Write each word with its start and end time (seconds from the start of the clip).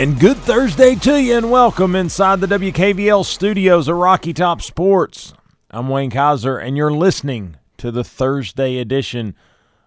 And 0.00 0.18
good 0.18 0.38
Thursday 0.38 0.94
to 0.94 1.20
you, 1.20 1.36
and 1.36 1.50
welcome 1.50 1.94
inside 1.94 2.40
the 2.40 2.46
WKVL 2.46 3.22
studios 3.22 3.86
of 3.86 3.96
Rocky 3.96 4.32
Top 4.32 4.62
Sports. 4.62 5.34
I'm 5.70 5.90
Wayne 5.90 6.08
Kaiser, 6.08 6.56
and 6.56 6.74
you're 6.74 6.90
listening 6.90 7.58
to 7.76 7.90
the 7.90 8.02
Thursday 8.02 8.78
edition 8.78 9.34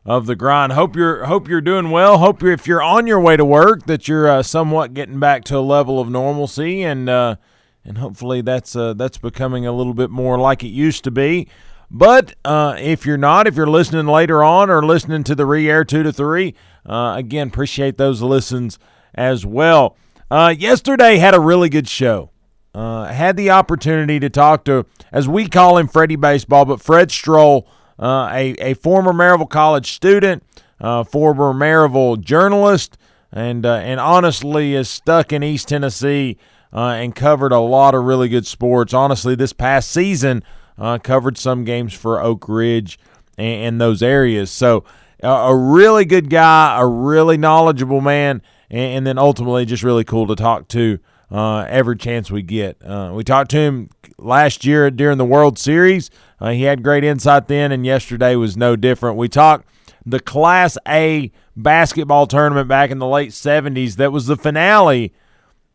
of 0.05 0.27
the 0.27 0.35
grind. 0.35 0.73
Hope 0.73 0.95
you're 0.95 1.25
hope 1.25 1.47
you're 1.47 1.61
doing 1.61 1.89
well. 1.89 2.19
Hope 2.19 2.43
you're, 2.43 2.51
if 2.51 2.67
you're 2.67 2.83
on 2.83 3.07
your 3.07 3.19
way 3.19 3.35
to 3.35 3.43
work, 3.43 3.87
that 3.87 4.07
you're 4.07 4.29
uh, 4.29 4.43
somewhat 4.43 4.93
getting 4.93 5.19
back 5.19 5.45
to 5.45 5.57
a 5.57 5.61
level 5.61 5.99
of 5.99 6.11
normalcy, 6.11 6.83
and 6.83 7.09
uh, 7.09 7.37
and 7.83 7.97
hopefully 7.97 8.41
that's 8.41 8.75
uh, 8.75 8.93
that's 8.93 9.17
becoming 9.17 9.65
a 9.65 9.71
little 9.71 9.95
bit 9.95 10.11
more 10.11 10.37
like 10.37 10.63
it 10.63 10.67
used 10.67 11.03
to 11.05 11.11
be. 11.11 11.47
But 11.89 12.35
uh, 12.45 12.75
if 12.77 13.03
you're 13.07 13.17
not, 13.17 13.47
if 13.47 13.55
you're 13.55 13.65
listening 13.65 14.05
later 14.05 14.43
on 14.43 14.69
or 14.69 14.85
listening 14.85 15.23
to 15.23 15.33
the 15.33 15.47
re-air 15.47 15.83
two 15.83 16.03
to 16.03 16.13
three, 16.13 16.53
uh, 16.85 17.15
again, 17.17 17.47
appreciate 17.47 17.97
those 17.97 18.21
listens 18.21 18.77
as 19.15 19.43
well. 19.43 19.97
Uh, 20.33 20.49
yesterday 20.49 21.17
had 21.17 21.35
a 21.35 21.39
really 21.39 21.69
good 21.69 21.87
show. 21.87 22.31
Uh, 22.73 23.05
had 23.05 23.37
the 23.37 23.51
opportunity 23.51 24.19
to 24.19 24.31
talk 24.31 24.65
to, 24.65 24.83
as 25.11 25.27
we 25.27 25.47
call 25.47 25.77
him, 25.77 25.87
Freddie 25.87 26.15
Baseball, 26.15 26.65
but 26.65 26.81
Fred 26.81 27.09
Strohl, 27.09 27.67
uh, 27.99 28.29
a, 28.31 28.55
a 28.57 28.73
former 28.73 29.13
Maryville 29.13 29.47
College 29.47 29.91
student, 29.91 30.41
uh, 30.81 31.03
former 31.03 31.53
Maryville 31.53 32.19
journalist, 32.19 32.97
and 33.31 33.63
uh, 33.63 33.75
and 33.75 33.99
honestly 33.99 34.73
is 34.73 34.89
stuck 34.89 35.31
in 35.31 35.43
East 35.43 35.67
Tennessee 35.67 36.39
uh, 36.73 36.95
and 36.97 37.13
covered 37.13 37.51
a 37.51 37.59
lot 37.59 37.93
of 37.93 38.03
really 38.03 38.27
good 38.27 38.47
sports. 38.47 38.91
Honestly, 38.91 39.35
this 39.35 39.53
past 39.53 39.91
season 39.91 40.43
covered 41.03 41.37
some 41.37 41.63
games 41.63 41.93
for 41.93 42.19
Oak 42.19 42.49
Ridge 42.49 42.97
and, 43.37 43.65
and 43.65 43.81
those 43.81 44.01
areas. 44.01 44.49
So 44.49 44.83
a 45.21 45.55
really 45.55 46.05
good 46.05 46.31
guy, 46.31 46.81
a 46.81 46.87
really 46.87 47.37
knowledgeable 47.37 48.01
man 48.01 48.41
and, 48.69 48.97
and 48.97 49.07
then 49.07 49.17
ultimately 49.17 49.65
just 49.65 49.83
really 49.83 50.03
cool 50.03 50.27
to 50.27 50.35
talk 50.35 50.67
to 50.69 50.99
uh, 51.31 51.65
every 51.67 51.97
chance 51.97 52.29
we 52.29 52.41
get. 52.41 52.77
Uh, 52.83 53.11
we 53.13 53.23
talked 53.23 53.51
to 53.51 53.57
him 53.57 53.89
last 54.17 54.65
year 54.65 54.91
during 54.91 55.17
the 55.17 55.25
World 55.25 55.57
Series. 55.57 56.09
Uh, 56.39 56.51
he 56.51 56.63
had 56.63 56.83
great 56.83 57.03
insight 57.03 57.47
then, 57.47 57.71
and 57.71 57.85
yesterday 57.85 58.35
was 58.35 58.55
no 58.55 58.75
different. 58.75 59.17
We 59.17 59.29
talked 59.29 59.67
the 60.05 60.19
Class 60.19 60.77
A 60.87 61.31
basketball 61.55 62.27
tournament 62.27 62.67
back 62.67 62.91
in 62.91 62.99
the 62.99 63.07
late 63.07 63.31
70s 63.31 63.95
that 63.95 64.11
was 64.11 64.27
the 64.27 64.35
finale 64.35 65.13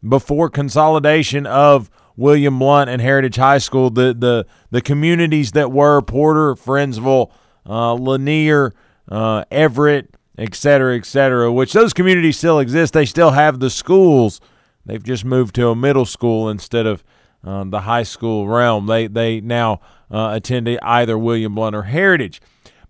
before 0.06 0.48
consolidation 0.48 1.47
of 1.47 1.91
William 2.17 2.58
Blount 2.58 2.91
and 2.91 3.00
Heritage 3.00 3.36
High 3.36 3.58
School. 3.58 3.91
The 3.91 4.12
the 4.12 4.47
the 4.70 4.80
communities 4.80 5.52
that 5.52 5.73
were 5.73 6.02
Porter, 6.02 6.55
Friendsville, 6.55 7.30
uh, 7.67 7.95
Lanier, 7.95 8.75
uh, 9.08 9.45
Everett, 9.50 10.14
et 10.39 10.55
cetera, 10.55 10.97
et 10.97 11.05
cetera, 11.05 11.53
which 11.53 11.72
those 11.72 11.92
communities 11.92 12.39
still 12.39 12.61
exist. 12.61 12.94
They 12.94 13.05
still 13.05 13.33
have 13.33 13.58
the 13.61 13.70
schools. 13.70 14.41
They've 14.86 15.03
just 15.03 15.25
moved 15.25 15.55
to 15.56 15.69
a 15.69 15.77
middle 15.77 16.06
school 16.06 16.48
instead 16.48 16.86
of 16.86 17.05
uh, 17.45 17.64
the 17.64 17.80
high 17.80 18.05
school 18.05 18.48
realm. 18.48 18.86
They, 18.86 19.08
they 19.08 19.41
now 19.41 19.80
uh, 20.11 20.30
attend 20.35 20.68
either 20.83 21.18
William 21.18 21.55
Blount 21.55 21.77
or 21.77 21.83
Heritage. 21.83 22.40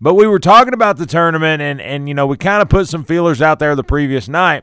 But 0.00 0.14
we 0.14 0.26
were 0.28 0.38
talking 0.38 0.74
about 0.74 0.96
the 0.96 1.06
tournament, 1.06 1.60
and, 1.60 1.80
and 1.80 2.08
you 2.08 2.14
know, 2.14 2.26
we 2.26 2.36
kind 2.36 2.62
of 2.62 2.68
put 2.68 2.86
some 2.86 3.02
feelers 3.02 3.42
out 3.42 3.58
there 3.58 3.74
the 3.74 3.82
previous 3.82 4.28
night. 4.28 4.62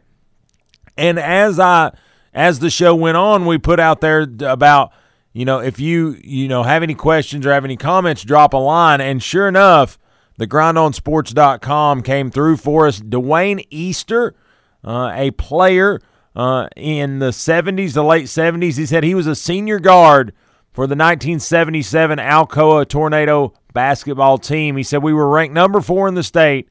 And 0.98 1.20
as 1.20 1.60
I 1.60 1.92
as 2.34 2.60
the 2.60 2.70
show 2.70 2.96
went 2.96 3.18
on, 3.18 3.46
we 3.46 3.58
put 3.58 3.80
out 3.80 4.00
there 4.00 4.28
about 4.42 4.92
you 5.34 5.44
know 5.44 5.60
if 5.60 5.78
you 5.78 6.18
you 6.24 6.48
know 6.48 6.64
have 6.64 6.84
any 6.84 6.96
questions 6.96 7.46
or 7.46 7.52
have 7.52 7.66
any 7.66 7.76
comments, 7.76 8.24
drop 8.24 8.54
a 8.54 8.58
line. 8.58 9.02
And 9.02 9.22
sure 9.22 9.50
enough, 9.50 10.00
the 10.38 10.48
grindonsports.com 10.48 12.02
came 12.02 12.30
through 12.30 12.58
for 12.58 12.88
us. 12.88 13.00
Dewayne 13.00 13.66
Easter, 13.70 14.36
uh, 14.84 15.12
a 15.14 15.32
player 15.32 16.00
uh, 16.36 16.68
in 16.76 17.20
the 17.20 17.30
70s, 17.30 17.94
the 17.94 18.04
late 18.04 18.26
70s. 18.26 18.78
He 18.78 18.86
said 18.86 19.04
he 19.04 19.16
was 19.16 19.28
a 19.28 19.36
senior 19.36 19.80
guard 19.80 20.34
for 20.72 20.88
the 20.88 20.96
1977 20.96 22.20
Alcoa 22.20 22.88
Tornado 22.88 23.54
basketball 23.74 24.38
team. 24.38 24.76
He 24.76 24.84
said 24.84 25.02
we 25.02 25.14
were 25.14 25.30
ranked 25.30 25.54
number 25.54 25.80
four 25.80 26.08
in 26.08 26.16
the 26.16 26.24
state 26.24 26.70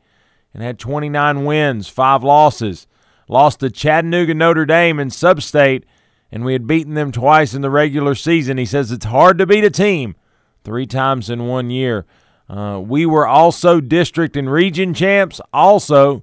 and 0.53 0.63
had 0.63 0.79
29 0.79 1.45
wins, 1.45 1.89
five 1.89 2.23
losses. 2.23 2.87
Lost 3.27 3.61
to 3.61 3.71
Chattanooga 3.71 4.35
Notre 4.35 4.67
Dame 4.67 5.01
in 5.01 5.09
substate, 5.09 5.85
and 6.31 6.45
we 6.45 6.53
had 6.53 6.67
beaten 6.67 6.93
them 6.93 7.11
twice 7.11 7.55
in 7.55 7.63
the 7.63 7.71
regular 7.71 8.15
season. 8.15 8.59
He 8.59 8.67
says 8.67 8.93
it's 8.93 9.07
hard 9.07 9.39
to 9.39 9.47
beat 9.47 9.65
a 9.65 9.71
team 9.71 10.15
three 10.63 10.87
times 10.87 11.31
in 11.31 11.47
one 11.47 11.71
year. 11.71 12.05
Uh, 12.49 12.81
we 12.85 13.07
were 13.07 13.27
also 13.27 13.81
district 13.81 14.37
and 14.37 14.51
region 14.51 14.93
champs. 14.95 15.41
Also, 15.53 16.23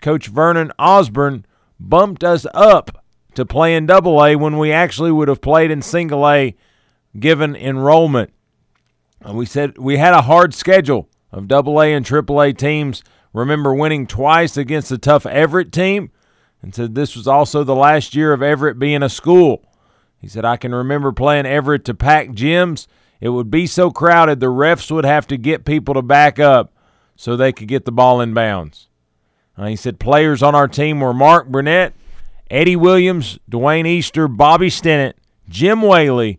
Coach 0.00 0.28
Vernon 0.28 0.72
Osborne 0.78 1.44
bumped 1.80 2.22
us 2.22 2.46
up 2.54 3.04
to 3.34 3.44
play 3.44 3.74
in 3.74 3.86
double 3.86 4.24
A 4.24 4.36
when 4.36 4.58
we 4.58 4.72
actually 4.72 5.12
would 5.12 5.28
have 5.28 5.40
played 5.40 5.70
in 5.70 5.82
single 5.82 6.28
A 6.28 6.54
given 7.18 7.56
enrollment. 7.56 8.32
And 9.20 9.36
we 9.36 9.46
said 9.46 9.78
we 9.78 9.96
had 9.96 10.14
a 10.14 10.22
hard 10.22 10.54
schedule 10.54 11.08
of 11.32 11.48
double 11.48 11.80
A 11.82 11.92
and 11.92 12.04
triple 12.04 12.40
A 12.40 12.52
teams. 12.52 13.02
Remember 13.32 13.74
winning 13.74 14.06
twice 14.06 14.56
against 14.56 14.92
a 14.92 14.98
tough 14.98 15.26
Everett 15.26 15.72
team 15.72 16.10
and 16.62 16.74
said 16.74 16.94
this 16.94 17.14
was 17.14 17.26
also 17.26 17.64
the 17.64 17.74
last 17.74 18.14
year 18.14 18.32
of 18.32 18.42
Everett 18.42 18.78
being 18.78 19.02
a 19.02 19.08
school. 19.08 19.64
He 20.18 20.28
said, 20.28 20.44
I 20.44 20.56
can 20.56 20.74
remember 20.74 21.12
playing 21.12 21.46
Everett 21.46 21.84
to 21.86 21.94
pack 21.94 22.28
gyms 22.30 22.86
it 23.20 23.30
would 23.30 23.50
be 23.50 23.66
so 23.66 23.90
crowded, 23.90 24.40
the 24.40 24.46
refs 24.46 24.90
would 24.90 25.04
have 25.04 25.26
to 25.28 25.36
get 25.36 25.64
people 25.64 25.94
to 25.94 26.02
back 26.02 26.38
up 26.38 26.72
so 27.16 27.36
they 27.36 27.52
could 27.52 27.68
get 27.68 27.84
the 27.84 27.92
ball 27.92 28.20
in 28.20 28.34
bounds. 28.34 28.88
Uh, 29.56 29.66
he 29.66 29.76
said 29.76 29.98
players 29.98 30.42
on 30.42 30.54
our 30.54 30.68
team 30.68 31.00
were 31.00 31.14
Mark 31.14 31.48
Burnett, 31.48 31.94
Eddie 32.50 32.76
Williams, 32.76 33.38
Dewayne 33.50 33.86
Easter, 33.86 34.28
Bobby 34.28 34.68
Stennett, 34.68 35.14
Jim 35.48 35.82
Whaley, 35.82 36.38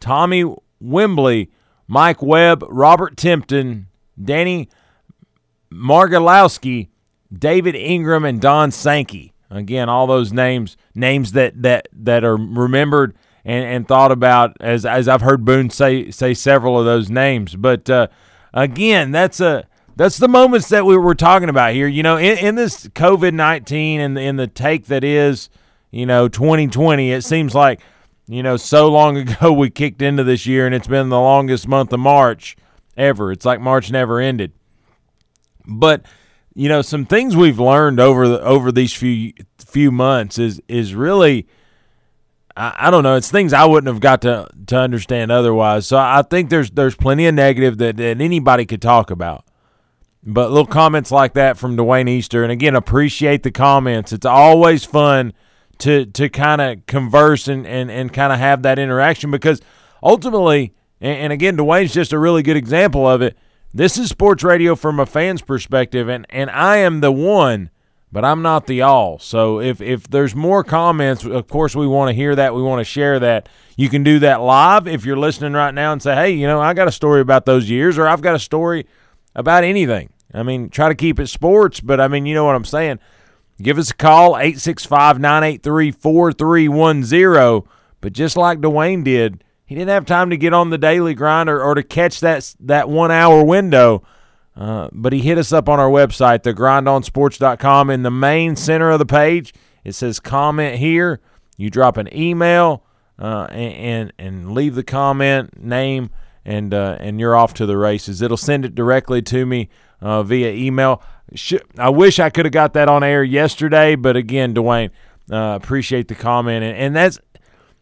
Tommy 0.00 0.44
Wembley, 0.80 1.50
Mike 1.86 2.20
Webb, 2.20 2.64
Robert 2.68 3.16
Timpton, 3.16 3.86
Danny 4.22 4.68
Margalowski, 5.72 6.88
David 7.32 7.74
Ingram, 7.74 8.24
and 8.24 8.40
Don 8.40 8.70
Sankey. 8.70 9.32
Again, 9.50 9.88
all 9.88 10.06
those 10.06 10.32
names 10.32 10.76
names 10.94 11.32
that 11.32 11.62
that 11.62 11.88
that 11.92 12.24
are 12.24 12.36
remembered 12.36 13.16
and, 13.46 13.64
and 13.64 13.88
thought 13.88 14.10
about 14.10 14.56
as 14.60 14.84
as 14.84 15.06
I've 15.06 15.20
heard 15.22 15.44
Boone 15.44 15.70
say 15.70 16.10
say 16.10 16.34
several 16.34 16.78
of 16.78 16.84
those 16.84 17.08
names. 17.08 17.54
But 17.54 17.88
uh, 17.88 18.08
again, 18.52 19.12
that's 19.12 19.40
a 19.40 19.66
that's 19.94 20.18
the 20.18 20.28
moments 20.28 20.68
that 20.68 20.84
we 20.84 20.96
were 20.96 21.14
talking 21.14 21.48
about 21.48 21.72
here. 21.72 21.86
You 21.86 22.02
know, 22.02 22.16
in, 22.16 22.36
in 22.38 22.54
this 22.56 22.88
COVID 22.88 23.32
nineteen 23.32 24.00
and 24.00 24.18
in 24.18 24.36
the 24.36 24.48
take 24.48 24.86
that 24.86 25.04
is, 25.04 25.48
you 25.92 26.04
know, 26.04 26.28
twenty 26.28 26.66
twenty, 26.66 27.12
it 27.12 27.22
seems 27.22 27.54
like 27.54 27.80
you 28.26 28.42
know 28.42 28.56
so 28.56 28.90
long 28.90 29.16
ago 29.16 29.52
we 29.52 29.70
kicked 29.70 30.02
into 30.02 30.24
this 30.24 30.44
year, 30.44 30.66
and 30.66 30.74
it's 30.74 30.88
been 30.88 31.08
the 31.08 31.20
longest 31.20 31.68
month 31.68 31.92
of 31.92 32.00
March 32.00 32.56
ever. 32.96 33.30
It's 33.30 33.46
like 33.46 33.60
March 33.60 33.92
never 33.92 34.18
ended. 34.18 34.52
But 35.64 36.04
you 36.52 36.68
know, 36.68 36.82
some 36.82 37.06
things 37.06 37.36
we've 37.36 37.60
learned 37.60 38.00
over 38.00 38.26
the 38.26 38.40
over 38.40 38.72
these 38.72 38.92
few 38.92 39.34
few 39.56 39.92
months 39.92 40.36
is 40.36 40.60
is 40.66 40.96
really 40.96 41.46
I, 42.56 42.74
I 42.76 42.90
don't 42.90 43.02
know. 43.02 43.16
It's 43.16 43.30
things 43.30 43.52
I 43.52 43.64
wouldn't 43.64 43.92
have 43.92 44.00
got 44.00 44.22
to 44.22 44.48
to 44.66 44.76
understand 44.76 45.30
otherwise. 45.30 45.86
So 45.86 45.98
I 45.98 46.22
think 46.22 46.50
there's 46.50 46.70
there's 46.70 46.96
plenty 46.96 47.26
of 47.26 47.34
negative 47.34 47.78
that, 47.78 47.96
that 47.98 48.20
anybody 48.20 48.64
could 48.64 48.82
talk 48.82 49.10
about. 49.10 49.44
But 50.28 50.50
little 50.50 50.66
comments 50.66 51.12
like 51.12 51.34
that 51.34 51.56
from 51.56 51.76
Dewayne 51.76 52.08
Easter, 52.08 52.42
and 52.42 52.50
again, 52.50 52.74
appreciate 52.74 53.44
the 53.44 53.52
comments. 53.52 54.12
It's 54.12 54.26
always 54.26 54.84
fun 54.84 55.32
to 55.78 56.06
to 56.06 56.28
kind 56.28 56.60
of 56.60 56.86
converse 56.86 57.46
and, 57.48 57.66
and, 57.66 57.90
and 57.90 58.12
kind 58.12 58.32
of 58.32 58.38
have 58.38 58.62
that 58.62 58.78
interaction 58.78 59.30
because 59.30 59.60
ultimately, 60.02 60.74
and, 61.00 61.18
and 61.18 61.32
again, 61.32 61.56
Dewayne's 61.56 61.92
just 61.92 62.12
a 62.12 62.18
really 62.18 62.42
good 62.42 62.56
example 62.56 63.06
of 63.06 63.22
it. 63.22 63.36
This 63.72 63.98
is 63.98 64.08
sports 64.08 64.42
radio 64.42 64.74
from 64.74 64.98
a 64.98 65.06
fan's 65.06 65.42
perspective, 65.42 66.08
and, 66.08 66.26
and 66.30 66.50
I 66.50 66.78
am 66.78 67.00
the 67.00 67.12
one 67.12 67.70
but 68.12 68.24
I'm 68.24 68.42
not 68.42 68.66
the 68.66 68.82
all. 68.82 69.18
So 69.18 69.60
if 69.60 69.80
if 69.80 70.08
there's 70.08 70.34
more 70.34 70.64
comments, 70.64 71.24
of 71.24 71.48
course 71.48 71.74
we 71.74 71.86
want 71.86 72.08
to 72.08 72.14
hear 72.14 72.34
that. 72.36 72.54
We 72.54 72.62
want 72.62 72.80
to 72.80 72.84
share 72.84 73.18
that. 73.20 73.48
You 73.76 73.88
can 73.88 74.04
do 74.04 74.18
that 74.20 74.40
live 74.40 74.86
if 74.86 75.04
you're 75.04 75.16
listening 75.16 75.52
right 75.52 75.74
now 75.74 75.92
and 75.92 76.02
say, 76.02 76.14
"Hey, 76.14 76.30
you 76.30 76.46
know, 76.46 76.60
I 76.60 76.74
got 76.74 76.88
a 76.88 76.92
story 76.92 77.20
about 77.20 77.46
those 77.46 77.68
years 77.68 77.98
or 77.98 78.06
I've 78.06 78.22
got 78.22 78.34
a 78.34 78.40
story 78.40 78.86
about 79.34 79.64
anything." 79.64 80.10
I 80.32 80.42
mean, 80.42 80.68
try 80.68 80.88
to 80.88 80.94
keep 80.94 81.18
it 81.18 81.28
sports, 81.28 81.80
but 81.80 82.00
I 82.00 82.08
mean, 82.08 82.26
you 82.26 82.34
know 82.34 82.44
what 82.44 82.56
I'm 82.56 82.64
saying? 82.64 82.98
Give 83.60 83.78
us 83.78 83.90
a 83.90 83.94
call, 83.94 84.36
865 84.36 85.18
983 85.18 85.90
4310. 85.90 87.70
But 88.00 88.12
just 88.12 88.36
like 88.36 88.60
Dewayne 88.60 89.02
did, 89.02 89.42
he 89.64 89.74
didn't 89.74 89.88
have 89.88 90.04
time 90.04 90.30
to 90.30 90.36
get 90.36 90.52
on 90.52 90.70
the 90.70 90.78
daily 90.78 91.14
grind 91.14 91.48
or, 91.48 91.62
or 91.62 91.74
to 91.74 91.82
catch 91.82 92.20
that, 92.20 92.54
that 92.60 92.88
one 92.88 93.10
hour 93.10 93.42
window. 93.42 94.02
Uh, 94.56 94.88
but 94.92 95.12
he 95.12 95.20
hit 95.20 95.36
us 95.36 95.52
up 95.52 95.68
on 95.68 95.78
our 95.78 95.90
website, 95.90 96.42
thegrindonsports.com. 96.42 97.90
In 97.90 98.02
the 98.02 98.10
main 98.10 98.56
center 98.56 98.90
of 98.90 98.98
the 98.98 99.06
page, 99.06 99.52
it 99.84 99.92
says 99.92 100.18
comment 100.18 100.78
here. 100.78 101.20
You 101.58 101.70
drop 101.70 101.96
an 101.96 102.08
email 102.16 102.84
uh, 103.18 103.46
and, 103.50 103.74
and, 103.74 104.12
and 104.18 104.52
leave 104.52 104.74
the 104.74 104.82
comment 104.82 105.62
name, 105.62 106.10
and 106.44 106.72
uh, 106.72 106.96
and 107.00 107.20
you're 107.20 107.36
off 107.36 107.54
to 107.54 107.66
the 107.66 107.76
races. 107.76 108.22
It'll 108.22 108.36
send 108.36 108.64
it 108.64 108.74
directly 108.74 109.22
to 109.22 109.44
me 109.44 109.68
uh, 110.00 110.22
via 110.22 110.52
email. 110.52 111.02
I 111.78 111.90
wish 111.90 112.18
I 112.18 112.30
could 112.30 112.44
have 112.44 112.52
got 112.52 112.72
that 112.74 112.88
on 112.88 113.02
air 113.02 113.24
yesterday, 113.24 113.96
but 113.96 114.16
again, 114.16 114.54
Dewayne, 114.54 114.90
uh, 115.30 115.58
appreciate 115.60 116.08
the 116.08 116.14
comment, 116.14 116.64
and, 116.64 116.76
and 116.76 116.96
that's 116.96 117.18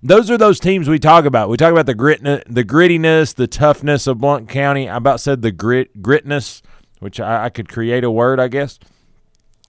those 0.04 0.30
are 0.30 0.36
those 0.36 0.60
teams 0.60 0.86
we 0.86 0.98
talk 0.98 1.24
about. 1.24 1.48
We 1.48 1.56
talk 1.56 1.72
about 1.72 1.86
the 1.86 1.94
grit, 1.94 2.22
the 2.22 2.62
grittiness, 2.62 3.34
the 3.34 3.46
toughness 3.46 4.06
of 4.06 4.18
Blount 4.18 4.50
County. 4.50 4.86
I 4.86 4.98
about 4.98 5.18
said 5.18 5.40
the 5.40 5.50
grit, 5.50 6.02
gritness, 6.02 6.60
which 7.00 7.18
I, 7.18 7.46
I 7.46 7.48
could 7.48 7.70
create 7.70 8.04
a 8.04 8.10
word, 8.10 8.38
I 8.38 8.48
guess. 8.48 8.78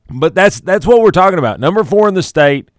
But 0.09 0.35
that's 0.35 0.59
that's 0.59 0.85
what 0.85 1.01
we're 1.01 1.11
talking 1.11 1.39
about. 1.39 1.61
Number 1.61 1.85
four 1.85 2.09
in 2.09 2.15
the 2.15 2.21
state, 2.21 2.69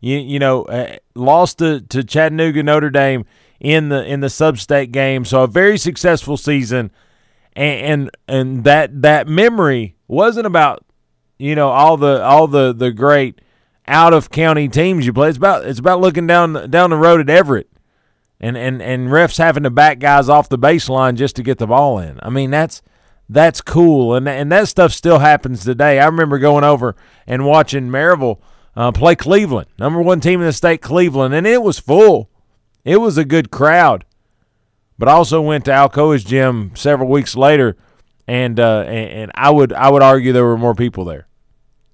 you 0.00 0.16
you 0.16 0.38
know, 0.38 0.62
uh, 0.62 0.96
lost 1.16 1.58
to, 1.58 1.80
to 1.80 2.04
Chattanooga 2.04 2.62
Notre 2.62 2.88
Dame 2.90 3.24
in 3.58 3.88
the 3.88 4.04
in 4.04 4.20
the 4.20 4.30
sub-state 4.30 4.92
game, 4.92 5.24
so 5.24 5.42
a 5.42 5.48
very 5.48 5.78
successful 5.78 6.36
season, 6.36 6.92
and 7.54 7.80
and, 7.80 8.10
and 8.28 8.64
that 8.64 9.02
that 9.02 9.26
memory 9.26 9.96
wasn't 10.06 10.46
about 10.46 10.84
you 11.36 11.56
know 11.56 11.68
all 11.68 11.96
the 11.96 12.22
all 12.22 12.46
the 12.46 12.72
the 12.72 12.92
great 12.92 13.40
out 13.86 14.12
of 14.14 14.30
county 14.30 14.68
teams 14.68 15.06
you 15.06 15.12
play. 15.12 15.28
It's 15.28 15.38
about 15.38 15.66
it's 15.66 15.78
about 15.78 16.00
looking 16.00 16.26
down 16.26 16.70
down 16.70 16.90
the 16.90 16.96
road 16.96 17.20
at 17.20 17.30
Everett, 17.30 17.70
and 18.40 18.56
and 18.56 18.82
and 18.82 19.08
refs 19.08 19.38
having 19.38 19.62
to 19.64 19.70
back 19.70 19.98
guys 19.98 20.28
off 20.28 20.48
the 20.48 20.58
baseline 20.58 21.16
just 21.16 21.36
to 21.36 21.42
get 21.42 21.58
the 21.58 21.66
ball 21.66 21.98
in. 21.98 22.18
I 22.22 22.30
mean 22.30 22.50
that's 22.50 22.82
that's 23.28 23.60
cool, 23.60 24.14
and 24.14 24.28
and 24.28 24.50
that 24.52 24.68
stuff 24.68 24.92
still 24.92 25.18
happens 25.18 25.64
today. 25.64 25.98
I 25.98 26.06
remember 26.06 26.38
going 26.38 26.64
over 26.64 26.94
and 27.26 27.46
watching 27.46 27.88
Maryville 27.88 28.40
uh, 28.76 28.92
play 28.92 29.16
Cleveland, 29.16 29.68
number 29.78 30.00
one 30.00 30.20
team 30.20 30.40
in 30.40 30.46
the 30.46 30.52
state, 30.52 30.82
Cleveland, 30.82 31.34
and 31.34 31.46
it 31.46 31.62
was 31.62 31.78
full. 31.78 32.30
It 32.84 32.98
was 32.98 33.16
a 33.16 33.24
good 33.24 33.50
crowd. 33.50 34.04
But 34.98 35.08
I 35.08 35.12
also 35.12 35.40
went 35.40 35.64
to 35.64 35.70
Alcoa's 35.70 36.22
gym 36.22 36.72
several 36.74 37.08
weeks 37.08 37.34
later, 37.34 37.76
and 38.26 38.60
uh, 38.60 38.84
and, 38.86 39.10
and, 39.10 39.32
I 39.34 39.50
would 39.50 39.72
I 39.72 39.90
would 39.90 40.02
argue 40.02 40.32
there 40.32 40.44
were 40.44 40.58
more 40.58 40.74
people 40.74 41.04
there. 41.04 41.26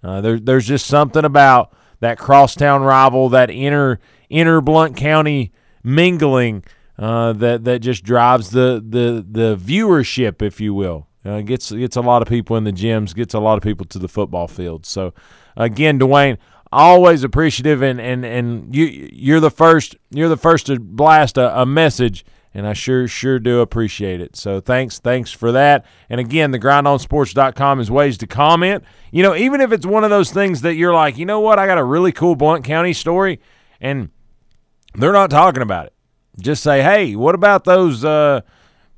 Uh, 0.02 0.20
there 0.20 0.38
there's 0.38 0.66
just 0.66 0.86
something 0.86 1.24
about 1.24 1.72
that 2.00 2.18
crosstown 2.18 2.82
rival, 2.82 3.28
that 3.30 3.50
inner 3.50 4.00
inner 4.28 4.60
Blount 4.60 4.96
County 4.96 5.52
mingling 5.82 6.64
uh, 6.98 7.32
that 7.34 7.64
that 7.64 7.80
just 7.80 8.04
drives 8.04 8.50
the 8.50 8.82
the 8.86 9.24
the 9.28 9.56
viewership, 9.56 10.42
if 10.42 10.60
you 10.60 10.74
will. 10.74 11.06
Uh, 11.24 11.40
gets 11.42 11.70
gets 11.70 11.96
a 11.96 12.00
lot 12.00 12.22
of 12.22 12.28
people 12.28 12.56
in 12.56 12.64
the 12.64 12.72
gyms, 12.72 13.14
gets 13.14 13.34
a 13.34 13.40
lot 13.40 13.56
of 13.56 13.62
people 13.62 13.86
to 13.86 13.98
the 13.98 14.08
football 14.08 14.48
field. 14.48 14.86
So 14.86 15.12
again, 15.56 15.98
Dewayne, 15.98 16.38
always 16.72 17.24
appreciative 17.24 17.82
and 17.82 18.00
and 18.00 18.24
and 18.24 18.74
you 18.74 18.84
you're 19.12 19.40
the 19.40 19.50
first 19.50 19.96
you're 20.10 20.28
the 20.28 20.36
first 20.36 20.66
to 20.66 20.78
blast 20.78 21.38
a, 21.38 21.62
a, 21.62 21.66
message 21.66 22.24
and 22.54 22.66
I 22.66 22.72
sure 22.72 23.06
sure 23.06 23.38
do 23.38 23.60
appreciate 23.60 24.20
it. 24.20 24.36
So 24.36 24.60
thanks 24.60 24.98
thanks 24.98 25.30
for 25.30 25.52
that. 25.52 25.84
And 26.08 26.20
again, 26.20 26.50
the 26.50 26.58
grindonsports.com 26.58 27.80
is 27.80 27.90
ways 27.90 28.18
to 28.18 28.26
comment. 28.26 28.84
You 29.10 29.22
know, 29.22 29.34
even 29.34 29.60
if 29.60 29.72
it's 29.72 29.86
one 29.86 30.04
of 30.04 30.10
those 30.10 30.30
things 30.30 30.62
that 30.62 30.74
you're 30.74 30.94
like, 30.94 31.18
"You 31.18 31.26
know 31.26 31.40
what? 31.40 31.58
I 31.58 31.66
got 31.66 31.78
a 31.78 31.84
really 31.84 32.12
cool 32.12 32.36
Blount 32.36 32.64
County 32.64 32.92
story." 32.92 33.40
And 33.80 34.10
they're 34.94 35.12
not 35.12 35.30
talking 35.30 35.62
about 35.62 35.86
it. 35.86 35.92
Just 36.40 36.62
say, 36.62 36.82
"Hey, 36.82 37.14
what 37.14 37.34
about 37.34 37.64
those 37.64 38.04
uh 38.04 38.40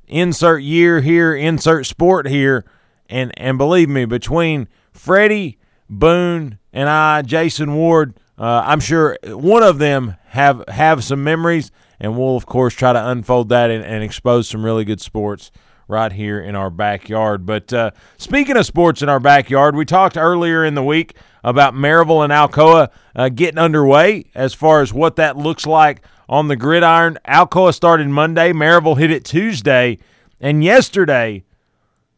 insert 0.07 0.63
year 0.63 1.01
here, 1.01 1.35
insert 1.35 1.85
sport 1.85 2.27
here?" 2.27 2.65
And 3.09 3.31
and 3.37 3.57
believe 3.57 3.89
me, 3.89 4.05
between 4.05 4.67
Freddie 4.91 5.57
Boone 5.89 6.57
and 6.71 6.89
I, 6.89 7.21
Jason 7.21 7.75
Ward, 7.75 8.15
uh, 8.37 8.63
I'm 8.65 8.79
sure 8.79 9.17
one 9.23 9.61
of 9.61 9.77
them 9.77 10.15
have 10.27 10.63
have 10.69 11.03
some 11.03 11.23
memories, 11.23 11.71
and 12.01 12.17
we'll 12.17 12.35
of 12.35 12.45
course 12.45 12.73
try 12.73 12.91
to 12.91 13.09
unfold 13.09 13.47
that 13.49 13.69
and, 13.69 13.85
and 13.85 14.03
expose 14.03 14.49
some 14.49 14.65
really 14.65 14.83
good 14.83 14.99
sports 14.99 15.51
right 15.87 16.11
here 16.11 16.39
in 16.41 16.55
our 16.55 16.69
backyard. 16.69 17.45
But 17.45 17.71
uh, 17.71 17.91
speaking 18.17 18.57
of 18.57 18.65
sports 18.65 19.01
in 19.01 19.09
our 19.09 19.19
backyard, 19.19 19.75
we 19.75 19.85
talked 19.85 20.17
earlier 20.17 20.65
in 20.65 20.73
the 20.73 20.83
week 20.83 21.15
about 21.43 21.73
Maryville 21.73 22.23
and 22.23 22.33
Alcoa 22.33 22.89
uh, 23.15 23.29
getting 23.29 23.59
underway 23.59 24.25
as 24.33 24.53
far 24.53 24.81
as 24.81 24.91
what 24.91 25.15
that 25.17 25.37
looks 25.37 25.65
like 25.65 26.01
on 26.27 26.47
the 26.47 26.55
gridiron. 26.55 27.19
Alcoa 27.27 27.73
started 27.73 28.07
Monday, 28.07 28.51
Maryville 28.51 28.97
hit 28.97 29.11
it 29.11 29.23
Tuesday, 29.23 29.99
and 30.39 30.63
yesterday 30.63 31.43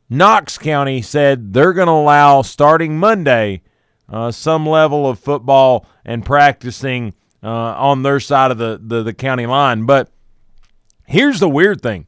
Knox 0.09 0.57
County 0.57 1.01
said 1.01 1.53
they're 1.53 1.73
going 1.73 1.87
to 1.87 1.93
allow 1.93 2.41
starting 2.41 2.97
Monday 2.97 3.63
uh, 4.07 4.31
some 4.31 4.65
level 4.65 5.09
of 5.09 5.19
football 5.19 5.85
and 6.05 6.23
practicing 6.23 7.13
uh, 7.43 7.47
on 7.47 8.03
their 8.03 8.19
side 8.19 8.51
of 8.51 8.57
the, 8.57 8.79
the, 8.81 9.03
the, 9.03 9.13
county 9.13 9.45
line. 9.45 9.85
But 9.85 10.09
here's 11.05 11.39
the 11.39 11.49
weird 11.49 11.81
thing. 11.81 12.07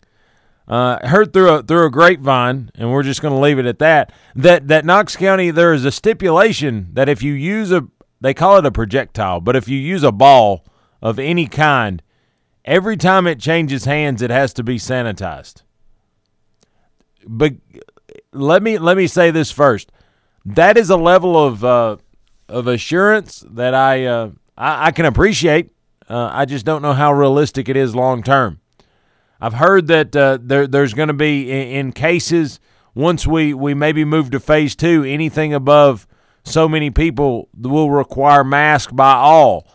Uh, 0.67 1.05
heard 1.07 1.31
through 1.31 1.49
a 1.49 1.61
through 1.61 1.85
a 1.85 1.91
grapevine, 1.91 2.71
and 2.73 2.91
we're 2.91 3.03
just 3.03 3.21
going 3.21 3.33
to 3.33 3.39
leave 3.39 3.59
it 3.59 3.67
at 3.67 3.77
that. 3.77 4.11
That 4.33 4.67
that 4.69 4.83
Knox 4.83 5.15
County 5.15 5.51
there 5.51 5.73
is 5.73 5.85
a 5.85 5.91
stipulation 5.91 6.89
that 6.93 7.07
if 7.07 7.21
you 7.21 7.33
use 7.33 7.71
a 7.71 7.87
they 8.19 8.33
call 8.33 8.57
it 8.57 8.65
a 8.65 8.71
projectile, 8.71 9.41
but 9.41 9.55
if 9.55 9.67
you 9.67 9.77
use 9.77 10.01
a 10.01 10.11
ball 10.11 10.65
of 11.03 11.19
any 11.19 11.45
kind, 11.45 12.01
every 12.63 12.97
time 12.97 13.27
it 13.27 13.39
changes 13.39 13.85
hands, 13.85 14.23
it 14.23 14.31
has 14.31 14.53
to 14.53 14.63
be 14.63 14.77
sanitized. 14.77 15.61
But 17.27 17.53
let 18.31 18.63
me 18.63 18.79
let 18.79 18.97
me 18.97 19.05
say 19.05 19.29
this 19.29 19.51
first. 19.51 19.91
That 20.43 20.77
is 20.77 20.89
a 20.89 20.97
level 20.97 21.37
of 21.37 21.63
uh, 21.63 21.97
of 22.49 22.65
assurance 22.65 23.43
that 23.51 23.75
I 23.75 24.05
uh, 24.05 24.31
I, 24.57 24.87
I, 24.87 24.91
can 24.91 25.05
appreciate. 25.05 25.71
Uh, 26.09 26.29
I 26.31 26.45
just 26.45 26.65
don't 26.65 26.81
know 26.81 26.93
how 26.93 27.13
realistic 27.13 27.69
it 27.69 27.75
is 27.75 27.95
long 27.95 28.23
term. 28.23 28.59
I've 29.41 29.53
heard 29.53 29.87
that 29.87 30.15
uh, 30.15 30.37
there 30.41 30.65
there's 30.65 30.93
going 30.93 31.09
to 31.09 31.13
be 31.13 31.51
in, 31.51 31.67
in, 31.67 31.91
cases 31.91 32.59
once 32.93 33.27
we 33.27 33.53
we 33.53 33.73
maybe 33.73 34.05
move 34.05 34.31
to 34.31 34.39
phase 34.39 34.75
two, 34.75 35.03
anything 35.03 35.53
above 35.53 36.07
so 36.43 36.69
many 36.69 36.89
people 36.89 37.49
will 37.59 37.91
require 37.91 38.43
mask 38.43 38.95
by 38.95 39.13
all. 39.13 39.67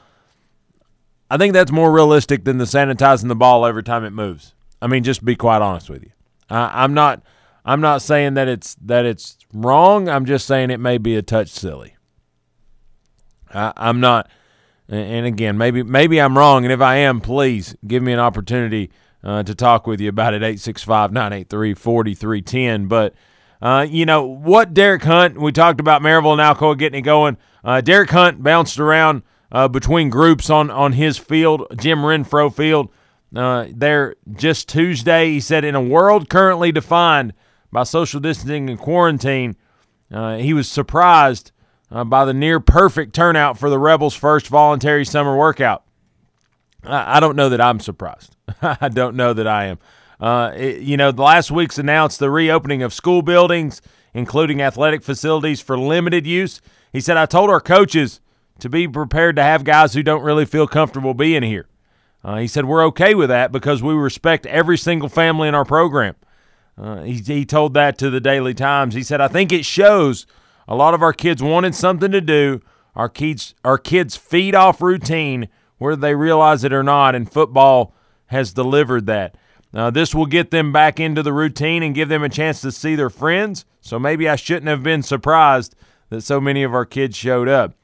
I 1.31 1.37
think 1.37 1.53
that's 1.53 1.71
more 1.71 1.93
realistic 1.93 2.45
than 2.45 2.59
the 2.59 2.65
sanitizing 2.65 3.29
the 3.29 3.37
ball 3.37 3.67
every 3.67 3.83
time 3.83 4.05
it 4.05 4.11
moves. 4.11 4.55
I 4.81 4.87
mean, 4.87 5.05
just 5.05 5.25
be 5.25 5.37
quite 5.37 5.63
honest 5.63 5.91
with 5.91 6.03
you, 6.03 6.11
I'm 6.49 6.95
not 6.95 7.23
I'm 7.65 7.81
not 7.81 8.03
saying 8.03 8.35
that 8.35 8.49
it's 8.49 8.75
that 8.77 9.05
it's 9.05 9.37
wrong. 9.53 10.09
I'm 10.09 10.25
just 10.25 10.47
saying 10.47 10.71
it 10.71 10.81
may 10.81 10.99
be 10.99 11.17
a 11.17 11.23
touch 11.23 11.49
silly. 11.49 11.97
I, 13.53 13.73
I'm 13.77 14.01
not, 14.01 14.31
and 14.91 15.25
again, 15.25 15.57
maybe 15.57 15.85
maybe 15.85 16.21
I'm 16.21 16.37
wrong, 16.37 16.65
and 16.65 16.73
if 16.73 16.81
I 16.81 16.97
am, 16.97 17.21
please 17.21 17.77
give 17.87 18.03
me 18.03 18.13
an 18.13 18.19
opportunity 18.19 18.91
uh, 19.23 19.45
to 19.45 19.55
talk 19.55 19.87
with 19.87 20.01
you 20.01 20.09
about 20.09 20.35
it. 20.35 20.43
865-983-4310. 20.43 22.89
But 22.89 23.15
uh, 23.63 23.87
you 23.89 24.05
know 24.05 24.25
what, 24.25 24.75
Derek 24.75 25.05
Hunt? 25.05 25.41
We 25.41 25.53
talked 25.53 25.79
about 25.79 26.03
Maryville 26.03 26.33
and 26.33 26.41
Alcoa 26.41 26.77
getting 26.77 26.99
it 26.99 27.03
going. 27.03 27.37
Uh, 27.63 27.81
Derek 27.81 28.11
Hunt 28.11 28.43
bounced 28.43 28.81
around 28.81 29.23
uh, 29.53 29.69
between 29.69 30.11
groups 30.11 30.51
on 30.51 30.71
on 30.71 30.95
his 30.95 31.19
field, 31.19 31.67
Jim 31.79 32.01
Renfro 32.01 32.53
Field. 32.55 32.89
Uh, 33.35 33.67
there 33.73 34.17
just 34.33 34.69
Tuesday, 34.69 35.31
he 35.31 35.41
said, 35.41 35.65
in 35.65 35.77
a 35.77 35.81
world 35.81 36.29
currently 36.29 36.73
defined 36.73 37.33
by 37.71 37.85
social 37.85 38.19
distancing 38.19 38.69
and 38.69 38.79
quarantine. 38.79 39.55
Uh, 40.11 40.39
he 40.39 40.53
was 40.53 40.69
surprised 40.69 41.53
uh, 41.91 42.05
by 42.05 42.25
the 42.25 42.35
near 42.35 42.61
perfect 42.61 43.15
turnout 43.15 43.59
for 43.59 43.71
the 43.71 43.79
Rebels' 43.79 44.15
first 44.15 44.49
voluntary 44.49 45.05
summer 45.05 45.37
workout. 45.37 45.85
I, 46.85 47.17
I 47.17 47.21
don't 47.21 47.37
know 47.37 47.49
that 47.49 47.61
I'm 47.61 47.81
surprised. 47.81 48.37
I 48.63 48.89
don't 48.89 49.17
know 49.17 49.33
that 49.33 49.47
I 49.47 49.67
am. 49.67 49.79
Uh, 50.21 50.53
it, 50.55 50.81
you 50.81 50.97
know, 50.97 51.13
the 51.13 51.23
last 51.23 51.51
week's 51.51 51.79
announced 51.79 52.19
the 52.19 52.31
reopening 52.31 52.83
of 52.83 52.93
school 52.93 53.23
buildings, 53.23 53.81
including 54.13 54.61
athletic 54.61 55.03
facilities 55.03 55.61
for 55.61 55.79
limited 55.79 56.27
use. 56.27 56.61
He 56.93 57.01
said, 57.01 57.17
I 57.17 57.27
told 57.27 57.51
our 57.51 57.61
coaches 57.61 58.21
to 58.59 58.69
be 58.69 58.87
prepared 58.87 59.37
to 59.37 59.43
have 59.43 59.65
guys 59.65 59.95
who 59.95 60.03
don't 60.03 60.23
really 60.23 60.45
feel 60.45 60.67
comfortable 60.67 61.15
being 61.15 61.43
here. 61.43 61.67
Uh, 62.23 62.37
he 62.37 62.47
said, 62.47 62.67
We're 62.67 62.85
okay 62.87 63.15
with 63.15 63.31
that 63.31 63.51
because 63.51 63.83
we 63.83 63.95
respect 63.95 64.45
every 64.47 64.77
single 64.77 65.09
family 65.09 65.49
in 65.49 65.55
our 65.55 65.65
program. 65.65 66.17
Uh, 66.77 67.03
he, 67.03 67.15
he 67.15 67.45
told 67.47 67.75
that 67.75 67.97
to 67.99 68.11
the 68.11 68.21
Daily 68.21 68.53
Times. 68.53 68.95
He 68.95 69.03
said, 69.03 69.21
I 69.21 69.29
think 69.29 69.53
it 69.53 69.65
shows 69.65 70.27
a 70.71 70.77
lot 70.77 70.95
of 70.95 71.03
our 71.03 71.13
kids 71.13 71.43
wanted 71.43 71.75
something 71.75 72.13
to 72.13 72.21
do. 72.21 72.63
Our 72.95 73.09
kids, 73.09 73.55
our 73.65 73.77
kids 73.77 74.17
feed 74.17 74.55
off 74.55 74.81
routine, 74.81 75.49
whether 75.79 75.97
they 75.97 76.15
realize 76.15 76.63
it 76.63 76.73
or 76.73 76.85
not, 76.85 77.17
and 77.17 77.31
football 77.31 77.93
has 78.27 78.53
delivered 78.53 79.07
that. 79.07 79.37
Uh, 79.75 79.91
this 79.91 80.15
will 80.15 80.27
get 80.27 80.53
them 80.53 80.73
back 80.73 81.01
into 81.01 81.23
the 81.23 81.33
routine 81.33 81.83
and 81.83 81.95
give 81.95 82.09
them 82.09 82.23
a 82.23 82.29
chance 82.29 82.61
to 82.61 82.71
see 82.71 82.95
their 82.95 83.11
friends. 83.11 83.65
So 83.81 83.99
maybe 83.99 84.29
I 84.29 84.37
shouldn't 84.37 84.69
have 84.69 84.83
been 84.83 85.03
surprised 85.03 85.75
that 86.09 86.23
so 86.23 86.41
many 86.41 86.63
of 86.63 86.73
our 86.73 86.87
kids 86.87 87.17
showed 87.17 87.49
up. 87.49 87.75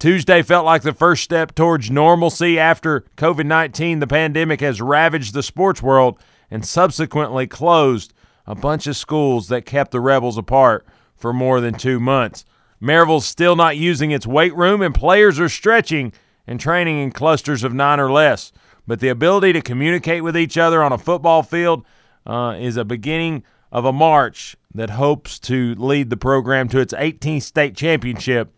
Tuesday 0.00 0.42
felt 0.42 0.64
like 0.64 0.82
the 0.82 0.92
first 0.92 1.22
step 1.22 1.54
towards 1.54 1.90
normalcy 1.90 2.58
after 2.58 3.04
COVID 3.16 3.46
19. 3.46 4.00
The 4.00 4.06
pandemic 4.08 4.60
has 4.60 4.80
ravaged 4.80 5.34
the 5.34 5.42
sports 5.42 5.82
world 5.82 6.18
and 6.50 6.66
subsequently 6.66 7.46
closed 7.46 8.12
a 8.44 8.56
bunch 8.56 8.88
of 8.88 8.96
schools 8.96 9.48
that 9.48 9.66
kept 9.66 9.92
the 9.92 10.00
Rebels 10.00 10.36
apart 10.36 10.84
for 11.16 11.32
more 11.32 11.60
than 11.60 11.74
two 11.74 12.00
months. 12.00 12.44
Maryville's 12.80 13.26
still 13.26 13.56
not 13.56 13.76
using 13.76 14.10
its 14.10 14.26
weight 14.26 14.54
room, 14.54 14.82
and 14.82 14.94
players 14.94 15.40
are 15.40 15.48
stretching 15.48 16.12
and 16.46 16.60
training 16.60 16.98
in 16.98 17.10
clusters 17.10 17.64
of 17.64 17.72
nine 17.72 18.00
or 18.00 18.12
less. 18.12 18.52
But 18.86 19.00
the 19.00 19.08
ability 19.08 19.54
to 19.54 19.62
communicate 19.62 20.22
with 20.22 20.36
each 20.36 20.58
other 20.58 20.82
on 20.82 20.92
a 20.92 20.98
football 20.98 21.42
field 21.42 21.84
uh, 22.26 22.56
is 22.58 22.76
a 22.76 22.84
beginning 22.84 23.42
of 23.72 23.84
a 23.84 23.92
march 23.92 24.56
that 24.74 24.90
hopes 24.90 25.38
to 25.38 25.74
lead 25.76 26.10
the 26.10 26.16
program 26.16 26.68
to 26.68 26.78
its 26.78 26.92
18th 26.92 27.42
state 27.42 27.76
championship 27.76 28.52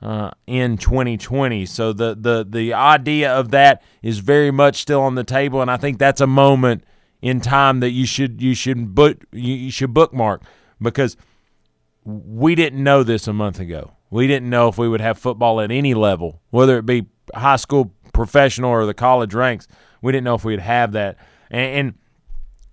uh, 0.00 0.30
in 0.46 0.76
2020. 0.76 1.64
So 1.66 1.92
the 1.92 2.16
the 2.18 2.44
the 2.48 2.74
idea 2.74 3.32
of 3.32 3.50
that 3.52 3.82
is 4.02 4.18
very 4.18 4.50
much 4.50 4.76
still 4.76 5.00
on 5.00 5.14
the 5.14 5.24
table, 5.24 5.62
and 5.62 5.70
I 5.70 5.76
think 5.76 5.98
that's 5.98 6.20
a 6.20 6.26
moment 6.26 6.84
in 7.20 7.40
time 7.40 7.80
that 7.80 7.90
you 7.90 8.04
should 8.04 8.42
you 8.42 8.54
should 8.54 8.94
book 8.94 9.24
you 9.30 9.70
should 9.70 9.94
bookmark 9.94 10.42
because 10.80 11.16
we 12.04 12.54
didn't 12.54 12.82
know 12.82 13.02
this 13.02 13.28
a 13.28 13.32
month 13.32 13.60
ago. 13.60 13.92
We 14.10 14.26
didn't 14.26 14.50
know 14.50 14.68
if 14.68 14.76
we 14.76 14.88
would 14.88 15.00
have 15.00 15.18
football 15.18 15.60
at 15.60 15.70
any 15.70 15.94
level, 15.94 16.42
whether 16.50 16.78
it 16.78 16.86
be 16.86 17.06
high 17.34 17.56
school, 17.56 17.94
professional, 18.12 18.70
or 18.70 18.84
the 18.84 18.94
college 18.94 19.34
ranks. 19.34 19.66
We 20.02 20.12
didn't 20.12 20.24
know 20.24 20.34
if 20.34 20.44
we'd 20.44 20.60
have 20.60 20.92
that. 20.92 21.16
And, 21.50 21.94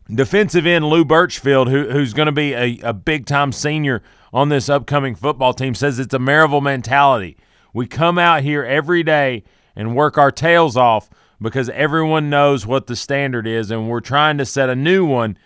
and 0.08 0.18
defensive 0.18 0.66
end 0.66 0.86
Lou 0.86 1.06
Birchfield, 1.06 1.70
who, 1.70 1.90
who's 1.90 2.14
going 2.14 2.26
to 2.26 2.32
be 2.32 2.54
a, 2.54 2.80
a 2.84 2.94
big 2.94 3.26
time 3.26 3.52
senior 3.52 4.02
on 4.34 4.50
this 4.50 4.68
upcoming 4.68 5.16
football 5.16 5.54
team, 5.54 5.76
says 5.76 6.00
it's 6.00 6.14
a 6.14 6.20
Maryville 6.20 6.62
mentality. 6.62 7.38
We 7.74 7.88
come 7.88 8.18
out 8.18 8.44
here 8.44 8.64
every 8.64 9.04
day 9.04 9.44
and 9.76 9.96
work 9.96 10.18
our 10.18 10.32
tails 10.32 10.76
off 10.76 11.10
because 11.42 11.70
everyone 11.70 12.30
knows 12.30 12.66
what 12.66 12.88
the 12.88 12.96
standard 12.96 13.48
is, 13.48 13.72
and 13.72 13.88
we're 13.88 14.02
trying 14.02 14.38
to 14.40 14.46
set 14.46 14.70
a 14.70 14.76
new 14.76 15.06
one 15.06 15.38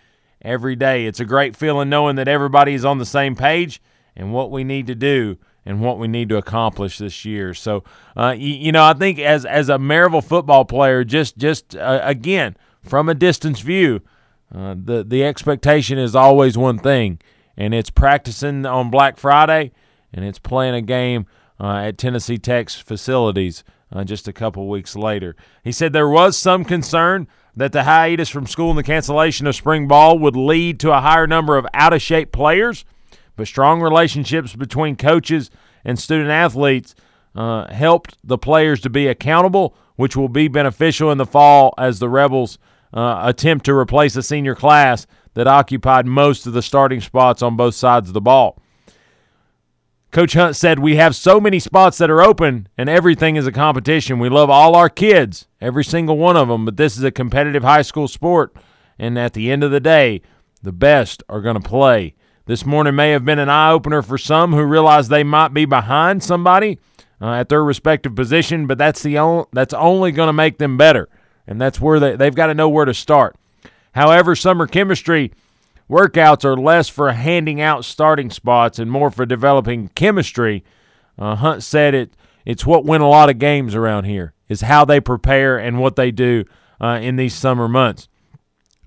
every 0.44 0.76
day. 0.76 1.06
It's 1.06 1.20
a 1.20 1.24
great 1.24 1.56
feeling 1.56 1.88
knowing 1.88 2.16
that 2.16 2.28
everybody 2.28 2.74
is 2.74 2.84
on 2.84 2.98
the 2.98 3.06
same 3.06 3.34
page 3.34 3.80
and 4.14 4.32
what 4.32 4.50
we 4.50 4.62
need 4.62 4.86
to 4.86 4.94
do 4.94 5.38
and 5.66 5.80
what 5.80 5.98
we 5.98 6.06
need 6.06 6.28
to 6.28 6.36
accomplish 6.36 6.98
this 6.98 7.24
year. 7.24 7.54
So, 7.54 7.84
uh, 8.16 8.34
you, 8.36 8.54
you, 8.54 8.72
know, 8.72 8.84
I 8.84 8.92
think 8.92 9.18
as 9.18 9.44
as 9.44 9.68
a 9.68 9.78
Maryville 9.78 10.22
football 10.22 10.64
player, 10.64 11.04
just 11.04 11.38
just 11.38 11.74
uh, 11.74 12.00
again 12.02 12.56
from 12.82 13.08
a 13.08 13.14
distance 13.14 13.60
view, 13.60 14.02
uh, 14.54 14.74
the 14.76 15.02
the 15.02 15.24
expectation 15.24 15.98
is 15.98 16.14
always 16.14 16.58
one 16.58 16.78
thing, 16.78 17.18
and 17.56 17.74
it's 17.74 17.90
practicing 17.90 18.66
on 18.66 18.90
Black 18.90 19.16
Friday, 19.16 19.72
and 20.12 20.24
it's 20.24 20.38
playing 20.38 20.74
a 20.74 20.82
game 20.82 21.26
uh, 21.58 21.76
at 21.76 21.98
Tennessee 21.98 22.38
Tech's 22.38 22.74
facilities 22.74 23.64
uh, 23.94 24.04
just 24.04 24.28
a 24.28 24.32
couple 24.32 24.68
weeks 24.68 24.96
later. 24.96 25.36
He 25.62 25.72
said 25.72 25.92
there 25.92 26.08
was 26.08 26.36
some 26.36 26.64
concern 26.64 27.28
that 27.56 27.72
the 27.72 27.84
hiatus 27.84 28.28
from 28.28 28.46
school 28.46 28.70
and 28.70 28.78
the 28.78 28.82
cancellation 28.82 29.46
of 29.46 29.54
spring 29.54 29.86
ball 29.86 30.18
would 30.18 30.36
lead 30.36 30.80
to 30.80 30.92
a 30.92 31.00
higher 31.00 31.26
number 31.26 31.56
of 31.56 31.66
out 31.72 31.92
of 31.92 32.02
shape 32.02 32.32
players, 32.32 32.84
but 33.36 33.46
strong 33.46 33.80
relationships 33.80 34.56
between 34.56 34.96
coaches 34.96 35.50
and 35.84 35.98
student 35.98 36.30
athletes 36.30 36.94
uh, 37.34 37.72
helped 37.72 38.16
the 38.24 38.38
players 38.38 38.80
to 38.80 38.90
be 38.90 39.06
accountable, 39.06 39.76
which 39.96 40.16
will 40.16 40.28
be 40.28 40.48
beneficial 40.48 41.10
in 41.10 41.18
the 41.18 41.26
fall 41.26 41.72
as 41.78 41.98
the 41.98 42.08
Rebels 42.08 42.58
uh, 42.92 43.20
attempt 43.24 43.64
to 43.66 43.74
replace 43.74 44.16
a 44.16 44.22
senior 44.22 44.54
class 44.54 45.06
that 45.34 45.46
occupied 45.46 46.06
most 46.06 46.46
of 46.46 46.52
the 46.52 46.62
starting 46.62 47.00
spots 47.00 47.42
on 47.42 47.56
both 47.56 47.74
sides 47.74 48.08
of 48.08 48.14
the 48.14 48.20
ball. 48.20 48.60
Coach 50.14 50.34
Hunt 50.34 50.54
said, 50.54 50.78
We 50.78 50.94
have 50.94 51.16
so 51.16 51.40
many 51.40 51.58
spots 51.58 51.98
that 51.98 52.08
are 52.08 52.22
open, 52.22 52.68
and 52.78 52.88
everything 52.88 53.34
is 53.34 53.48
a 53.48 53.52
competition. 53.52 54.20
We 54.20 54.28
love 54.28 54.48
all 54.48 54.76
our 54.76 54.88
kids, 54.88 55.48
every 55.60 55.82
single 55.82 56.16
one 56.16 56.36
of 56.36 56.46
them, 56.46 56.64
but 56.64 56.76
this 56.76 56.96
is 56.96 57.02
a 57.02 57.10
competitive 57.10 57.64
high 57.64 57.82
school 57.82 58.06
sport. 58.06 58.54
And 58.96 59.18
at 59.18 59.32
the 59.32 59.50
end 59.50 59.64
of 59.64 59.72
the 59.72 59.80
day, 59.80 60.22
the 60.62 60.70
best 60.70 61.24
are 61.28 61.40
going 61.40 61.60
to 61.60 61.68
play. 61.68 62.14
This 62.46 62.64
morning 62.64 62.94
may 62.94 63.10
have 63.10 63.24
been 63.24 63.40
an 63.40 63.48
eye 63.48 63.72
opener 63.72 64.02
for 64.02 64.16
some 64.16 64.52
who 64.52 64.62
realize 64.62 65.08
they 65.08 65.24
might 65.24 65.52
be 65.52 65.64
behind 65.64 66.22
somebody 66.22 66.78
uh, 67.20 67.32
at 67.32 67.48
their 67.48 67.64
respective 67.64 68.14
position, 68.14 68.68
but 68.68 68.78
that's 68.78 69.02
the 69.02 69.18
only, 69.18 69.46
that's 69.52 69.74
only 69.74 70.12
going 70.12 70.28
to 70.28 70.32
make 70.32 70.58
them 70.58 70.76
better, 70.76 71.08
and 71.44 71.60
that's 71.60 71.80
where 71.80 71.98
they, 71.98 72.14
they've 72.14 72.36
got 72.36 72.46
to 72.46 72.54
know 72.54 72.68
where 72.68 72.84
to 72.84 72.94
start. 72.94 73.34
However, 73.96 74.36
summer 74.36 74.68
chemistry 74.68 75.32
Workouts 75.88 76.44
are 76.44 76.56
less 76.56 76.88
for 76.88 77.12
handing 77.12 77.60
out 77.60 77.84
starting 77.84 78.30
spots 78.30 78.78
and 78.78 78.90
more 78.90 79.10
for 79.10 79.26
developing 79.26 79.88
chemistry. 79.88 80.64
Uh, 81.18 81.36
Hunt 81.36 81.62
said 81.62 81.94
it. 81.94 82.14
It's 82.44 82.66
what 82.66 82.84
win 82.84 83.00
a 83.00 83.08
lot 83.08 83.30
of 83.30 83.38
games 83.38 83.74
around 83.74 84.04
here. 84.04 84.32
Is 84.48 84.62
how 84.62 84.84
they 84.84 85.00
prepare 85.00 85.58
and 85.58 85.80
what 85.80 85.96
they 85.96 86.10
do 86.10 86.44
uh, 86.80 86.98
in 87.00 87.16
these 87.16 87.34
summer 87.34 87.66
months. 87.68 88.08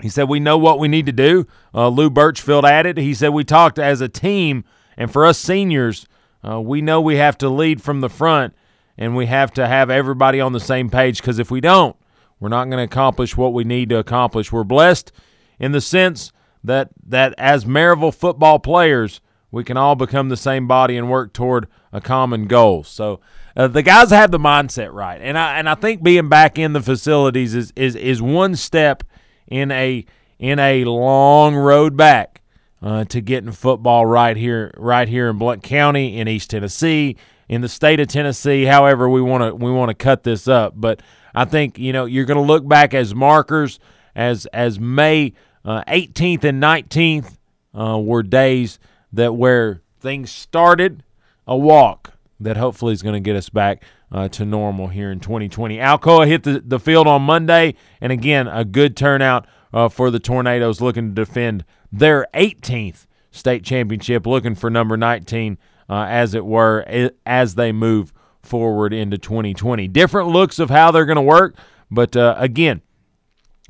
He 0.01 0.09
said 0.09 0.29
we 0.29 0.39
know 0.39 0.57
what 0.57 0.77
we 0.77 0.87
need 0.87 1.07
to 1.07 1.11
do. 1.11 1.47
Uh, 1.73 1.87
Lou 1.87 2.09
Birchfield 2.09 2.65
added. 2.65 2.97
He 2.97 3.13
said 3.13 3.29
we 3.29 3.43
talked 3.43 3.79
as 3.79 3.99
a 3.99 4.07
team, 4.07 4.63
and 4.95 5.11
for 5.11 5.25
us 5.25 5.39
seniors, 5.39 6.05
uh, 6.47 6.61
we 6.61 6.81
know 6.81 7.01
we 7.01 7.15
have 7.15 7.37
to 7.39 7.49
lead 7.49 7.81
from 7.81 8.01
the 8.01 8.09
front, 8.09 8.53
and 8.97 9.15
we 9.15 9.25
have 9.25 9.51
to 9.53 9.67
have 9.67 9.89
everybody 9.89 10.39
on 10.39 10.53
the 10.53 10.59
same 10.59 10.89
page. 10.91 11.17
Because 11.17 11.39
if 11.39 11.49
we 11.49 11.59
don't, 11.59 11.95
we're 12.39 12.49
not 12.49 12.65
going 12.65 12.77
to 12.77 12.83
accomplish 12.83 13.35
what 13.35 13.53
we 13.53 13.63
need 13.63 13.89
to 13.89 13.97
accomplish. 13.97 14.51
We're 14.51 14.63
blessed 14.63 15.11
in 15.59 15.71
the 15.71 15.81
sense 15.81 16.31
that 16.67 16.89
that 17.07 17.33
as 17.37 17.65
Maryville 17.65 18.13
football 18.13 18.59
players, 18.59 19.21
we 19.51 19.63
can 19.63 19.77
all 19.77 19.95
become 19.95 20.29
the 20.29 20.37
same 20.37 20.67
body 20.67 20.97
and 20.97 21.09
work 21.09 21.33
toward 21.33 21.67
a 21.91 22.01
common 22.01 22.45
goal. 22.45 22.83
So 22.83 23.19
uh, 23.55 23.67
the 23.67 23.81
guys 23.81 24.11
have 24.11 24.31
the 24.31 24.39
mindset 24.39 24.93
right, 24.93 25.19
and 25.21 25.37
I 25.37 25.57
and 25.57 25.67
I 25.67 25.75
think 25.75 26.03
being 26.03 26.29
back 26.29 26.59
in 26.59 26.73
the 26.73 26.81
facilities 26.81 27.55
is 27.55 27.73
is 27.75 27.95
is 27.95 28.21
one 28.21 28.55
step 28.55 29.03
in 29.47 29.71
a 29.71 30.05
in 30.39 30.59
a 30.59 30.85
long 30.85 31.55
road 31.55 31.97
back 31.97 32.41
uh, 32.81 33.05
to 33.05 33.21
getting 33.21 33.51
football 33.51 34.05
right 34.05 34.37
here 34.37 34.73
right 34.77 35.07
here 35.07 35.29
in 35.29 35.37
Blount 35.37 35.63
County 35.63 36.19
in 36.19 36.27
East 36.27 36.51
Tennessee 36.51 37.17
in 37.49 37.61
the 37.61 37.69
state 37.69 37.99
of 37.99 38.07
Tennessee. 38.07 38.65
However, 38.65 39.09
we 39.09 39.21
want 39.21 39.43
to 39.43 39.55
we 39.55 39.71
want 39.71 39.89
to 39.89 39.95
cut 39.95 40.23
this 40.23 40.47
up, 40.47 40.73
but 40.75 41.01
I 41.33 41.45
think 41.45 41.79
you 41.79 41.93
know 41.93 42.05
you're 42.05 42.25
going 42.25 42.37
to 42.37 42.43
look 42.43 42.67
back 42.67 42.93
as 42.93 43.15
markers 43.15 43.79
as 44.15 44.45
as 44.47 44.79
May 44.79 45.33
uh, 45.67 45.83
18th 45.83 46.45
and 46.45 46.63
19th 46.63 47.37
uh, 47.77 47.99
were 47.99 48.23
days 48.23 48.79
that 49.11 49.35
where 49.35 49.81
things 49.99 50.31
started 50.31 51.03
a 51.45 51.57
walk 51.57 52.13
that 52.39 52.55
hopefully 52.55 52.93
is 52.93 53.01
going 53.01 53.13
to 53.13 53.19
get 53.19 53.35
us 53.35 53.49
back 53.49 53.83
uh, 54.11 54.29
to 54.29 54.45
normal 54.45 54.87
here 54.87 55.11
in 55.11 55.19
2020. 55.19 55.77
Alcoa 55.77 56.25
hit 56.25 56.43
the, 56.43 56.61
the 56.65 56.79
field 56.79 57.05
on 57.05 57.21
Monday, 57.21 57.75
and 57.99 58.13
again, 58.13 58.47
a 58.47 58.63
good 58.63 58.95
turnout 58.95 59.45
uh, 59.73 59.89
for 59.89 60.09
the 60.09 60.19
Tornadoes 60.19 60.79
looking 60.79 61.09
to 61.09 61.25
defend 61.25 61.65
their 61.91 62.27
18th 62.33 63.05
state 63.31 63.63
championship, 63.63 64.25
looking 64.25 64.55
for 64.55 64.69
number 64.69 64.95
19, 64.95 65.57
uh, 65.89 66.05
as 66.07 66.33
it 66.33 66.45
were, 66.45 67.11
as 67.25 67.55
they 67.55 67.73
move 67.73 68.13
forward 68.41 68.93
into 68.93 69.17
2020. 69.17 69.89
Different 69.89 70.29
looks 70.29 70.59
of 70.59 70.69
how 70.69 70.91
they're 70.91 71.05
going 71.05 71.17
to 71.17 71.21
work, 71.21 71.57
but 71.91 72.15
uh, 72.15 72.35
again, 72.37 72.81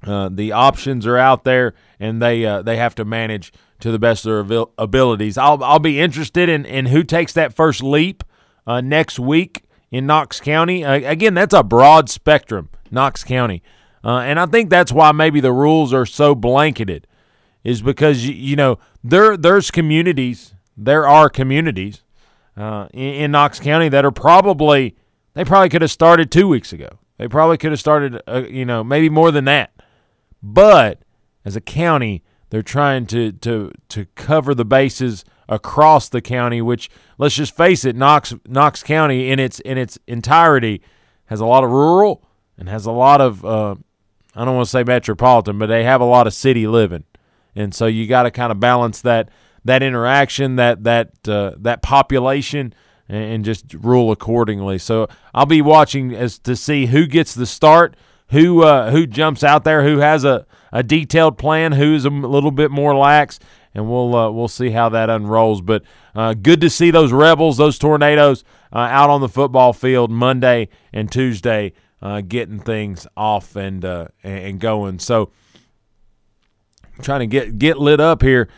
uh, 0.08 0.30
the 0.32 0.52
options 0.52 1.06
are 1.06 1.18
out 1.18 1.44
there, 1.44 1.74
and 2.00 2.22
they 2.22 2.46
uh, 2.46 2.62
they 2.62 2.78
have 2.78 2.96
to 2.96 3.06
manage 3.06 3.52
to 3.80 3.92
the 3.92 4.00
best 4.00 4.26
of 4.26 4.48
their 4.48 4.66
abilities. 4.78 5.38
I'll 5.38 5.64
I'll 5.64 5.80
be 5.80 6.00
interested 6.00 6.50
in 6.50 6.66
in 6.66 6.88
who 6.88 7.04
takes 7.04 7.34
that 7.34 7.54
first 7.54 7.84
leap 7.84 8.24
uh, 8.66 8.82
next 8.82 9.20
week 9.20 9.64
in 9.92 10.06
Knox 10.06 10.40
County. 10.40 10.84
again, 10.84 11.34
that's 11.34 11.54
a 11.54 11.64
broad 11.64 12.10
spectrum, 12.10 12.70
Knox 12.92 13.24
County, 13.24 13.62
uh, 14.04 14.20
and 14.20 14.40
I 14.40 14.46
think 14.46 14.70
that's 14.70 14.92
why 14.92 15.12
maybe 15.12 15.40
the 15.40 15.54
rules 15.54 15.94
are 15.94 16.06
so 16.06 16.36
blanketed, 16.36 17.08
is 17.64 17.82
because 17.82 18.26
you, 18.26 18.34
you 18.34 18.56
know 18.56 18.80
there 19.04 19.38
there's 19.38 19.72
communities, 19.72 20.54
there 20.76 21.08
are 21.08 21.30
communities 21.30 22.04
uh, 22.56 22.88
in, 22.94 23.14
in 23.14 23.32
Knox 23.32 23.60
County 23.60 23.90
that 23.90 24.06
are 24.06 24.12
probably 24.12 24.96
they 25.34 25.46
probably 25.46 25.70
could 25.70 25.84
have 25.84 25.92
started 25.92 26.32
two 26.32 26.48
weeks 26.48 26.74
ago. 26.74 26.98
They 27.18 27.28
probably 27.28 27.58
could 27.58 27.72
have 27.72 27.80
started, 27.80 28.22
you 28.50 28.66
know, 28.66 28.84
maybe 28.84 29.10
more 29.10 29.32
than 29.32 29.46
that. 29.46 29.72
But 30.54 31.02
as 31.44 31.58
a 31.58 31.62
county, 31.62 32.24
they're 32.50 32.64
trying 32.64 33.06
to 33.08 33.34
to 33.34 33.72
to 33.90 34.06
cover 34.16 34.56
the 34.56 34.64
bases 34.64 35.26
across 35.50 36.08
the 36.08 36.22
county. 36.22 36.62
Which 36.62 36.90
let's 37.18 37.36
just 37.36 37.56
face 37.56 37.84
it, 37.84 37.98
Knox 37.98 38.34
Knox 38.48 38.82
County 38.82 39.30
in 39.30 39.40
its 39.40 39.60
in 39.60 39.78
its 39.78 40.00
entirety 40.08 40.82
has 41.26 41.42
a 41.42 41.46
lot 41.46 41.66
of 41.66 41.72
rural 41.72 42.24
and 42.58 42.70
has 42.70 42.86
a 42.86 42.92
lot 42.92 43.20
of 43.20 43.44
uh, 43.44 43.76
I 44.36 44.46
don't 44.46 44.56
want 44.56 44.68
to 44.68 44.72
say 44.72 44.84
metropolitan, 44.86 45.60
but 45.60 45.66
they 45.66 45.84
have 45.84 46.00
a 46.00 46.06
lot 46.06 46.28
of 46.28 46.34
city 46.34 46.66
living, 46.66 47.04
and 47.54 47.76
so 47.76 47.86
you 47.86 48.08
got 48.08 48.24
to 48.24 48.32
kind 48.32 48.52
of 48.52 48.60
balance 48.62 49.02
that 49.02 49.30
that 49.66 49.84
interaction, 49.84 50.56
that 50.56 50.86
that 50.86 51.28
uh, 51.28 51.56
that 51.58 51.82
population, 51.82 52.74
and, 53.10 53.24
and 53.24 53.46
just 53.46 53.74
rule 53.74 54.14
accordingly. 54.14 54.78
So 54.78 55.10
I'll 55.34 55.46
be 55.46 55.62
watching 55.62 56.16
as 56.16 56.40
to 56.40 56.56
see 56.56 56.86
who 56.86 57.06
gets 57.06 57.34
the 57.34 57.46
start 57.46 57.98
who 58.30 58.64
uh, 58.64 58.92
who 58.92 59.08
jumps 59.08 59.44
out 59.44 59.64
there, 59.64 59.84
who 59.84 60.00
has 60.00 60.24
a, 60.24 60.46
a 60.72 60.84
detailed 60.84 61.38
plan, 61.38 61.74
who's 61.74 62.06
a 62.06 62.10
little 62.10 62.52
bit 62.52 62.72
more 62.72 62.96
lax, 62.96 63.40
and 63.74 63.90
we'll 63.90 64.16
uh, 64.16 64.30
we'll 64.32 64.48
see 64.48 64.72
how 64.72 64.90
that 64.90 65.10
unrolls. 65.10 65.62
But 65.62 65.84
uh, 66.16 66.34
good 66.34 66.62
to 66.62 66.70
see 66.70 66.92
those 66.92 67.12
rebels, 67.12 67.58
those 67.58 67.78
tornadoes, 67.78 68.44
uh, 68.74 68.80
out 68.80 69.10
on 69.10 69.22
the 69.22 69.30
football 69.30 69.74
field 69.74 70.12
Monday 70.12 70.70
and 70.92 71.12
Tuesday, 71.12 71.74
uh, 72.02 72.22
getting 72.22 72.60
things 72.60 73.08
off 73.16 73.56
and 73.56 73.84
uh, 73.86 74.08
and 74.24 74.60
going. 74.60 75.00
So 75.00 75.32
trying 77.02 77.22
to 77.22 77.28
get 77.28 77.58
get 77.58 77.78
lit 77.78 78.00
up 78.00 78.22
here. 78.22 78.50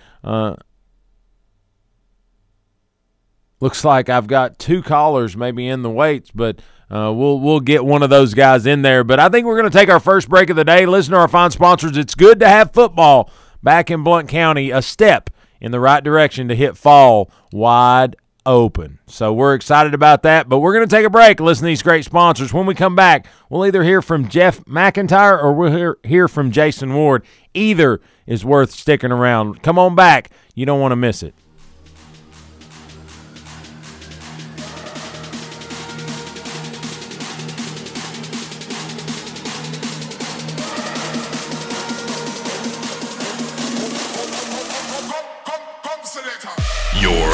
Looks 3.61 3.83
like 3.83 4.07
I've 4.07 4.27
got 4.27 4.57
two 4.57 4.81
callers 4.81 5.35
maybe 5.35 5.67
in 5.67 5.81
the 5.81 5.89
weights, 5.89 6.31
but 6.33 6.61
uh, 6.91 7.13
we'll 7.13 7.39
we'll 7.39 7.59
get 7.59 7.85
one 7.85 8.01
of 8.03 8.09
those 8.09 8.33
guys 8.33 8.65
in 8.65 8.81
there. 8.81 9.03
But 9.03 9.19
I 9.19 9.29
think 9.29 9.45
we're 9.45 9.59
going 9.59 9.71
to 9.71 9.77
take 9.77 9.89
our 9.89 9.99
first 9.99 10.29
break 10.29 10.49
of 10.49 10.55
the 10.55 10.65
day. 10.65 10.85
Listen 10.85 11.13
to 11.13 11.19
our 11.19 11.27
fine 11.27 11.51
sponsors. 11.51 11.97
It's 11.97 12.15
good 12.15 12.39
to 12.39 12.47
have 12.47 12.73
football 12.73 13.29
back 13.61 13.91
in 13.91 14.03
Blount 14.03 14.27
County. 14.27 14.71
A 14.71 14.81
step 14.81 15.29
in 15.61 15.71
the 15.71 15.79
right 15.79 16.03
direction 16.03 16.47
to 16.47 16.55
hit 16.55 16.77
fall 16.77 17.29
wide 17.51 18.15
open. 18.45 18.97
So 19.05 19.31
we're 19.31 19.53
excited 19.53 19.93
about 19.93 20.23
that. 20.23 20.49
But 20.49 20.59
we're 20.59 20.73
going 20.73 20.87
to 20.87 20.95
take 20.95 21.05
a 21.05 21.09
break. 21.09 21.39
Listen 21.39 21.63
to 21.63 21.67
these 21.67 21.83
great 21.83 22.05
sponsors. 22.05 22.53
When 22.53 22.65
we 22.65 22.73
come 22.73 22.95
back, 22.95 23.27
we'll 23.49 23.65
either 23.65 23.83
hear 23.83 24.01
from 24.01 24.27
Jeff 24.27 24.63
McIntyre 24.65 25.41
or 25.41 25.53
we'll 25.53 25.71
hear, 25.71 25.97
hear 26.03 26.27
from 26.27 26.51
Jason 26.51 26.93
Ward. 26.95 27.23
Either 27.53 28.01
is 28.25 28.43
worth 28.43 28.71
sticking 28.71 29.11
around. 29.11 29.61
Come 29.61 29.77
on 29.77 29.95
back. 29.95 30.31
You 30.55 30.65
don't 30.65 30.79
want 30.79 30.91
to 30.93 30.95
miss 30.95 31.21
it. 31.21 31.35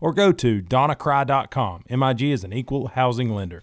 or 0.00 0.12
go 0.12 0.32
to 0.32 0.62
donnacry.com. 0.62 1.84
MIG 1.88 2.22
is 2.22 2.44
an 2.44 2.52
equal 2.52 2.88
housing 2.88 3.30
lender. 3.30 3.62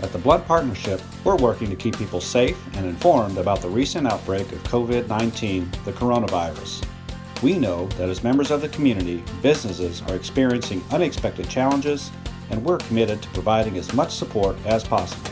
At 0.00 0.12
the 0.12 0.18
Blount 0.18 0.46
Partnership, 0.46 1.02
we're 1.24 1.36
working 1.36 1.68
to 1.70 1.76
keep 1.76 1.98
people 1.98 2.20
safe 2.20 2.56
and 2.76 2.86
informed 2.86 3.36
about 3.36 3.60
the 3.60 3.68
recent 3.68 4.06
outbreak 4.06 4.52
of 4.52 4.62
COVID 4.64 5.08
19, 5.08 5.68
the 5.84 5.92
coronavirus. 5.92 6.86
We 7.42 7.58
know 7.58 7.88
that 7.98 8.08
as 8.08 8.22
members 8.22 8.52
of 8.52 8.60
the 8.60 8.68
community, 8.68 9.24
businesses 9.42 10.02
are 10.02 10.14
experiencing 10.14 10.84
unexpected 10.92 11.48
challenges, 11.48 12.12
and 12.50 12.64
we're 12.64 12.78
committed 12.78 13.20
to 13.22 13.28
providing 13.30 13.76
as 13.76 13.92
much 13.92 14.12
support 14.12 14.56
as 14.66 14.84
possible. 14.84 15.30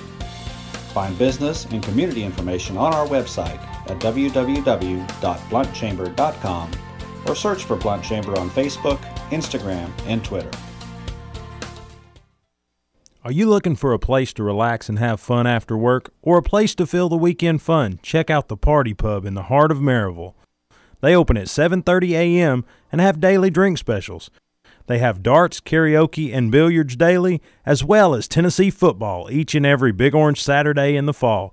Find 0.93 1.17
business 1.19 1.65
and 1.67 1.81
community 1.83 2.25
information 2.25 2.77
on 2.77 2.93
our 2.95 3.07
website 3.07 3.61
at 3.89 4.01
www.blountchamber.com 4.01 6.71
or 7.29 7.35
search 7.35 7.65
for 7.65 7.77
Blount 7.77 8.05
Chamber 8.05 8.39
on 8.39 8.51
Facebook, 8.51 8.99
Instagram, 9.31 9.91
and 10.07 10.25
Twitter. 10.25 10.51
Are 13.25 13.33
you 13.33 13.47
looking 13.49 13.75
for 13.75 13.93
a 13.93 13.99
place 13.99 14.33
to 14.35 14.45
relax 14.45 14.89
and 14.89 15.01
have 15.01 15.19
fun 15.19 15.49
after 15.49 15.77
work 15.77 16.13
or 16.23 16.39
a 16.39 16.43
place 16.43 16.77
to 16.77 16.87
fill 16.87 17.09
the 17.09 17.17
weekend 17.17 17.61
fun? 17.61 17.99
Check 18.01 18.31
out 18.31 18.47
the 18.47 18.57
Party 18.57 18.95
Pub 18.95 19.25
in 19.25 19.35
the 19.35 19.43
heart 19.45 19.73
of 19.73 19.79
Maryville. 19.79 20.35
They 21.01 21.15
open 21.15 21.37
at 21.37 21.49
7:30 21.49 22.13
a.m. 22.13 22.65
and 22.93 23.01
have 23.01 23.19
daily 23.19 23.51
drink 23.51 23.79
specials. 23.79 24.31
They 24.87 24.99
have 24.99 25.25
darts, 25.25 25.61
karaoke, 25.61 26.33
and 26.33 26.53
billiards 26.53 26.95
daily, 26.95 27.43
as 27.65 27.83
well 27.83 28.15
as 28.15 28.29
Tennessee 28.29 28.71
football 28.71 29.29
each 29.29 29.57
and 29.57 29.67
every 29.67 29.91
Big 29.91 30.15
Orange 30.15 30.41
Saturday 30.41 30.95
in 30.95 31.07
the 31.07 31.13
fall. 31.13 31.53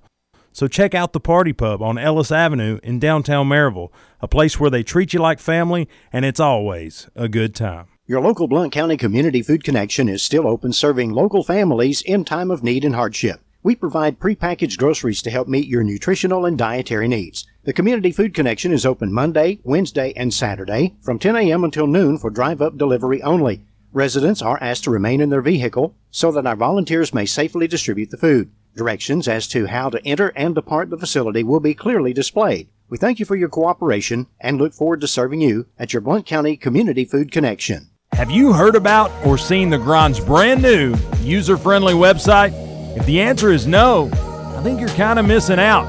So 0.54 0.68
check 0.68 0.94
out 0.94 1.13
the 1.13 1.20
Party 1.20 1.52
Pub 1.52 1.82
on 1.82 1.98
Ellis 1.98 2.32
Avenue 2.32 2.80
in 2.84 3.00
downtown 3.00 3.50
Maryville, 3.50 3.92
a 4.22 4.28
place 4.28 4.60
where 4.60 4.70
they 4.70 4.84
treat 4.84 5.12
you 5.12 5.20
like 5.20 5.39
family 5.39 5.89
and 6.12 6.24
it's 6.24 6.39
always 6.39 7.10
a 7.16 7.28
good 7.28 7.56
time. 7.56 7.88
Your 8.06 8.22
local 8.22 8.48
Blount 8.48 8.72
County 8.72 8.96
Community 8.96 9.42
Food 9.42 9.63
Connection 9.63 10.08
is 10.08 10.22
still 10.22 10.48
open 10.48 10.72
serving 10.72 11.12
local 11.12 11.44
families 11.44 12.04
in 12.04 12.24
time 12.24 12.52
of 12.52 12.62
need 12.62 12.86
and 12.86 12.94
hardship. 12.94 13.42
We 13.63 13.76
provide 13.76 14.20
prepackaged 14.20 14.78
groceries 14.78 15.24
to 15.24 15.32
help 15.32 15.48
meet 15.48 15.68
your 15.68 15.84
nutritional 15.84 16.46
and 16.46 16.56
dietary 16.56 17.08
needs. 17.08 17.48
The 17.63 17.74
Community 17.74 18.12
Food 18.12 18.36
Connection 18.36 18.72
is 18.74 18.86
open 18.86 19.12
Monday, 19.12 19.60
Wednesday, 19.63 20.13
and 20.16 20.34
Saturday 20.34 20.96
from 21.02 21.18
10 21.18 21.36
a.m. 21.36 21.63
until 21.63 21.88
noon 21.88 22.20
for 22.20 22.30
drive 22.30 22.62
up 22.62 22.78
delivery 22.78 23.24
only. 23.24 23.66
Residents 23.92 24.42
are 24.42 24.62
asked 24.62 24.84
to 24.84 24.92
remain 24.92 25.22
in 25.22 25.30
their 25.30 25.42
vehicle 25.42 25.96
so 26.12 26.32
that 26.34 26.46
our 26.46 26.58
volunteers 26.58 27.13
may 27.13 27.26
safely 27.26 27.68
distribute 27.68 28.12
the 28.12 28.18
food. 28.18 28.52
Directions 28.76 29.28
as 29.28 29.48
to 29.50 29.68
how 29.68 29.92
to 29.92 30.04
enter 30.04 30.30
and 30.36 30.56
depart 30.56 30.90
the 30.90 30.98
facility 30.98 31.44
will 31.44 31.60
be 31.60 31.76
clearly 31.76 32.12
displayed. 32.12 32.70
We 32.90 32.98
thank 32.98 33.20
you 33.20 33.26
for 33.26 33.36
your 33.36 33.50
cooperation 33.50 34.26
and 34.40 34.58
look 34.58 34.74
forward 34.74 35.02
to 35.02 35.08
serving 35.08 35.42
you 35.42 35.68
at 35.78 35.94
your 35.94 36.02
Blount 36.02 36.26
County 36.26 36.58
Community 36.58 37.06
Food 37.06 37.32
Connection. 37.32 37.90
Have 38.14 38.32
you 38.32 38.52
heard 38.54 38.76
about 38.76 39.12
or 39.26 39.38
seen 39.38 39.70
the 39.70 39.78
Grind's 39.78 40.20
brand 40.20 40.64
new 40.64 40.96
user 41.20 41.56
friendly 41.56 41.94
website? 41.94 42.52
If 42.98 43.06
the 43.06 43.22
answer 43.22 43.52
is 43.52 43.68
no, 43.68 44.10
I 44.58 44.64
think 44.64 44.80
you're 44.80 44.90
kind 44.90 45.20
of 45.20 45.28
missing 45.28 45.60
out. 45.60 45.86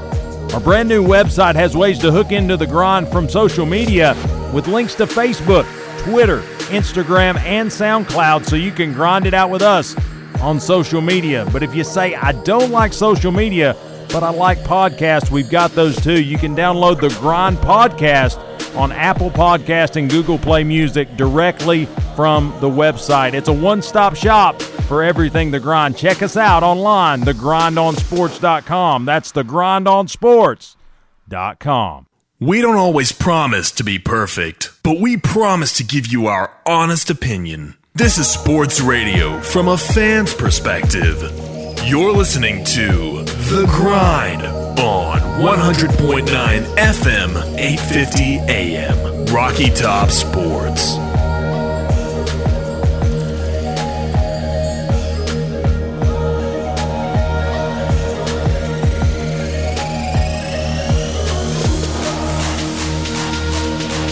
Our 0.53 0.59
brand 0.59 0.87
new 0.87 1.03
website 1.03 1.55
has 1.55 1.75
ways 1.75 1.97
to 1.99 2.11
hook 2.11 2.31
into 2.31 2.55
the 2.55 2.67
Grind 2.67 3.07
from 3.07 3.27
social 3.27 3.65
media 3.65 4.13
with 4.53 4.67
links 4.67 4.93
to 4.95 5.07
Facebook, 5.07 5.65
Twitter, 6.03 6.41
Instagram, 6.69 7.37
and 7.39 7.67
SoundCloud 7.67 8.45
so 8.45 8.55
you 8.55 8.71
can 8.71 8.93
grind 8.93 9.25
it 9.25 9.33
out 9.33 9.49
with 9.49 9.63
us 9.63 9.95
on 10.41 10.59
social 10.59 11.01
media. 11.01 11.47
But 11.51 11.63
if 11.63 11.73
you 11.75 11.83
say, 11.83 12.13
I 12.15 12.31
don't 12.43 12.71
like 12.71 12.93
social 12.93 13.31
media, 13.31 13.75
but 14.09 14.23
I 14.23 14.29
like 14.29 14.59
podcasts, 14.59 15.31
we've 15.31 15.49
got 15.49 15.71
those 15.71 15.99
too. 16.01 16.21
You 16.21 16.37
can 16.37 16.55
download 16.55 17.01
the 17.01 17.09
Grind 17.19 17.57
Podcast 17.57 18.39
on 18.75 18.91
Apple 18.91 19.31
Podcast 19.31 19.95
and 19.95 20.07
Google 20.09 20.37
Play 20.37 20.63
Music 20.63 21.15
directly 21.17 21.85
from 22.15 22.55
the 22.61 22.69
website. 22.69 23.33
It's 23.33 23.49
a 23.49 23.53
one 23.53 23.81
stop 23.81 24.15
shop 24.15 24.61
for 24.61 25.01
everything 25.03 25.49
The 25.51 25.59
Grind. 25.59 25.97
Check 25.97 26.21
us 26.21 26.37
out 26.37 26.61
online, 26.63 27.21
thegrindonsports.com. 27.21 29.05
That's 29.05 29.31
thegrindonsports.com. 29.31 32.05
We 32.39 32.61
don't 32.61 32.75
always 32.75 33.11
promise 33.13 33.71
to 33.71 33.83
be 33.83 33.97
perfect, 33.97 34.71
but 34.83 34.99
we 34.99 35.17
promise 35.17 35.77
to 35.77 35.83
give 35.85 36.07
you 36.07 36.27
our 36.27 36.51
honest 36.65 37.09
opinion. 37.09 37.75
This 37.97 38.17
is 38.17 38.27
sports 38.27 38.81
radio 38.81 39.39
from 39.39 39.69
a 39.69 39.77
fan's 39.77 40.33
perspective. 40.33 41.21
You're 41.85 42.11
listening 42.11 42.65
to 42.65 43.23
The 43.23 43.65
Grind 43.69 44.41
on 44.41 45.19
100.9 45.39 46.25
FM, 46.75 47.57
850 47.57 48.39
AM, 48.51 49.25
Rocky 49.27 49.69
Top 49.69 50.11
Sports. 50.11 51.04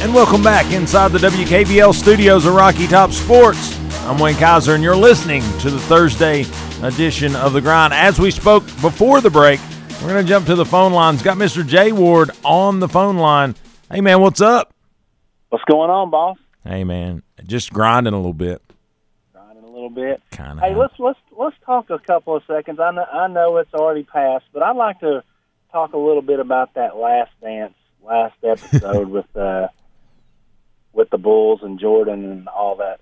And 0.03 0.13
welcome 0.13 0.43
back 0.43 0.69
inside 0.73 1.13
the 1.13 1.17
WKVL 1.19 1.93
studios 1.93 2.45
of 2.45 2.55
Rocky 2.55 2.87
Top 2.87 3.13
Sports. 3.13 3.79
I'm 4.01 4.19
Wayne 4.19 4.35
Kaiser, 4.35 4.75
and 4.75 4.83
you're 4.83 4.97
listening 4.97 5.41
to 5.59 5.69
the 5.69 5.79
Thursday 5.79 6.43
edition 6.81 7.37
of 7.37 7.53
The 7.53 7.61
Grind. 7.61 7.93
As 7.93 8.19
we 8.19 8.29
spoke 8.29 8.65
before 8.81 9.21
the 9.21 9.29
break, 9.29 9.61
we're 10.01 10.09
going 10.09 10.21
to 10.21 10.27
jump 10.27 10.45
to 10.47 10.55
the 10.55 10.65
phone 10.65 10.91
lines. 10.91 11.23
Got 11.23 11.37
Mr. 11.37 11.65
Jay 11.65 11.93
Ward 11.93 12.31
on 12.43 12.81
the 12.81 12.89
phone 12.89 13.15
line. 13.15 13.55
Hey, 13.89 14.01
man, 14.01 14.19
what's 14.19 14.41
up? 14.41 14.73
What's 15.47 15.63
going 15.63 15.89
on, 15.89 16.09
boss? 16.09 16.35
Hey, 16.65 16.83
man, 16.83 17.23
just 17.47 17.71
grinding 17.71 18.13
a 18.13 18.17
little 18.17 18.33
bit. 18.33 18.61
Grinding 19.31 19.63
a 19.63 19.71
little 19.71 19.89
bit. 19.89 20.21
Kind 20.31 20.59
of. 20.59 20.65
Hey, 20.65 20.75
let's 20.75 20.99
let's 20.99 21.19
let's 21.31 21.55
talk 21.65 21.89
a 21.89 21.99
couple 21.99 22.35
of 22.35 22.43
seconds. 22.45 22.77
I 22.77 22.91
know 22.91 23.05
I 23.05 23.29
know 23.29 23.55
it's 23.55 23.73
already 23.73 24.03
passed, 24.03 24.47
but 24.51 24.63
I'd 24.63 24.75
like 24.75 24.99
to 24.99 25.23
talk 25.71 25.93
a 25.93 25.97
little 25.97 26.21
bit 26.21 26.41
about 26.41 26.73
that 26.73 26.97
last 26.97 27.31
dance, 27.39 27.75
last 28.03 28.35
episode 28.43 29.07
with 29.07 29.33
uh 29.37 29.69
with 30.93 31.09
the 31.09 31.17
Bulls 31.17 31.59
and 31.63 31.79
Jordan 31.79 32.31
and 32.31 32.47
all 32.47 32.77
that. 32.77 33.01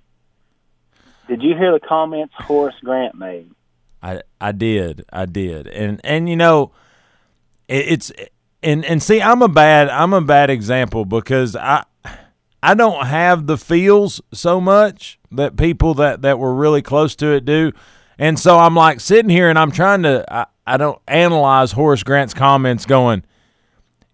Did 1.28 1.44
you 1.44 1.56
hear 1.56 1.72
the 1.72 1.80
comments 1.80 2.34
Horace 2.38 2.76
Grant 2.84 3.16
made? 3.16 3.52
I 4.02 4.22
I 4.40 4.52
did, 4.52 5.06
I 5.14 5.26
did, 5.26 5.68
and 5.68 6.02
and 6.04 6.28
you 6.28 6.36
know, 6.36 6.72
it, 7.68 7.86
it's 7.88 8.12
and 8.64 8.84
and 8.84 9.02
see, 9.02 9.22
I'm 9.22 9.42
a 9.42 9.48
bad 9.48 9.90
I'm 9.90 10.14
a 10.14 10.22
bad 10.22 10.50
example 10.50 11.06
because 11.06 11.56
I 11.56 11.86
I 12.64 12.74
don't 12.74 13.06
have 13.06 13.48
the 13.48 13.58
feels 13.58 14.22
so 14.34 14.60
much 14.60 15.20
that 15.32 15.56
people 15.58 15.94
that 15.96 16.24
that 16.24 16.40
were 16.40 16.54
really 16.54 16.82
close 16.82 17.16
to 17.18 17.28
it 17.28 17.46
do, 17.46 17.72
and 18.18 18.40
so 18.40 18.58
I'm 18.58 18.76
like 18.76 19.00
sitting 19.00 19.30
here 19.30 19.50
and 19.50 19.60
I'm 19.60 19.72
trying 19.72 20.04
to 20.04 20.26
I, 20.34 20.46
I 20.66 20.78
don't 20.78 21.00
analyze 21.08 21.74
Horace 21.74 22.04
Grant's 22.04 22.34
comments, 22.34 22.86
going, 22.86 23.24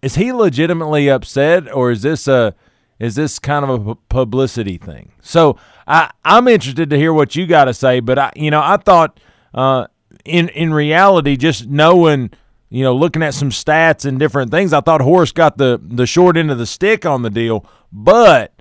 is 0.02 0.16
he 0.16 0.34
legitimately 0.34 1.10
upset 1.10 1.72
or 1.74 1.92
is 1.92 2.02
this 2.02 2.28
a 2.28 2.54
is 3.00 3.16
this 3.16 3.40
kind 3.40 3.66
of 3.66 3.88
a 3.88 3.96
publicity 3.96 4.78
thing? 4.78 5.12
So 5.22 5.58
I 5.88 6.12
I'm 6.26 6.48
interested 6.48 6.90
to 6.90 6.98
hear 6.98 7.14
what 7.14 7.36
you 7.36 7.46
got 7.46 7.66
to 7.66 7.74
say, 7.74 8.00
but 8.00 8.18
I 8.18 8.32
you 8.36 8.52
know 8.52 8.62
I 8.62 8.78
thought 8.78 9.20
uh, 9.54 9.88
in 10.26 10.50
in 10.50 10.74
reality 10.74 11.38
just 11.38 11.68
knowing 11.68 12.32
you 12.70 12.84
know 12.84 12.96
looking 12.96 13.24
at 13.24 13.34
some 13.34 13.50
stats 13.50 14.06
and 14.06 14.20
different 14.20 14.52
things, 14.52 14.74
I 14.74 14.82
thought 14.82 15.02
Horace 15.02 15.32
got 15.32 15.58
the 15.58 15.80
the 15.84 16.08
short 16.08 16.38
end 16.38 16.52
of 16.52 16.58
the 16.58 16.66
stick 16.66 17.06
on 17.06 17.22
the 17.22 17.30
deal, 17.30 17.66
but. 17.92 18.54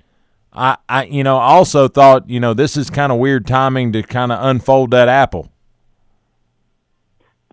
I, 0.53 0.77
I, 0.89 1.03
you 1.03 1.23
know, 1.23 1.37
also 1.37 1.87
thought, 1.87 2.27
you 2.31 2.39
know, 2.39 2.55
this 2.55 2.77
is 2.77 2.89
kind 2.89 3.11
of 3.11 3.19
weird 3.19 3.45
timing 3.45 3.91
to 3.91 4.01
kind 4.01 4.31
of 4.31 4.43
unfold 4.43 4.89
that 4.89 5.07
apple. 5.07 5.51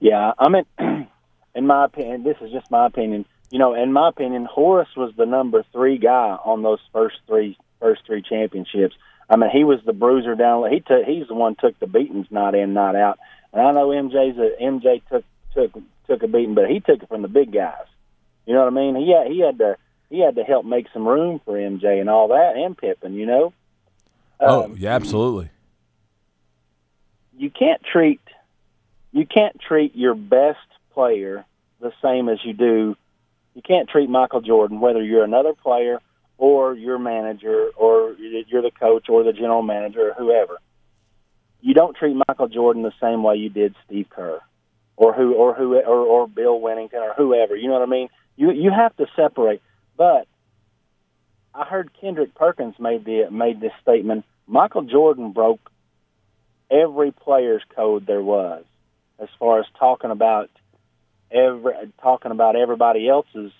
Yeah, 0.00 0.32
I 0.38 0.48
mean, 0.48 0.64
in 1.54 1.66
my 1.66 1.84
opinion, 1.84 2.22
this 2.22 2.36
is 2.40 2.50
just 2.50 2.70
my 2.70 2.86
opinion 2.86 3.26
you 3.50 3.58
know, 3.58 3.74
in 3.74 3.92
my 3.92 4.08
opinion, 4.08 4.46
Horace 4.50 4.88
was 4.96 5.12
the 5.16 5.26
number 5.26 5.64
three 5.72 5.98
guy 5.98 6.36
on 6.44 6.62
those 6.62 6.80
first 6.92 7.16
three 7.26 7.56
first 7.80 8.02
three 8.06 8.22
championships. 8.22 8.94
I 9.28 9.36
mean, 9.36 9.50
he 9.50 9.64
was 9.64 9.80
the 9.84 9.92
bruiser 9.92 10.34
down. 10.34 10.70
He 10.70 10.80
took. 10.80 11.04
He's 11.06 11.28
the 11.28 11.34
one 11.34 11.56
took 11.56 11.78
the 11.78 11.86
beatings 11.86 12.26
night 12.30 12.54
in, 12.54 12.74
night 12.74 12.96
out. 12.96 13.18
And 13.52 13.62
I 13.62 13.72
know 13.72 13.88
MJ's 13.88 14.38
a, 14.38 14.62
MJ 14.62 15.02
took 15.08 15.24
took 15.54 15.82
took 16.06 16.22
a 16.22 16.28
beating, 16.28 16.54
but 16.54 16.68
he 16.68 16.80
took 16.80 17.02
it 17.02 17.08
from 17.08 17.22
the 17.22 17.28
big 17.28 17.52
guys. 17.52 17.86
You 18.46 18.54
know 18.54 18.64
what 18.64 18.72
I 18.72 18.76
mean? 18.76 18.96
He 18.96 19.12
had 19.12 19.30
he 19.30 19.40
had 19.40 19.58
to 19.58 19.76
he 20.10 20.20
had 20.20 20.36
to 20.36 20.42
help 20.42 20.64
make 20.64 20.86
some 20.92 21.06
room 21.06 21.40
for 21.44 21.54
MJ 21.54 22.00
and 22.00 22.10
all 22.10 22.28
that, 22.28 22.54
and 22.56 22.76
Pippen. 22.76 23.14
You 23.14 23.26
know. 23.26 23.52
Oh 24.40 24.64
um, 24.64 24.76
yeah, 24.78 24.94
absolutely. 24.94 25.50
You 27.36 27.50
can't 27.50 27.82
treat 27.84 28.20
you 29.12 29.26
can't 29.26 29.58
treat 29.60 29.94
your 29.94 30.14
best 30.14 30.58
player 30.92 31.44
the 31.80 31.92
same 32.02 32.28
as 32.28 32.38
you 32.44 32.52
do 32.52 32.96
you 33.54 33.62
can't 33.62 33.88
treat 33.88 34.10
Michael 34.10 34.40
Jordan, 34.40 34.80
whether 34.80 35.02
you're 35.02 35.24
another 35.24 35.54
player 35.54 36.00
or 36.36 36.74
your 36.74 36.98
manager 36.98 37.70
or 37.76 38.14
you're 38.18 38.62
the 38.62 38.70
coach 38.70 39.08
or 39.08 39.22
the 39.22 39.32
general 39.32 39.62
manager 39.62 40.10
or 40.10 40.14
whoever. 40.14 40.58
You 41.60 41.72
don't 41.72 41.96
treat 41.96 42.16
Michael 42.28 42.48
Jordan 42.48 42.82
the 42.82 42.92
same 43.00 43.22
way 43.22 43.36
you 43.36 43.48
did 43.48 43.74
Steve 43.86 44.06
Kerr 44.10 44.40
or 44.96 45.12
who 45.14 45.34
or 45.34 45.54
who 45.54 45.76
or, 45.76 45.82
or 45.84 46.28
Bill 46.28 46.60
Wennington 46.60 47.00
or 47.00 47.14
whoever. 47.16 47.56
You 47.56 47.68
know 47.68 47.74
what 47.74 47.88
I 47.88 47.90
mean? 47.90 48.08
You 48.36 48.50
you 48.50 48.70
have 48.70 48.94
to 48.96 49.06
separate. 49.16 49.62
But 49.96 50.26
I 51.54 51.64
heard 51.64 51.90
Kendrick 52.00 52.34
Perkins 52.34 52.74
made 52.78 53.04
the 53.04 53.30
made 53.30 53.60
this 53.60 53.72
statement. 53.80 54.24
Michael 54.46 54.82
Jordan 54.82 55.32
broke 55.32 55.70
every 56.70 57.12
player's 57.12 57.62
code 57.74 58.06
there 58.06 58.22
was 58.22 58.64
as 59.18 59.28
far 59.38 59.60
as 59.60 59.66
talking 59.78 60.10
about 60.10 60.50
every 61.34 61.72
talking 62.00 62.30
about 62.30 62.56
everybody 62.56 63.08
else's, 63.08 63.52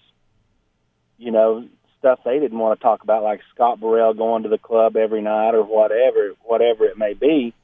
you 1.18 1.32
know, 1.32 1.66
stuff 1.98 2.20
they 2.24 2.38
didn't 2.38 2.58
want 2.58 2.78
to 2.78 2.82
talk 2.82 3.02
about, 3.02 3.22
like 3.22 3.40
Scott 3.54 3.80
Burrell 3.80 4.14
going 4.14 4.44
to 4.44 4.48
the 4.48 4.58
club 4.58 4.96
every 4.96 5.22
night 5.22 5.54
or 5.54 5.62
whatever, 5.62 6.32
whatever 6.42 6.84
it 6.84 6.98
may 6.98 7.14
be. 7.14 7.54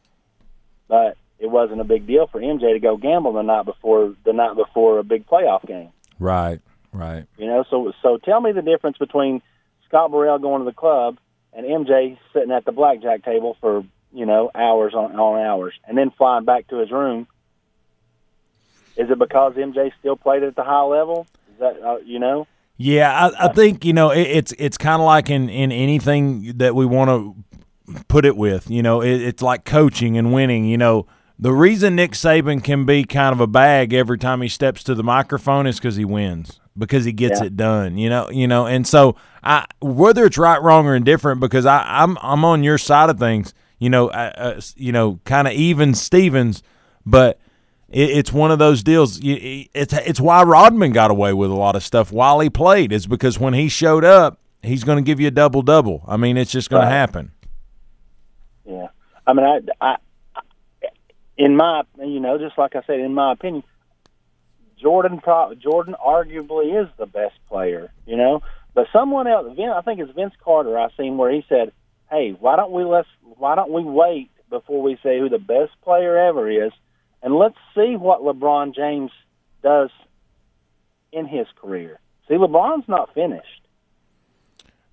But 0.89 1.17
it 1.39 1.51
wasn't 1.51 1.81
a 1.81 1.85
big 1.85 2.07
deal 2.07 2.27
for 2.27 2.41
MJ 2.41 2.73
to 2.73 2.81
go 2.81 2.97
gamble 2.97 3.33
the 3.33 3.43
night 3.43 3.65
before 3.65 4.15
the 4.25 4.33
night 4.33 4.57
before 4.57 4.99
a 4.99 5.05
big 5.05 5.27
playoff 5.27 5.67
game. 5.67 5.91
Right, 6.19 6.61
right. 6.93 7.27
You 7.39 7.47
know, 7.47 7.65
so 7.71 7.93
so 8.03 8.19
tell 8.19 8.41
me 8.41 8.53
the 8.53 8.63
difference 8.63 8.99
between 8.99 9.41
Scott 9.87 10.11
Burrell 10.11 10.39
going 10.39 10.61
to 10.61 10.65
the 10.65 10.75
club 10.75 11.19
and 11.53 11.67
MJ 11.67 12.19
sitting 12.33 12.51
at 12.51 12.65
the 12.65 12.73
blackjack 12.73 13.25
table 13.25 13.57
for 13.61 13.85
you 14.13 14.27
know 14.27 14.51
hours 14.55 14.95
on 14.95 15.19
on 15.19 15.41
hours, 15.41 15.75
and 15.87 15.97
then 15.97 16.11
flying 16.11 16.45
back 16.45 16.69
to 16.69 16.79
his 16.79 16.91
room 16.91 17.27
is 19.01 19.11
it 19.11 19.19
because 19.19 19.55
MJ 19.55 19.93
still 19.99 20.17
played 20.17 20.43
at 20.43 20.55
the 20.57 20.63
high 20.63 20.83
level? 20.83 21.27
Is 21.53 21.59
that 21.61 21.83
uh, 21.83 21.99
you 22.05 22.19
know? 22.19 22.47
Yeah, 22.77 23.31
I, 23.39 23.47
I 23.47 23.53
think 23.53 23.85
you 23.85 23.93
know 23.93 24.11
it, 24.11 24.23
it's 24.23 24.53
it's 24.59 24.79
kind 24.79 25.01
of 25.01 25.07
like 25.07 25.31
in 25.31 25.49
in 25.49 25.73
anything 25.73 26.59
that 26.59 26.75
we 26.75 26.87
want 26.87 27.11
to 27.11 28.03
put 28.09 28.25
it 28.25 28.37
with. 28.37 28.71
You 28.71 28.83
know, 28.83 29.01
it, 29.01 29.21
it's 29.21 29.43
like 29.43 29.65
coaching 29.65 30.17
and 30.17 30.33
winning. 30.33 30.65
You 30.67 30.79
know, 30.79 31.07
the 31.39 31.53
reason 31.53 31.97
Nick 31.97 32.13
Saban 32.13 32.63
can 32.63 32.85
be 32.85 33.05
kind 33.05 33.33
of 33.33 33.41
a 33.41 33.47
bag 33.47 33.93
every 33.93 34.19
time 34.19 34.43
he 34.43 34.49
steps 34.49 34.83
to 34.85 34.95
the 34.95 35.03
microphone 35.03 35.67
is 35.67 35.77
because 35.77 35.97
he 35.97 36.05
wins 36.05 36.61
because 36.77 37.05
he 37.05 37.13
gets 37.13 37.41
yeah. 37.41 37.47
it 37.47 37.57
done. 37.57 37.99
You 37.99 38.11
know, 38.11 38.31
you 38.31 38.47
know, 38.47 38.67
and 38.67 38.87
so 38.87 39.17
I 39.43 39.67
whether 39.81 40.27
it's 40.27 40.39
right, 40.39 40.61
wrong, 40.61 40.87
or 40.87 40.95
indifferent, 40.95 41.41
because 41.41 41.67
I 41.67 41.85
I'm 41.87 42.19
I'm 42.21 42.45
on 42.45 42.65
your 42.65 42.79
side 42.79 43.11
of 43.11 43.19
things. 43.19 43.55
You 43.79 43.89
know, 43.89 44.09
uh, 44.09 44.33
uh, 44.37 44.61
you 44.77 44.93
know, 44.93 45.21
kind 45.25 45.49
of 45.49 45.55
even 45.55 45.95
Stevens, 45.95 46.63
but 47.07 47.39
it's 47.91 48.33
one 48.33 48.53
of 48.53 48.59
those 48.59 48.83
deals. 48.83 49.19
It's 49.23 49.93
it's 49.93 50.21
why 50.21 50.43
Rodman 50.45 50.93
got 50.93 51.11
away 51.11 51.33
with 51.33 51.51
a 51.51 51.55
lot 51.55 51.75
of 51.75 51.83
stuff 51.83 52.13
while 52.13 52.39
he 52.41 52.49
played. 52.49 52.93
Is 52.93 53.07
because 53.07 53.39
when 53.39 53.53
he 53.53 53.69
showed 53.69 54.05
up, 54.05 54.39
he's 54.63 54.85
going 54.85 54.97
to 54.97 55.03
give 55.03 55.19
you 55.19 55.27
a 55.27 55.33
double 55.33 55.63
double. 55.63 56.05
I 56.07 56.17
mean, 56.17 56.37
it's 56.37 56.53
just 56.53 56.71
going 56.71 56.83
right. 56.83 56.89
to 56.89 56.95
happen. 56.95 57.33
Yeah, 58.65 58.89
I 59.27 59.33
mean, 59.33 59.45
I, 59.45 59.61
I, 59.81 59.97
in 61.37 61.57
my, 61.57 61.83
you 61.99 62.21
know, 62.21 62.39
just 62.39 62.57
like 62.57 62.77
I 62.77 62.83
said, 62.87 63.01
in 63.01 63.13
my 63.13 63.33
opinion, 63.33 63.65
Jordan, 64.81 65.21
Jordan 65.61 65.97
arguably 66.05 66.81
is 66.81 66.89
the 66.97 67.07
best 67.07 67.35
player. 67.49 67.93
You 68.07 68.17
know, 68.17 68.43
but 68.73 68.87
someone 68.93 69.27
else, 69.27 69.59
I 69.59 69.81
think 69.83 69.99
it's 69.99 70.13
Vince 70.13 70.35
Carter. 70.45 70.79
I 70.79 70.89
seen 70.97 71.19
where 71.19 71.33
he 71.33 71.45
said, 71.49 71.73
"Hey, 72.09 72.37
why 72.39 72.55
don't 72.55 72.71
we 72.71 72.85
let's 72.85 73.09
why 73.37 73.57
don't 73.57 73.73
we 73.73 73.83
wait 73.83 74.31
before 74.49 74.81
we 74.81 74.97
say 75.03 75.19
who 75.19 75.29
the 75.29 75.39
best 75.39 75.73
player 75.83 76.17
ever 76.17 76.49
is?" 76.49 76.73
And 77.23 77.35
let's 77.35 77.57
see 77.75 77.97
what 77.97 78.23
LeBron 78.23 78.75
James 78.75 79.11
does 79.63 79.91
in 81.13 81.27
his 81.27 81.47
career. 81.61 81.99
See, 82.29 82.35
LeBron's 82.35 82.89
not 82.89 83.13
finished. 83.15 83.47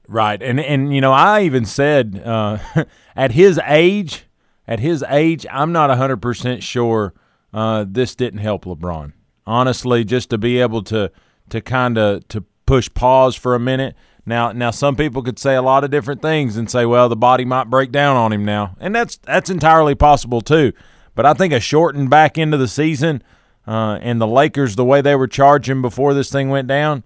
Right, 0.08 0.42
and 0.42 0.60
and 0.60 0.94
you 0.94 1.02
know, 1.02 1.12
I 1.12 1.42
even 1.42 1.66
said 1.66 2.22
uh, 2.24 2.60
at 3.16 3.34
his 3.34 3.60
age, 3.66 4.24
at 4.68 4.80
his 4.80 5.04
age, 5.10 5.46
I'm 5.52 5.72
not 5.72 5.96
hundred 5.96 6.22
percent 6.22 6.64
sure 6.64 7.14
uh, 7.54 7.86
this 7.88 8.16
didn't 8.16 8.40
help 8.40 8.66
LeBron. 8.66 9.14
Honestly, 9.46 10.04
just 10.04 10.30
to 10.30 10.38
be 10.38 10.60
able 10.62 10.82
to 10.84 11.12
to 11.50 11.62
kind 11.62 11.98
of 11.98 12.28
to 12.30 12.46
push 12.66 12.90
pause 12.94 13.36
for 13.36 13.54
a 13.54 13.60
minute. 13.60 13.96
Now, 14.26 14.52
now 14.52 14.72
some 14.72 14.98
people 14.98 15.24
could 15.24 15.40
say 15.40 15.56
a 15.56 15.62
lot 15.62 15.86
of 15.86 15.92
different 15.92 16.22
things 16.22 16.58
and 16.58 16.70
say, 16.70 16.86
well, 16.86 17.08
the 17.08 17.16
body 17.16 17.46
might 17.46 17.70
break 17.70 17.94
down 17.94 18.18
on 18.18 18.34
him 18.34 18.44
now, 18.44 18.76
and 18.80 18.94
that's 18.94 19.18
that's 19.18 19.50
entirely 19.50 19.96
possible 19.96 20.42
too. 20.42 20.74
But 21.18 21.26
I 21.26 21.34
think 21.34 21.52
a 21.52 21.60
shortened 21.60 22.12
back 22.12 22.38
into 22.38 22.58
the 22.58 22.68
season 22.68 23.24
uh, 23.68 23.98
and 24.04 24.22
the 24.22 24.28
Lakers, 24.28 24.76
the 24.76 24.86
way 24.86 25.02
they 25.02 25.16
were 25.16 25.28
charging 25.28 25.82
before 25.82 26.14
this 26.14 26.32
thing 26.32 26.52
went 26.52 26.68
down, 26.68 27.04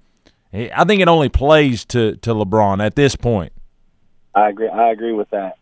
I 0.54 0.84
think 0.84 1.02
it 1.02 1.08
only 1.08 1.30
plays 1.30 1.86
to, 1.86 2.18
to 2.18 2.34
LeBron 2.34 2.86
at 2.86 2.98
this 2.98 3.16
point. 3.16 3.54
I 4.36 4.50
agree. 4.50 4.68
I 4.68 4.92
agree 4.92 5.14
with 5.14 5.30
that. 5.30 5.58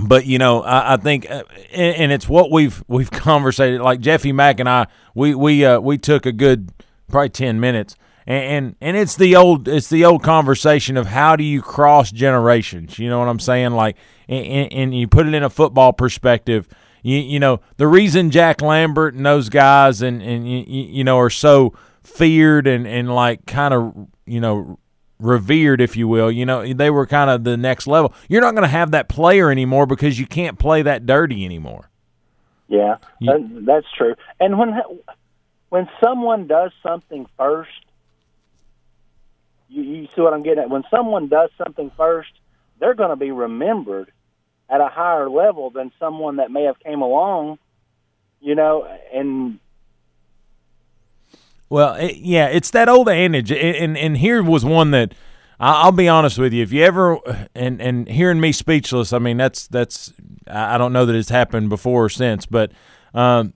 But 0.00 0.26
you 0.26 0.38
know, 0.38 0.62
I, 0.62 0.94
I 0.94 0.96
think, 0.98 1.28
uh, 1.28 1.42
and, 1.72 1.96
and, 1.96 2.12
it's 2.12 2.28
what 2.28 2.52
we've 2.52 2.84
we've 2.86 3.10
conversated. 3.10 3.80
Like 3.80 3.98
Jeffy 3.98 4.30
Mac 4.30 4.60
and 4.60 4.68
I, 4.68 4.86
we 5.16 5.34
we 5.34 5.64
uh, 5.64 5.80
we 5.80 5.98
took 5.98 6.26
a 6.26 6.32
good 6.32 6.70
probably 7.08 7.30
ten 7.30 7.58
minutes, 7.58 7.96
and, 8.28 8.44
and 8.44 8.76
and 8.80 8.96
it's 8.96 9.16
the 9.16 9.34
old 9.34 9.66
it's 9.66 9.88
the 9.88 10.04
old 10.04 10.22
conversation 10.22 10.96
of 10.96 11.06
how 11.06 11.34
do 11.34 11.42
you 11.42 11.62
cross 11.62 12.12
generations. 12.12 12.98
You 12.98 13.08
know 13.08 13.18
what 13.18 13.28
I'm 13.28 13.40
saying? 13.40 13.72
Like 13.72 13.96
and, 14.28 14.72
and 14.72 14.94
you 14.94 15.08
put 15.08 15.26
it 15.26 15.34
in 15.34 15.42
a 15.42 15.50
football 15.50 15.94
perspective, 15.94 16.68
you, 17.02 17.16
you 17.16 17.40
know, 17.40 17.60
the 17.78 17.86
reason 17.86 18.30
Jack 18.30 18.60
Lambert 18.60 19.14
and 19.14 19.24
those 19.24 19.48
guys 19.48 20.02
and, 20.02 20.22
and 20.22 20.48
you, 20.48 20.58
you 20.68 21.04
know, 21.04 21.18
are 21.18 21.30
so 21.30 21.72
feared 22.02 22.66
and, 22.66 22.86
and 22.86 23.14
like 23.14 23.46
kind 23.46 23.72
of, 23.72 23.94
you 24.26 24.40
know, 24.40 24.78
revered, 25.18 25.80
if 25.80 25.96
you 25.96 26.06
will. 26.06 26.30
You 26.30 26.44
know, 26.44 26.72
they 26.72 26.90
were 26.90 27.06
kind 27.06 27.30
of 27.30 27.44
the 27.44 27.56
next 27.56 27.86
level. 27.86 28.12
You're 28.28 28.42
not 28.42 28.52
going 28.52 28.62
to 28.62 28.68
have 28.68 28.90
that 28.90 29.08
player 29.08 29.50
anymore 29.50 29.86
because 29.86 30.18
you 30.18 30.26
can't 30.26 30.58
play 30.58 30.82
that 30.82 31.06
dirty 31.06 31.44
anymore. 31.46 31.90
Yeah, 32.68 32.96
you, 33.18 33.62
that's 33.64 33.86
true. 33.96 34.14
And 34.38 34.58
when 34.58 34.78
when 35.70 35.88
someone 36.04 36.46
does 36.46 36.70
something 36.82 37.26
first, 37.38 37.70
you, 39.68 39.82
you 39.82 40.08
see 40.14 40.20
what 40.20 40.32
I'm 40.32 40.42
getting 40.42 40.64
at. 40.64 40.70
When 40.70 40.84
someone 40.90 41.28
does 41.28 41.50
something 41.62 41.90
first, 41.96 42.30
they're 42.80 42.94
going 42.94 43.10
to 43.10 43.16
be 43.16 43.30
remembered 43.30 44.10
at 44.70 44.80
a 44.80 44.88
higher 44.88 45.28
level 45.28 45.70
than 45.70 45.92
someone 45.98 46.36
that 46.36 46.50
may 46.50 46.64
have 46.64 46.78
came 46.78 47.00
along, 47.00 47.58
you 48.40 48.54
know, 48.54 48.86
and 49.12 49.58
well, 51.70 51.94
it, 51.94 52.16
yeah, 52.16 52.46
it's 52.46 52.70
that 52.70 52.88
old 52.88 53.08
adage, 53.08 53.52
and 53.52 53.96
and 53.98 54.16
here 54.16 54.42
was 54.42 54.64
one 54.64 54.90
that 54.92 55.14
I'll 55.60 55.92
be 55.92 56.08
honest 56.08 56.38
with 56.38 56.52
you. 56.52 56.62
If 56.62 56.72
you 56.72 56.82
ever 56.84 57.18
and 57.54 57.80
and 57.82 58.08
hearing 58.08 58.40
me 58.40 58.52
speechless, 58.52 59.12
I 59.12 59.18
mean 59.18 59.36
that's 59.36 59.66
that's 59.66 60.12
I 60.46 60.78
don't 60.78 60.92
know 60.92 61.04
that 61.04 61.14
it's 61.14 61.28
happened 61.28 61.68
before 61.68 62.06
or 62.06 62.08
since, 62.08 62.46
but 62.46 62.72
um, 63.12 63.52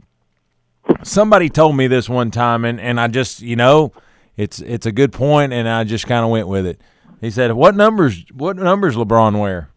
somebody 1.03 1.49
told 1.49 1.77
me 1.77 1.87
this 1.87 2.09
one 2.09 2.31
time, 2.31 2.65
and 2.67 2.79
and 2.81 3.01
I 3.01 3.09
just 3.09 3.41
you 3.41 3.57
know 3.57 3.93
it's 4.37 4.61
it's 4.61 4.87
a 4.87 4.93
good 4.93 5.13
point, 5.13 5.53
and 5.53 5.69
I 5.69 5.85
just 5.85 6.07
kind 6.07 6.25
of 6.25 6.31
went 6.31 6.49
with 6.49 6.67
it. 6.67 6.81
He 7.21 7.31
said, 7.31 7.53
"What 7.53 7.75
numbers? 7.77 8.25
What 8.33 8.57
numbers 8.57 8.97
LeBron 8.97 9.39
wear?" 9.41 9.69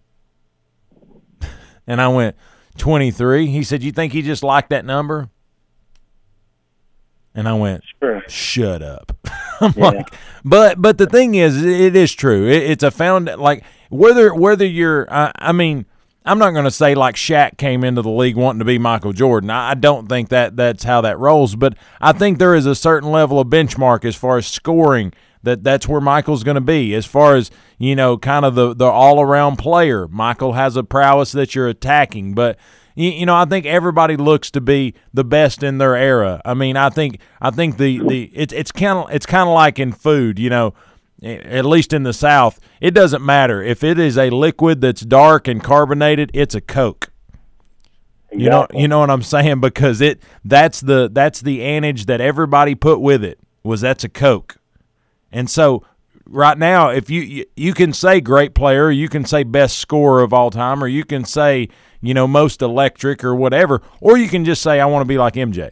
And 1.88 2.02
I 2.02 2.08
went, 2.08 2.36
23. 2.78 3.46
He 3.46 3.64
said, 3.64 3.84
You 3.84 3.92
think 3.92 4.12
he 4.12 4.24
just 4.24 4.42
liked 4.42 4.72
that 4.72 4.86
number? 4.86 5.30
And 7.34 7.48
I 7.48 7.54
went, 7.54 7.84
Sure. 8.02 8.24
Shut 8.28 8.82
up. 8.82 9.16
I'm 9.62 9.74
Yeah. 9.76 9.86
like, 9.90 10.14
but 10.44 10.82
but 10.82 10.98
the 10.98 11.06
thing 11.06 11.36
is, 11.36 11.64
it 11.64 11.96
is 11.96 12.12
true. 12.14 12.48
It, 12.48 12.64
it's 12.72 12.84
a 12.84 12.92
found 12.92 13.28
like 13.38 13.64
whether 13.90 14.34
whether 14.34 14.66
you're, 14.66 15.12
I, 15.14 15.32
I 15.38 15.52
mean, 15.52 15.86
I'm 16.26 16.40
not 16.40 16.52
going 16.52 16.66
to 16.66 16.72
say 16.72 16.96
like 16.96 17.16
Shaq 17.16 17.58
came 17.58 17.84
into 17.84 18.02
the 18.02 18.10
league 18.10 18.36
wanting 18.36 18.60
to 18.60 18.66
be 18.66 18.80
Michael 18.80 19.14
Jordan. 19.14 19.50
I, 19.52 19.76
don't 19.76 20.10
think 20.10 20.30
that 20.30 20.56
that's 20.56 20.84
how 20.84 21.02
that 21.02 21.20
rolls. 21.20 21.56
But 21.56 21.78
I 22.02 22.14
think 22.14 22.40
there 22.40 22.56
is 22.56 22.66
a 22.66 22.76
certain 22.76 23.12
level 23.12 23.40
of 23.40 23.48
benchmark 23.48 24.04
as 24.06 24.16
far 24.16 24.38
as 24.38 24.48
scoring 24.48 25.14
that 25.44 25.64
that's 25.64 25.88
where 25.88 26.02
Michael's 26.02 26.44
going 26.44 26.56
to 26.56 26.62
be. 26.62 26.96
As 26.96 27.06
far 27.06 27.36
as 27.36 27.52
you 27.78 27.96
know, 27.96 28.18
kind 28.18 28.44
of 28.44 28.56
the 28.56 28.74
the 28.74 28.86
all 28.86 29.22
around 29.22 29.58
player. 29.58 30.08
Michael 30.08 30.54
has 30.54 30.76
a 30.76 30.84
prowess 30.84 31.32
that 31.34 31.56
you're 31.56 31.68
attacking, 31.68 32.34
but 32.34 32.58
you 32.96 33.26
know, 33.26 33.36
I 33.36 33.46
think 33.46 33.66
everybody 33.66 34.16
looks 34.16 34.50
to 34.52 34.62
be 34.62 34.94
the 35.14 35.26
best 35.26 35.64
in 35.64 35.78
their 35.78 35.96
era. 35.96 36.42
I 36.46 36.54
mean, 36.54 36.78
I 36.78 36.90
think 36.90 37.20
I 37.42 37.52
think 37.52 37.78
the 37.78 38.00
the 38.00 38.32
it's 38.34 38.54
it's 38.54 38.72
kind 38.72 39.00
of 39.00 39.14
it's 39.14 39.26
kind 39.26 39.48
of 39.48 39.54
like 39.54 39.80
in 39.80 39.92
food, 39.92 40.40
you 40.40 40.50
know. 40.50 40.74
At 41.24 41.66
least 41.66 41.94
in 41.94 42.04
the 42.04 42.14
South, 42.14 42.60
it 42.82 42.92
doesn't 42.92 43.26
matter 43.26 43.64
if 43.64 43.84
it 43.84 43.98
is 43.98 44.18
a 44.18 44.30
liquid 44.30 44.82
that's 44.82 45.02
dark 45.02 45.48
and 45.48 45.64
carbonated. 45.64 46.30
It's 46.34 46.54
a 46.54 46.62
Coke. 46.62 47.12
You 48.32 48.50
know, 48.50 48.68
you 48.74 48.88
know 48.88 49.00
what 49.00 49.10
I'm 49.10 49.22
saying 49.22 49.62
because 49.62 50.02
it 50.02 50.22
that's 50.44 50.82
the 50.82 51.10
that's 51.12 51.42
the 51.42 51.60
anage 51.62 52.06
that 52.08 52.20
everybody 52.20 52.76
put 52.76 53.00
with 53.00 53.24
it 53.24 53.40
was 53.64 53.82
that's 53.82 54.04
a 54.04 54.10
Coke, 54.10 54.58
and 55.32 55.50
so 55.50 55.86
right 56.26 56.58
now 56.58 56.90
if 56.90 57.10
you 57.10 57.22
you, 57.22 57.46
you 57.56 57.74
can 57.74 57.94
say 57.94 58.20
great 58.20 58.54
player, 58.54 58.92
you 58.92 59.08
can 59.08 59.24
say 59.24 59.44
best 59.44 59.80
scorer 59.80 60.22
of 60.22 60.34
all 60.34 60.50
time, 60.50 60.84
or 60.84 60.88
you 60.88 61.06
can 61.06 61.24
say 61.24 61.70
you 62.02 62.14
know 62.14 62.28
most 62.28 62.62
electric 62.62 63.24
or 63.24 63.34
whatever, 63.34 63.82
or 64.02 64.18
you 64.18 64.28
can 64.28 64.44
just 64.44 64.62
say 64.62 64.82
I 64.82 64.86
want 64.86 65.02
to 65.02 65.08
be 65.08 65.18
like 65.18 65.36
MJ. 65.36 65.72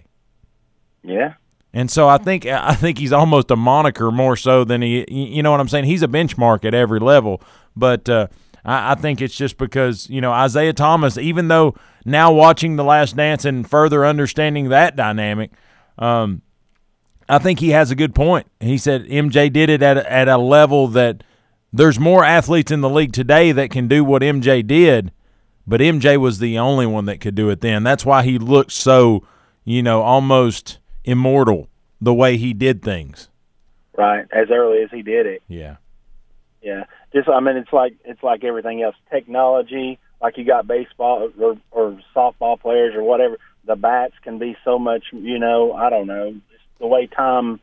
Yeah. 1.03 1.33
And 1.73 1.89
so 1.89 2.07
I 2.07 2.17
think 2.17 2.45
I 2.45 2.75
think 2.75 2.99
he's 2.99 3.11
almost 3.11 3.49
a 3.49 3.55
moniker 3.55 4.11
more 4.11 4.35
so 4.35 4.63
than 4.63 4.81
he. 4.81 5.05
You 5.09 5.41
know 5.41 5.51
what 5.51 5.59
I'm 5.59 5.67
saying? 5.67 5.85
He's 5.85 6.03
a 6.03 6.07
benchmark 6.07 6.65
at 6.65 6.73
every 6.73 6.99
level, 6.99 7.41
but 7.75 8.07
uh, 8.07 8.27
I, 8.63 8.91
I 8.91 8.95
think 8.95 9.21
it's 9.21 9.35
just 9.35 9.57
because 9.57 10.07
you 10.09 10.21
know 10.21 10.45
Isiah 10.45 10.73
Thomas. 10.73 11.17
Even 11.17 11.47
though 11.47 11.75
now 12.05 12.31
watching 12.31 12.75
The 12.75 12.83
Last 12.83 13.15
Dance 13.15 13.43
and 13.43 13.67
further 13.67 14.05
understanding 14.05 14.69
that 14.69 14.95
dynamic, 14.95 15.51
um, 15.97 16.43
I 17.27 17.39
think 17.39 17.59
he 17.59 17.69
has 17.69 17.89
a 17.89 17.95
good 17.95 18.13
point. 18.13 18.45
He 18.59 18.77
said 18.77 19.05
MJ 19.05 19.51
did 19.51 19.71
it 19.71 19.81
at 19.81 19.97
at 19.97 20.27
a 20.27 20.37
level 20.37 20.87
that 20.89 21.23
there's 21.71 21.99
more 21.99 22.23
athletes 22.23 22.71
in 22.71 22.81
the 22.81 22.89
league 22.89 23.13
today 23.13 23.51
that 23.51 23.71
can 23.71 23.87
do 23.87 24.03
what 24.03 24.21
MJ 24.21 24.65
did, 24.65 25.11
but 25.65 25.81
MJ 25.81 26.17
was 26.17 26.37
the 26.37 26.59
only 26.59 26.85
one 26.85 27.05
that 27.05 27.19
could 27.19 27.33
do 27.33 27.49
it 27.49 27.61
then. 27.61 27.81
That's 27.81 28.05
why 28.05 28.21
he 28.21 28.37
looked 28.37 28.73
so, 28.73 29.25
you 29.63 29.81
know, 29.81 30.03
almost 30.03 30.77
immortal 31.03 31.69
the 32.01 32.13
way 32.13 32.37
he 32.37 32.53
did 32.53 32.81
things. 32.81 33.29
Right. 33.97 34.25
As 34.31 34.47
early 34.51 34.81
as 34.83 34.89
he 34.91 35.01
did 35.01 35.25
it. 35.25 35.43
Yeah. 35.47 35.77
Yeah. 36.61 36.85
Just 37.13 37.29
I 37.29 37.39
mean 37.39 37.57
it's 37.57 37.73
like 37.73 37.95
it's 38.05 38.23
like 38.23 38.43
everything 38.43 38.81
else. 38.81 38.95
Technology, 39.11 39.99
like 40.21 40.37
you 40.37 40.45
got 40.45 40.67
baseball 40.67 41.29
or 41.39 41.57
or 41.71 41.99
softball 42.15 42.59
players 42.59 42.95
or 42.95 43.03
whatever, 43.03 43.37
the 43.65 43.75
bats 43.75 44.13
can 44.23 44.39
be 44.39 44.55
so 44.63 44.79
much, 44.79 45.05
you 45.11 45.39
know, 45.39 45.73
I 45.73 45.89
don't 45.89 46.07
know, 46.07 46.31
just 46.31 46.63
the 46.79 46.87
way 46.87 47.07
time 47.07 47.59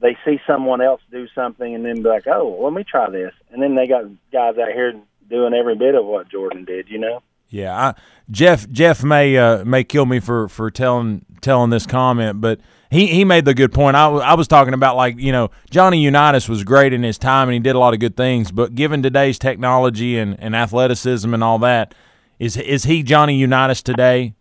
they 0.00 0.16
see 0.24 0.40
someone 0.46 0.80
else 0.80 1.00
do 1.10 1.28
something 1.34 1.74
and 1.74 1.84
then 1.84 2.02
be 2.02 2.08
like, 2.08 2.26
"Oh, 2.26 2.58
let 2.60 2.72
me 2.72 2.82
try 2.82 3.08
this." 3.08 3.32
And 3.50 3.62
then 3.62 3.76
they 3.76 3.86
got 3.86 4.04
guys 4.32 4.58
out 4.58 4.72
here 4.72 4.94
doing 5.30 5.54
every 5.54 5.76
bit 5.76 5.94
of 5.94 6.04
what 6.04 6.28
Jordan 6.28 6.64
did, 6.64 6.88
you 6.88 6.98
know? 6.98 7.22
Yeah, 7.48 7.76
I, 7.76 7.94
Jeff 8.30 8.68
Jeff 8.70 9.04
may 9.04 9.36
uh, 9.36 9.64
may 9.64 9.84
kill 9.84 10.06
me 10.06 10.20
for, 10.20 10.48
for 10.48 10.70
telling 10.70 11.24
telling 11.42 11.70
this 11.70 11.86
comment, 11.86 12.40
but 12.40 12.60
he, 12.90 13.06
he 13.06 13.24
made 13.24 13.44
the 13.44 13.54
good 13.54 13.72
point. 13.72 13.96
I, 13.96 14.08
I 14.08 14.34
was 14.34 14.48
talking 14.48 14.74
about 14.74 14.96
like 14.96 15.18
you 15.18 15.32
know 15.32 15.50
Johnny 15.70 16.00
Unitas 16.00 16.48
was 16.48 16.64
great 16.64 16.92
in 16.92 17.02
his 17.02 17.18
time 17.18 17.48
and 17.48 17.54
he 17.54 17.60
did 17.60 17.74
a 17.74 17.78
lot 17.78 17.94
of 17.94 18.00
good 18.00 18.16
things, 18.16 18.50
but 18.52 18.74
given 18.74 19.02
today's 19.02 19.38
technology 19.38 20.18
and, 20.18 20.38
and 20.40 20.54
athleticism 20.54 21.32
and 21.32 21.42
all 21.42 21.58
that, 21.58 21.94
is 22.38 22.56
is 22.56 22.84
he 22.84 23.02
Johnny 23.02 23.36
Unitas 23.36 23.82
today? 23.82 24.34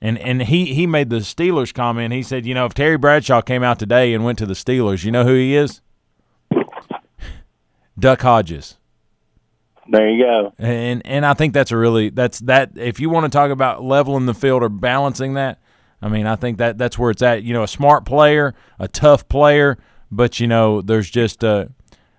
And 0.00 0.18
and 0.18 0.42
he, 0.42 0.74
he 0.74 0.86
made 0.86 1.10
the 1.10 1.16
Steelers 1.16 1.72
comment. 1.72 2.12
He 2.12 2.22
said, 2.22 2.46
you 2.46 2.54
know, 2.54 2.66
if 2.66 2.74
Terry 2.74 2.98
Bradshaw 2.98 3.40
came 3.40 3.62
out 3.62 3.78
today 3.78 4.14
and 4.14 4.24
went 4.24 4.38
to 4.38 4.46
the 4.46 4.54
Steelers, 4.54 5.04
you 5.04 5.10
know 5.10 5.24
who 5.24 5.34
he 5.34 5.56
is? 5.56 5.80
Duck 7.98 8.22
Hodges. 8.22 8.76
There 9.88 10.08
you 10.08 10.24
go. 10.24 10.52
And 10.58 11.04
and 11.06 11.24
I 11.24 11.34
think 11.34 11.54
that's 11.54 11.70
a 11.70 11.76
really 11.76 12.10
that's 12.10 12.40
that 12.40 12.72
if 12.76 13.00
you 13.00 13.10
want 13.10 13.24
to 13.24 13.30
talk 13.30 13.50
about 13.50 13.82
leveling 13.82 14.26
the 14.26 14.34
field 14.34 14.62
or 14.62 14.68
balancing 14.68 15.34
that, 15.34 15.58
I 16.02 16.08
mean, 16.08 16.26
I 16.26 16.36
think 16.36 16.58
that 16.58 16.78
that's 16.78 16.98
where 16.98 17.10
it's 17.10 17.22
at. 17.22 17.42
You 17.42 17.54
know, 17.54 17.62
a 17.62 17.68
smart 17.68 18.04
player, 18.04 18.54
a 18.78 18.88
tough 18.88 19.28
player, 19.28 19.78
but 20.10 20.40
you 20.40 20.46
know, 20.46 20.82
there's 20.82 21.10
just 21.10 21.42
uh 21.42 21.66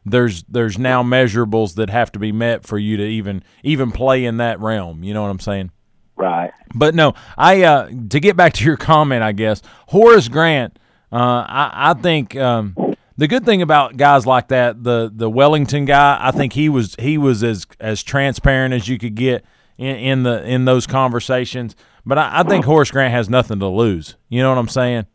there's 0.06 0.44
there's 0.44 0.78
now 0.78 1.04
measurables 1.04 1.76
that 1.76 1.90
have 1.90 2.12
to 2.14 2.20
be 2.20 2.32
met 2.32 2.66
for 2.66 2.78
you 2.78 2.98
to 2.98 3.04
even 3.04 3.44
even 3.64 3.92
play 3.92 4.26
in 4.26 4.38
that 4.38 4.60
realm. 4.60 5.04
You 5.04 5.14
know 5.14 5.22
what 5.22 5.30
I'm 5.30 5.40
saying? 5.40 5.72
Right. 6.16 6.52
But 6.74 6.96
no, 6.96 7.14
I 7.38 7.64
uh, 7.64 7.90
to 8.10 8.20
get 8.20 8.36
back 8.36 8.54
to 8.54 8.66
your 8.66 8.78
comment, 8.78 9.24
I 9.24 9.32
guess 9.32 9.62
Horace 9.88 10.28
Grant. 10.28 10.80
Uh, 11.12 11.46
I, 11.48 11.72
I 11.92 11.94
think 11.94 12.36
um, 12.36 12.76
the 13.18 13.28
good 13.28 13.46
thing 13.46 13.62
about 13.62 13.98
guys 13.98 14.26
like 14.26 14.50
that, 14.50 14.84
the 14.84 15.12
the 15.14 15.30
Wennington 15.30 15.86
guy, 15.86 16.18
I 16.20 16.32
think 16.32 16.54
he 16.54 16.70
was 16.70 16.96
he 17.00 17.18
was 17.18 17.44
as 17.44 17.66
as 17.80 18.04
transparent 18.04 18.74
as 18.74 18.88
you 18.88 18.98
could 18.98 19.16
get 19.16 19.46
in, 19.78 19.96
in 19.96 20.24
the 20.24 20.44
in 20.44 20.66
those 20.66 20.88
conversations. 20.88 21.76
But 22.08 22.18
I, 22.18 22.40
I 22.40 22.44
think 22.44 22.66
Horace 22.66 22.90
Grant 22.90 23.12
has 23.14 23.30
nothing 23.30 23.60
to 23.60 23.68
lose. 23.68 24.16
You 24.30 24.42
know 24.42 24.50
what 24.50 24.58
I'm 24.58 24.70
saying? 24.70 25.06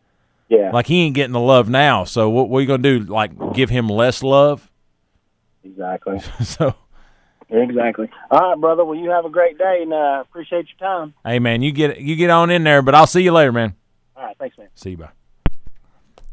Yeah. 0.48 0.70
Like 0.72 0.86
he 0.86 1.02
ain't 1.02 1.14
getting 1.14 1.32
the 1.32 1.40
love 1.40 1.68
now. 1.68 2.04
So 2.04 2.28
what, 2.28 2.48
what 2.48 2.58
are 2.58 2.60
you 2.60 2.66
gonna 2.66 2.82
do? 2.82 3.00
Like 3.00 3.54
give 3.54 3.70
him 3.70 3.88
less 3.88 4.22
love? 4.22 4.70
exactly. 5.64 6.20
so 6.42 6.74
Exactly. 7.52 8.08
All 8.30 8.50
right, 8.50 8.58
brother. 8.58 8.84
Well, 8.84 8.98
you 8.98 9.10
have 9.10 9.26
a 9.26 9.30
great 9.30 9.58
day, 9.58 9.80
and 9.82 9.92
uh, 9.92 10.22
appreciate 10.22 10.66
your 10.68 10.88
time. 10.88 11.14
hey 11.24 11.38
man, 11.38 11.60
you 11.60 11.70
get 11.70 12.00
you 12.00 12.16
get 12.16 12.30
on 12.30 12.50
in 12.50 12.64
there. 12.64 12.80
But 12.80 12.94
I'll 12.94 13.06
see 13.06 13.22
you 13.22 13.32
later, 13.32 13.52
man. 13.52 13.74
All 14.16 14.24
right, 14.24 14.36
thanks, 14.38 14.56
man. 14.56 14.68
See 14.74 14.90
you, 14.90 14.96
bye. 14.96 15.10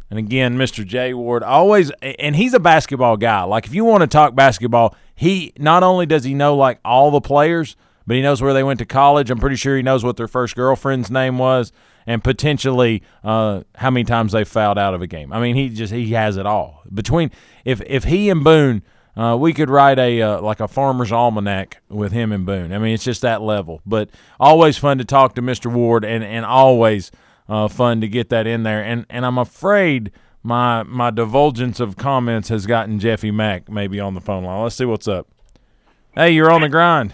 And 0.09 0.17
again, 0.17 0.57
Mr. 0.57 0.85
Jay 0.85 1.13
Ward 1.13 1.43
always, 1.43 1.91
and 2.01 2.35
he's 2.35 2.53
a 2.53 2.59
basketball 2.59 3.17
guy. 3.17 3.43
Like 3.43 3.65
if 3.65 3.75
you 3.75 3.83
want 3.85 4.01
to 4.01 4.07
talk 4.07 4.33
basketball, 4.33 4.95
he 5.13 5.53
not 5.59 5.83
only 5.83 6.05
does 6.05 6.23
he 6.23 6.33
know 6.33 6.55
like 6.55 6.79
all 6.85 7.11
the 7.11 7.21
players, 7.21 7.75
but 8.09 8.15
he 8.15 8.23
knows 8.23 8.41
where 8.41 8.55
they 8.55 8.63
went 8.63 8.79
to 8.79 8.87
college. 8.87 9.29
I'm 9.29 9.37
pretty 9.37 9.55
sure 9.55 9.77
he 9.77 9.83
knows 9.83 10.03
what 10.03 10.17
their 10.17 10.27
first 10.27 10.55
girlfriend's 10.55 11.11
name 11.11 11.37
was, 11.37 11.71
and 12.07 12.23
potentially 12.23 13.03
uh, 13.23 13.61
how 13.75 13.91
many 13.91 14.03
times 14.03 14.31
they 14.31 14.43
fouled 14.43 14.79
out 14.79 14.95
of 14.95 15.03
a 15.03 15.05
game. 15.05 15.31
I 15.31 15.39
mean, 15.39 15.55
he 15.55 15.69
just 15.69 15.93
he 15.93 16.13
has 16.13 16.35
it 16.35 16.47
all. 16.47 16.81
Between 16.91 17.29
if 17.63 17.81
if 17.85 18.05
he 18.05 18.31
and 18.31 18.43
Boone. 18.43 18.81
Uh, 19.17 19.35
we 19.35 19.51
could 19.51 19.69
write 19.69 19.99
a 19.99 20.21
uh, 20.21 20.41
like 20.41 20.61
a 20.61 20.67
farmer's 20.67 21.11
almanac 21.11 21.81
with 21.89 22.13
him 22.13 22.31
and 22.31 22.45
Boone. 22.45 22.71
I 22.71 22.77
mean, 22.77 22.93
it's 22.93 23.03
just 23.03 23.21
that 23.21 23.41
level. 23.41 23.81
But 23.85 24.09
always 24.39 24.77
fun 24.77 24.97
to 24.99 25.03
talk 25.03 25.35
to 25.35 25.41
Mr. 25.41 25.71
Ward, 25.71 26.05
and 26.05 26.23
and 26.23 26.45
always 26.45 27.11
uh, 27.49 27.67
fun 27.67 27.99
to 28.01 28.07
get 28.07 28.29
that 28.29 28.47
in 28.47 28.63
there. 28.63 28.81
And 28.81 29.05
and 29.09 29.25
I'm 29.25 29.37
afraid 29.37 30.11
my 30.41 30.83
my 30.83 31.11
divulgence 31.11 31.81
of 31.81 31.97
comments 31.97 32.49
has 32.49 32.65
gotten 32.65 32.97
Jeffy 32.97 33.29
Mac 33.29 33.69
maybe 33.69 33.99
on 33.99 34.13
the 34.13 34.21
phone 34.21 34.45
line. 34.45 34.63
Let's 34.63 34.75
see 34.75 34.85
what's 34.85 35.07
up. 35.07 35.27
Hey, 36.15 36.31
you're 36.31 36.51
on 36.51 36.61
the 36.61 36.69
grind. 36.69 37.13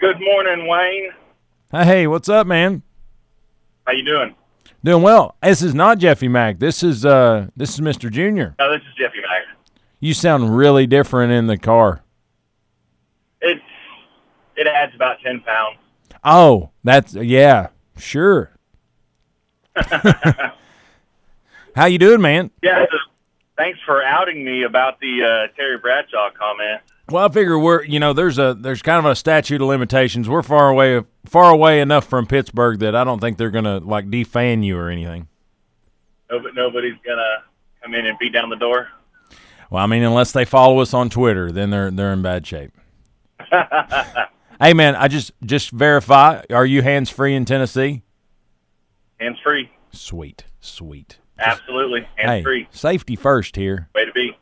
Good 0.00 0.20
morning, 0.20 0.68
Wayne. 0.68 1.10
Hey, 1.72 2.06
what's 2.06 2.28
up, 2.28 2.46
man? 2.46 2.82
How 3.84 3.92
you 3.92 4.04
doing? 4.04 4.34
Doing 4.84 5.02
well. 5.02 5.34
This 5.42 5.60
is 5.60 5.74
not 5.74 5.98
Jeffy 5.98 6.28
Mac. 6.28 6.60
This 6.60 6.84
is 6.84 7.04
uh 7.04 7.48
this 7.56 7.74
is 7.74 7.80
Mr. 7.80 8.08
Junior. 8.10 8.54
No, 8.60 8.70
this 8.70 8.82
is 8.82 8.94
Jeffy 8.96 9.20
Mac. 9.20 9.42
You 9.98 10.14
sound 10.14 10.56
really 10.56 10.86
different 10.86 11.32
in 11.32 11.48
the 11.48 11.58
car. 11.58 12.02
It's 13.40 13.60
it 14.56 14.68
adds 14.68 14.94
about 14.94 15.16
ten 15.20 15.40
pounds. 15.40 15.78
Oh, 16.22 16.70
that's 16.84 17.14
yeah, 17.14 17.68
sure. 17.96 18.52
How 21.74 21.86
you 21.86 21.98
doing, 21.98 22.20
man? 22.20 22.52
Yeah. 22.62 22.86
Thanks 23.56 23.80
for 23.84 24.04
outing 24.04 24.44
me 24.44 24.62
about 24.62 25.00
the 25.00 25.24
uh, 25.50 25.56
Terry 25.56 25.78
Bradshaw 25.78 26.30
comment. 26.30 26.82
Well, 27.10 27.24
I 27.24 27.32
figure 27.32 27.58
we're 27.58 27.84
you 27.84 27.98
know 27.98 28.12
there's 28.12 28.38
a 28.38 28.54
there's 28.54 28.82
kind 28.82 28.98
of 28.98 29.10
a 29.10 29.16
statute 29.16 29.62
of 29.62 29.68
limitations. 29.68 30.28
We're 30.28 30.42
far 30.42 30.68
away 30.68 31.02
far 31.24 31.50
away 31.50 31.80
enough 31.80 32.06
from 32.06 32.26
Pittsburgh 32.26 32.80
that 32.80 32.94
I 32.94 33.04
don't 33.04 33.18
think 33.18 33.38
they're 33.38 33.50
gonna 33.50 33.78
like 33.78 34.08
defan 34.10 34.62
you 34.62 34.78
or 34.78 34.90
anything. 34.90 35.28
Nobody, 36.30 36.54
nobody's 36.54 36.96
gonna 37.06 37.44
come 37.82 37.94
in 37.94 38.04
and 38.04 38.18
beat 38.18 38.32
down 38.32 38.50
the 38.50 38.56
door. 38.56 38.88
Well, 39.70 39.82
I 39.82 39.86
mean, 39.86 40.02
unless 40.02 40.32
they 40.32 40.44
follow 40.44 40.80
us 40.80 40.92
on 40.92 41.08
Twitter, 41.08 41.50
then 41.50 41.70
they're 41.70 41.90
they're 41.90 42.12
in 42.12 42.20
bad 42.20 42.46
shape. 42.46 42.72
hey, 44.60 44.74
man, 44.74 44.94
I 44.94 45.08
just 45.08 45.32
just 45.44 45.70
verify. 45.70 46.42
Are 46.50 46.66
you 46.66 46.82
hands 46.82 47.08
free 47.08 47.34
in 47.34 47.46
Tennessee? 47.46 48.02
Hands 49.18 49.38
free. 49.42 49.70
Sweet, 49.92 50.44
sweet. 50.60 51.18
Absolutely, 51.38 52.06
hands 52.16 52.30
hey, 52.30 52.42
free. 52.42 52.68
Safety 52.70 53.16
first 53.16 53.56
here. 53.56 53.88
Way 53.94 54.04
to 54.04 54.12
be. 54.12 54.36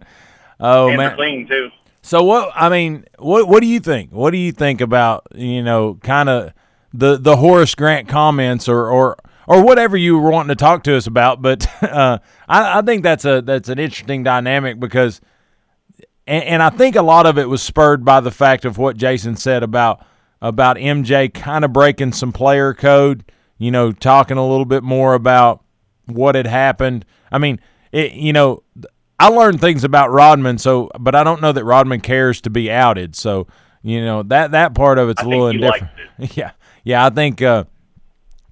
oh 0.60 0.88
hands 0.88 0.98
man, 0.98 1.16
clean 1.16 1.48
too. 1.48 1.70
So 2.02 2.22
what? 2.22 2.50
I 2.54 2.68
mean, 2.68 3.04
what 3.18 3.48
what 3.48 3.60
do 3.60 3.66
you 3.66 3.80
think? 3.80 4.12
What 4.12 4.30
do 4.30 4.38
you 4.38 4.52
think 4.52 4.80
about 4.80 5.26
you 5.34 5.62
know 5.62 5.98
kind 6.02 6.28
of 6.28 6.52
the 6.92 7.16
the 7.16 7.36
Horace 7.36 7.74
Grant 7.74 8.08
comments 8.08 8.68
or 8.68 8.88
or 8.88 9.16
or 9.46 9.62
whatever 9.64 9.96
you 9.96 10.18
were 10.18 10.30
wanting 10.30 10.48
to 10.48 10.56
talk 10.56 10.82
to 10.84 10.96
us 10.96 11.06
about? 11.06 11.42
But 11.42 11.66
uh, 11.82 12.18
I, 12.48 12.78
I 12.78 12.82
think 12.82 13.02
that's 13.02 13.24
a 13.24 13.42
that's 13.42 13.68
an 13.68 13.78
interesting 13.78 14.22
dynamic 14.22 14.80
because, 14.80 15.20
and, 16.26 16.44
and 16.44 16.62
I 16.62 16.70
think 16.70 16.96
a 16.96 17.02
lot 17.02 17.26
of 17.26 17.38
it 17.38 17.48
was 17.48 17.62
spurred 17.62 18.04
by 18.04 18.20
the 18.20 18.30
fact 18.30 18.64
of 18.64 18.78
what 18.78 18.96
Jason 18.96 19.36
said 19.36 19.62
about 19.62 20.04
about 20.40 20.76
MJ 20.76 21.32
kind 21.32 21.64
of 21.64 21.72
breaking 21.72 22.12
some 22.12 22.32
player 22.32 22.72
code. 22.72 23.24
You 23.58 23.70
know, 23.70 23.92
talking 23.92 24.38
a 24.38 24.48
little 24.48 24.64
bit 24.64 24.82
more 24.82 25.12
about 25.12 25.62
what 26.06 26.34
had 26.34 26.46
happened. 26.46 27.04
I 27.30 27.36
mean, 27.36 27.60
it, 27.92 28.12
you 28.12 28.32
know, 28.32 28.62
I 29.20 29.28
learned 29.28 29.60
things 29.60 29.84
about 29.84 30.10
Rodman, 30.10 30.56
so 30.56 30.90
but 30.98 31.14
I 31.14 31.22
don't 31.22 31.42
know 31.42 31.52
that 31.52 31.62
Rodman 31.62 32.00
cares 32.00 32.40
to 32.40 32.50
be 32.50 32.70
outed. 32.70 33.14
So 33.14 33.46
you 33.82 34.02
know 34.02 34.22
that 34.22 34.52
that 34.52 34.74
part 34.74 34.96
of 34.96 35.10
it's 35.10 35.20
I 35.20 35.26
a 35.26 35.28
little 35.28 35.48
indifferent. 35.48 35.92
yeah, 36.36 36.52
yeah. 36.84 37.04
I 37.04 37.10
think 37.10 37.42
uh, 37.42 37.64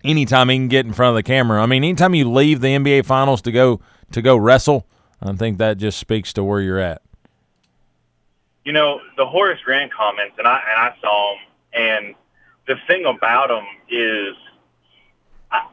anytime 0.05 0.51
he 0.51 0.57
can 0.57 0.69
get 0.69 0.85
in 0.85 0.93
front 0.93 1.09
of 1.09 1.15
the 1.17 1.23
camera, 1.23 1.63
I 1.63 1.65
mean, 1.65 1.85
anytime 1.85 2.15
you 2.15 2.31
leave 2.31 2.61
the 2.61 2.69
NBA 2.69 3.07
Finals 3.07 3.41
to 3.43 3.51
go 3.51 3.81
to 4.13 4.21
go 4.21 4.37
wrestle, 4.37 4.87
I 5.23 5.33
think 5.33 5.57
that 5.57 5.79
just 5.79 5.99
speaks 5.99 6.35
to 6.35 6.45
where 6.45 6.61
you're 6.61 6.79
at. 6.79 7.01
You 8.67 8.73
know 8.73 9.01
the 9.17 9.25
Horace 9.25 9.61
Grant 9.65 9.91
comments, 9.91 10.35
and 10.37 10.47
I 10.47 10.61
and 10.69 10.81
I 10.83 10.95
saw 11.01 11.35
them, 11.35 11.83
and 11.83 12.15
the 12.67 12.75
thing 12.87 13.07
about 13.07 13.49
them 13.49 13.65
is, 13.89 14.37
I, 15.51 15.67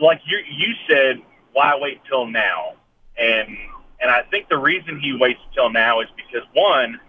like 0.00 0.22
you 0.26 0.38
you 0.50 0.72
said, 0.88 1.20
why 1.52 1.76
wait 1.78 2.00
till 2.08 2.26
now? 2.26 2.72
And 3.18 3.58
and 4.00 4.10
I 4.10 4.22
think 4.22 4.48
the 4.48 4.58
reason 4.58 5.00
he 5.00 5.16
waits 5.16 5.40
till 5.54 5.70
now 5.70 6.00
is 6.00 6.08
because 6.16 6.46
one, 6.52 7.00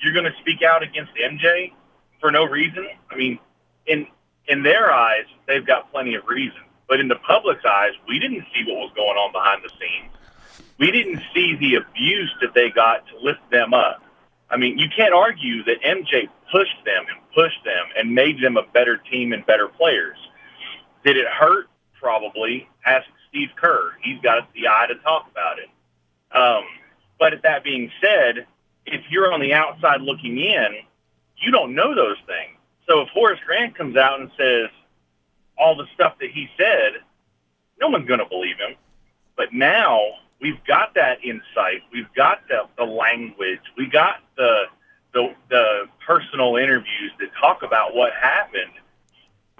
you're 0.00 0.12
going 0.12 0.26
to 0.26 0.38
speak 0.40 0.62
out 0.62 0.82
against 0.82 1.12
MJ 1.14 1.72
for 2.20 2.30
no 2.30 2.44
reason. 2.44 2.88
I 3.10 3.16
mean, 3.16 3.38
in 3.86 4.06
in 4.46 4.62
their 4.62 4.90
eyes, 4.90 5.26
they've 5.46 5.66
got 5.66 5.90
plenty 5.92 6.14
of 6.14 6.26
reason, 6.26 6.60
but 6.88 7.00
in 7.00 7.08
the 7.08 7.16
public's 7.16 7.64
eyes, 7.64 7.92
we 8.08 8.18
didn't 8.18 8.44
see 8.54 8.64
what 8.66 8.76
was 8.76 8.92
going 8.96 9.16
on 9.16 9.32
behind 9.32 9.62
the 9.62 9.70
scenes. 9.70 10.14
We 10.78 10.90
didn't 10.90 11.20
see 11.34 11.56
the 11.56 11.74
abuse 11.74 12.32
that 12.40 12.54
they 12.54 12.70
got 12.70 13.06
to 13.08 13.18
lift 13.20 13.40
them 13.50 13.74
up. 13.74 14.02
I 14.50 14.56
mean, 14.56 14.78
you 14.78 14.88
can't 14.96 15.12
argue 15.12 15.64
that 15.64 15.82
MJ 15.82 16.28
pushed 16.50 16.84
them 16.84 17.04
and 17.10 17.18
pushed 17.34 17.62
them 17.64 17.84
and 17.96 18.14
made 18.14 18.40
them 18.40 18.56
a 18.56 18.62
better 18.72 18.96
team 18.96 19.32
and 19.32 19.44
better 19.44 19.68
players. 19.68 20.16
Did 21.04 21.16
it 21.16 21.26
hurt? 21.26 21.68
Probably. 22.00 22.68
Ask 22.86 23.06
Steve 23.28 23.50
Kerr. 23.60 23.92
He's 24.02 24.20
got 24.22 24.50
the 24.54 24.68
eye 24.68 24.86
to 24.88 24.94
talk 25.02 25.28
about 25.30 25.58
it. 25.58 25.68
Um, 26.32 26.64
but 27.18 27.32
that 27.42 27.64
being 27.64 27.90
said, 28.00 28.46
if 28.86 29.02
you're 29.10 29.32
on 29.32 29.40
the 29.40 29.52
outside 29.52 30.00
looking 30.02 30.38
in, 30.38 30.66
you 31.36 31.50
don't 31.50 31.74
know 31.74 31.94
those 31.94 32.16
things. 32.26 32.56
So 32.88 33.00
if 33.02 33.08
Horace 33.08 33.40
Grant 33.46 33.76
comes 33.76 33.96
out 33.96 34.20
and 34.20 34.30
says 34.36 34.70
all 35.58 35.76
the 35.76 35.86
stuff 35.94 36.14
that 36.20 36.30
he 36.30 36.48
said, 36.56 37.02
no 37.80 37.88
one's 37.88 38.06
going 38.06 38.20
to 38.20 38.26
believe 38.26 38.56
him. 38.56 38.76
But 39.36 39.52
now 39.52 40.00
we've 40.40 40.62
got 40.66 40.94
that 40.94 41.22
insight. 41.24 41.82
We've 41.92 42.12
got 42.14 42.46
the, 42.48 42.62
the 42.76 42.84
language. 42.84 43.60
We 43.76 43.86
got 43.86 44.16
the, 44.36 44.64
the, 45.12 45.34
the 45.50 45.84
personal 46.06 46.56
interviews 46.56 47.12
that 47.20 47.28
talk 47.40 47.62
about 47.62 47.94
what 47.94 48.12
happened. 48.14 48.72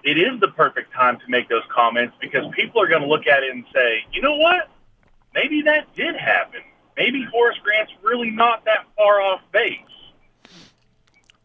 It 0.04 0.16
is 0.16 0.40
the 0.40 0.48
perfect 0.48 0.92
time 0.94 1.18
to 1.18 1.24
make 1.28 1.48
those 1.48 1.64
comments 1.74 2.14
because 2.20 2.44
people 2.54 2.80
are 2.80 2.88
going 2.88 3.02
to 3.02 3.08
look 3.08 3.26
at 3.26 3.42
it 3.42 3.50
and 3.52 3.64
say, 3.74 4.04
you 4.12 4.22
know 4.22 4.36
what? 4.36 4.68
Maybe 5.38 5.62
that 5.62 5.94
did 5.94 6.16
happen. 6.16 6.60
Maybe 6.96 7.24
Horace 7.32 7.58
Grant's 7.62 7.92
really 8.02 8.30
not 8.30 8.64
that 8.64 8.86
far 8.96 9.20
off 9.20 9.40
base. 9.52 9.78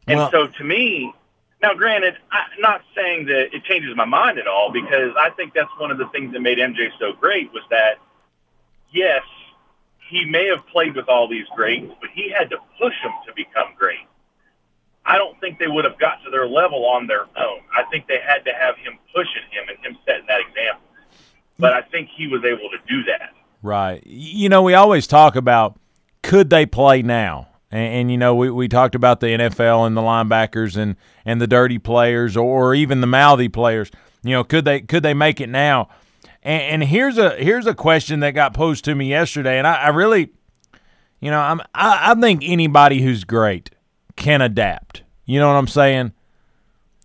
And 0.07 0.17
Well- 0.17 0.31
so 0.31 0.47
to 0.47 0.63
me, 0.63 1.13
now 1.61 1.73
granted, 1.73 2.17
I'm 2.31 2.59
not 2.59 2.81
saying 2.95 3.25
that 3.27 3.55
it 3.55 3.63
changes 3.63 3.95
my 3.95 4.05
mind 4.05 4.37
at 4.39 4.47
all 4.47 4.71
because 4.71 5.15
I 5.15 5.29
think 5.29 5.53
that's 5.53 5.71
one 5.77 5.91
of 5.91 5.97
the 5.97 6.07
things 6.07 6.33
that 6.33 6.41
made 6.41 6.59
MJ 6.59 6.91
so 6.99 7.13
great 7.13 7.53
was 7.53 7.63
that, 7.69 7.99
yes, 8.91 9.23
he 10.09 10.25
may 10.25 10.47
have 10.47 10.65
played 10.67 10.95
with 10.95 11.07
all 11.07 11.27
these 11.27 11.47
greats, 11.55 11.93
but 12.01 12.09
he 12.09 12.29
had 12.29 12.49
to 12.49 12.57
push 12.79 12.95
them 13.01 13.13
to 13.27 13.33
become 13.33 13.73
great. 13.77 14.05
I 15.05 15.17
don't 15.17 15.39
think 15.39 15.59
they 15.59 15.67
would 15.67 15.85
have 15.85 15.97
got 15.99 16.23
to 16.23 16.29
their 16.31 16.47
level 16.47 16.85
on 16.85 17.07
their 17.07 17.25
own. 17.35 17.61
I 17.75 17.83
think 17.83 18.07
they 18.07 18.19
had 18.19 18.43
to 18.45 18.53
have 18.53 18.77
him 18.77 18.97
pushing 19.13 19.43
him 19.51 19.69
and 19.69 19.77
him 19.85 19.97
setting 20.05 20.25
that 20.27 20.41
example. 20.41 20.87
But 21.59 21.73
I 21.73 21.81
think 21.81 22.09
he 22.09 22.27
was 22.27 22.43
able 22.43 22.69
to 22.69 22.77
do 22.87 23.03
that. 23.03 23.33
Right. 23.63 24.03
You 24.05 24.49
know, 24.49 24.61
we 24.61 24.73
always 24.73 25.07
talk 25.07 25.35
about 25.37 25.79
could 26.21 26.49
they 26.49 26.65
play 26.65 27.01
now? 27.01 27.47
And, 27.71 27.93
and, 27.93 28.11
you 28.11 28.17
know, 28.17 28.35
we, 28.35 28.51
we 28.51 28.67
talked 28.67 28.93
about 28.93 29.21
the 29.21 29.27
NFL 29.27 29.87
and 29.87 29.97
the 29.97 30.01
linebackers 30.01 30.77
and, 30.77 30.95
and 31.25 31.41
the 31.41 31.47
dirty 31.47 31.79
players 31.79 32.37
or 32.37 32.75
even 32.75 33.01
the 33.01 33.07
mouthy 33.07 33.49
players. 33.49 33.89
You 34.21 34.31
know, 34.31 34.43
could 34.43 34.65
they 34.65 34.81
could 34.81 35.01
they 35.01 35.13
make 35.13 35.41
it 35.41 35.49
now? 35.49 35.89
And, 36.43 36.61
and 36.61 36.83
here's 36.83 37.17
a 37.17 37.31
here's 37.37 37.65
a 37.65 37.73
question 37.73 38.19
that 38.19 38.31
got 38.31 38.53
posed 38.53 38.85
to 38.85 38.95
me 38.95 39.09
yesterday, 39.09 39.57
and 39.57 39.65
I, 39.65 39.75
I 39.75 39.87
really, 39.89 40.29
you 41.19 41.31
know, 41.31 41.39
I'm 41.39 41.61
I, 41.73 42.11
I 42.11 42.15
think 42.15 42.43
anybody 42.45 43.01
who's 43.01 43.23
great 43.23 43.71
can 44.15 44.41
adapt. 44.41 45.03
You 45.25 45.39
know 45.39 45.47
what 45.47 45.55
I'm 45.55 45.67
saying? 45.67 46.13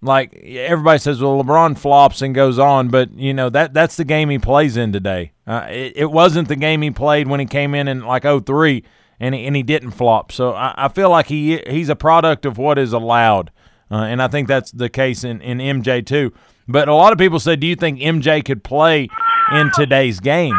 like 0.01 0.35
everybody 0.35 0.99
says, 0.99 1.21
well, 1.21 1.43
LeBron 1.43 1.77
flops 1.77 2.23
and 2.23 2.35
goes 2.35 2.59
on, 2.59 2.89
but 2.89 3.13
you 3.13 3.35
know 3.35 3.51
that 3.51 3.75
that's 3.75 3.97
the 3.97 4.05
game 4.05 4.31
he 4.31 4.39
plays 4.39 4.77
in 4.77 4.93
today. 4.93 5.33
Uh, 5.49 5.67
it, 5.71 5.93
it 5.97 6.11
wasn't 6.11 6.47
the 6.47 6.57
game 6.57 6.83
he 6.83 6.91
played 6.91 7.27
when 7.27 7.41
he 7.41 7.47
came 7.47 7.75
in 7.75 7.89
in 7.89 8.03
like 8.03 8.25
03 8.25 8.85
and 9.19 9.35
he, 9.35 9.47
and 9.47 9.57
he 9.57 9.63
didn't 9.63 9.93
flop. 9.93 10.31
So 10.31 10.53
I, 10.53 10.75
I 10.77 10.89
feel 10.89 11.09
like 11.09 11.27
he 11.27 11.63
he's 11.67 11.89
a 11.89 11.97
product 11.97 12.45
of 12.45 12.59
what 12.59 12.79
is 12.79 12.93
allowed, 12.93 13.51
uh, 13.91 13.97
and 13.97 14.21
I 14.21 14.29
think 14.29 14.47
that's 14.47 14.71
the 14.71 14.91
case 14.91 15.25
in 15.25 15.41
in 15.41 15.59
MJ 15.59 16.05
too. 16.05 16.35
But 16.69 16.87
a 16.89 16.95
lot 16.95 17.15
of 17.15 17.19
people 17.19 17.41
said, 17.41 17.61
do 17.61 17.67
you 17.67 17.77
think 17.77 17.99
MJ 17.99 18.45
could 18.45 18.63
play 18.63 19.09
in 19.51 19.71
today's 19.75 20.21
game? 20.21 20.55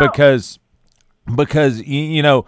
Because 0.00 0.58
because 1.36 1.82
you 1.82 2.22
know 2.22 2.46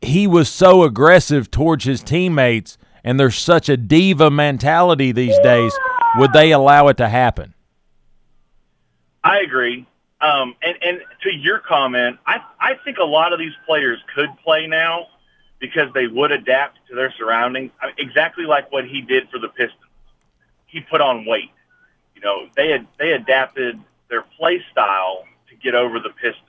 he 0.00 0.28
was 0.28 0.48
so 0.48 0.84
aggressive 0.84 1.50
towards 1.50 1.84
his 1.84 2.02
teammates 2.02 2.78
and 3.04 3.18
there's 3.18 3.36
such 3.36 3.68
a 3.68 3.76
diva 3.76 4.30
mentality 4.30 5.12
these 5.12 5.38
days 5.40 5.72
would 6.16 6.32
they 6.32 6.52
allow 6.52 6.88
it 6.88 6.96
to 6.96 7.08
happen 7.08 7.54
I 9.24 9.38
agree. 9.38 9.86
Um, 10.22 10.54
and, 10.62 10.78
and 10.82 11.00
to 11.22 11.30
your 11.30 11.58
comment, 11.58 12.18
I, 12.24 12.40
I 12.60 12.74
think 12.84 12.98
a 12.98 13.04
lot 13.04 13.32
of 13.32 13.40
these 13.40 13.54
players 13.66 13.98
could 14.14 14.28
play 14.44 14.68
now 14.68 15.08
because 15.58 15.92
they 15.94 16.06
would 16.06 16.30
adapt 16.30 16.78
to 16.88 16.94
their 16.94 17.12
surroundings. 17.18 17.72
I 17.80 17.86
mean, 17.86 17.96
exactly 17.98 18.44
like 18.44 18.70
what 18.70 18.84
he 18.84 19.00
did 19.00 19.28
for 19.30 19.40
the 19.40 19.48
Pistons. 19.48 19.80
He 20.66 20.80
put 20.80 21.00
on 21.00 21.26
weight. 21.26 21.50
You 22.14 22.22
know, 22.22 22.46
they 22.56 22.70
had 22.70 22.86
they 22.98 23.10
adapted 23.12 23.80
their 24.08 24.22
play 24.38 24.62
style 24.70 25.24
to 25.48 25.56
get 25.56 25.74
over 25.74 25.98
the 25.98 26.10
Pistons. 26.10 26.46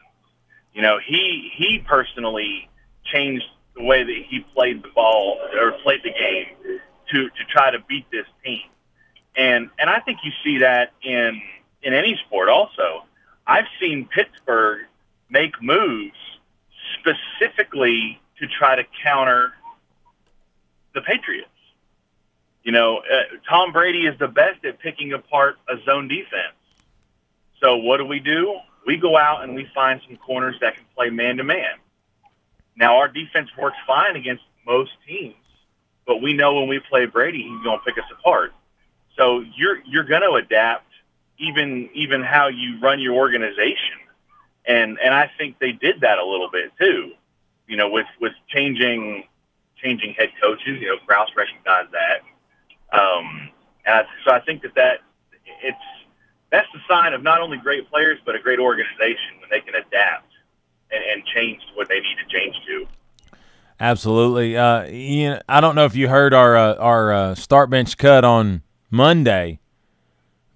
You 0.73 0.83
know, 0.83 0.99
he 1.03 1.51
he 1.55 1.79
personally 1.79 2.69
changed 3.05 3.45
the 3.75 3.83
way 3.83 4.03
that 4.03 4.23
he 4.29 4.41
played 4.53 4.83
the 4.83 4.89
ball 4.89 5.39
or 5.59 5.71
played 5.83 6.01
the 6.03 6.11
game 6.11 6.79
to 7.11 7.29
to 7.29 7.45
try 7.49 7.71
to 7.71 7.79
beat 7.87 8.05
this 8.11 8.27
team. 8.45 8.61
And 9.35 9.71
and 9.79 9.89
I 9.89 9.99
think 9.99 10.19
you 10.23 10.31
see 10.43 10.59
that 10.59 10.93
in 11.01 11.41
in 11.81 11.93
any 11.93 12.19
sport 12.27 12.49
also. 12.49 13.05
I've 13.45 13.65
seen 13.79 14.07
Pittsburgh 14.13 14.85
make 15.29 15.61
moves 15.61 16.15
specifically 16.99 18.21
to 18.39 18.47
try 18.47 18.75
to 18.75 18.83
counter 19.03 19.53
the 20.93 21.01
Patriots. 21.01 21.49
You 22.63 22.71
know, 22.71 22.99
uh, 22.99 23.37
Tom 23.49 23.73
Brady 23.73 24.05
is 24.05 24.17
the 24.19 24.27
best 24.27 24.63
at 24.63 24.79
picking 24.79 25.11
apart 25.11 25.57
a 25.67 25.75
zone 25.83 26.07
defense. 26.07 26.55
So 27.61 27.77
what 27.77 27.97
do 27.97 28.05
we 28.05 28.19
do? 28.19 28.57
We 28.85 28.97
go 28.97 29.17
out 29.17 29.43
and 29.43 29.55
we 29.55 29.67
find 29.73 30.01
some 30.07 30.17
corners 30.17 30.55
that 30.61 30.75
can 30.75 30.85
play 30.95 31.09
man 31.09 31.37
to 31.37 31.43
man. 31.43 31.75
Now 32.75 32.97
our 32.97 33.07
defense 33.07 33.49
works 33.57 33.77
fine 33.85 34.15
against 34.15 34.43
most 34.65 34.91
teams, 35.05 35.35
but 36.05 36.21
we 36.21 36.33
know 36.33 36.55
when 36.55 36.67
we 36.67 36.79
play 36.79 37.05
Brady, 37.05 37.43
he's 37.43 37.63
going 37.63 37.79
to 37.79 37.85
pick 37.85 37.97
us 37.97 38.09
apart. 38.19 38.53
So 39.17 39.43
you're 39.55 39.79
you're 39.85 40.03
going 40.05 40.23
to 40.23 40.33
adapt 40.33 40.92
even 41.43 41.89
even 41.93 42.23
how 42.23 42.47
you 42.47 42.79
run 42.81 42.99
your 42.99 43.15
organization, 43.15 43.99
and 44.65 44.97
and 45.03 45.13
I 45.13 45.29
think 45.37 45.59
they 45.59 45.71
did 45.71 46.01
that 46.01 46.17
a 46.17 46.25
little 46.25 46.49
bit 46.51 46.71
too. 46.79 47.11
You 47.67 47.77
know, 47.77 47.89
with 47.89 48.07
with 48.19 48.33
changing 48.47 49.25
changing 49.81 50.13
head 50.13 50.29
coaches. 50.41 50.79
You 50.81 50.87
know, 50.87 50.97
Krause 51.05 51.29
recognized 51.35 51.91
that, 51.91 52.97
um, 52.97 53.49
and 53.85 53.95
I, 53.95 54.03
so 54.25 54.31
I 54.31 54.39
think 54.39 54.61
that 54.63 54.75
that 54.75 54.99
it's 55.61 55.77
that's 56.51 56.67
the 56.73 56.79
sign 56.87 57.13
of 57.13 57.23
not 57.23 57.41
only 57.41 57.57
great 57.57 57.89
players 57.89 58.19
but 58.25 58.35
a 58.35 58.39
great 58.39 58.59
organization 58.59 59.39
when 59.39 59.49
they 59.49 59.59
can 59.59 59.75
adapt 59.75 60.31
and, 60.91 61.03
and 61.11 61.25
change 61.25 61.61
what 61.73 61.89
they 61.89 61.99
need 61.99 62.15
to 62.23 62.37
change 62.37 62.55
to. 62.67 62.85
Absolutely. 63.79 64.55
Uh, 64.55 64.85
you 64.85 65.37
I 65.49 65.59
don't 65.59 65.75
know 65.75 65.85
if 65.85 65.95
you 65.95 66.07
heard 66.07 66.33
our 66.33 66.55
uh, 66.55 66.75
our 66.75 67.13
uh, 67.13 67.35
start 67.35 67.69
bench 67.69 67.97
cut 67.97 68.23
on 68.23 68.61
Monday, 68.89 69.59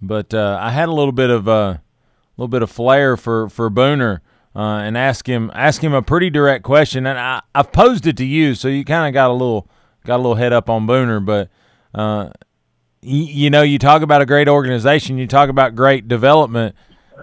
but 0.02 0.34
uh, 0.34 0.58
I 0.62 0.72
had 0.72 0.90
a 0.90 0.94
little 0.94 1.12
bit 1.12 1.30
of 1.30 1.48
a 1.48 1.52
uh, 1.52 1.78
little 2.38 2.48
bit 2.48 2.62
of 2.62 2.72
flair 2.72 3.18
for 3.18 3.50
for 3.50 3.70
Booner 3.70 4.20
uh, 4.56 4.60
and 4.60 4.98
ask 4.98 5.28
him 5.28 5.52
ask 5.54 5.84
him 5.84 5.94
a 5.94 6.02
pretty 6.02 6.30
direct 6.30 6.64
question, 6.64 7.06
and 7.06 7.18
I, 7.18 7.42
I've 7.54 7.72
posed 7.72 8.08
it 8.08 8.18
to 8.18 8.26
you, 8.26 8.56
so 8.56 8.68
you 8.68 8.86
kind 8.86 9.08
of 9.08 9.14
got 9.14 9.30
a 9.30 9.34
little 9.34 9.68
got 10.06 10.16
a 10.16 10.18
little 10.18 10.36
head 10.36 10.54
up 10.54 10.70
on 10.70 10.88
Booner, 10.88 11.24
but. 11.24 11.50
Uh, 11.94 12.32
you, 13.02 13.24
you 13.24 13.50
know, 13.50 13.62
you 13.62 13.80
talk 13.80 14.02
about 14.02 14.22
a 14.22 14.26
great 14.26 14.48
organization, 14.48 15.18
you 15.18 15.28
talk 15.28 15.50
about 15.50 15.76
great 15.76 16.08
development, 16.08 16.76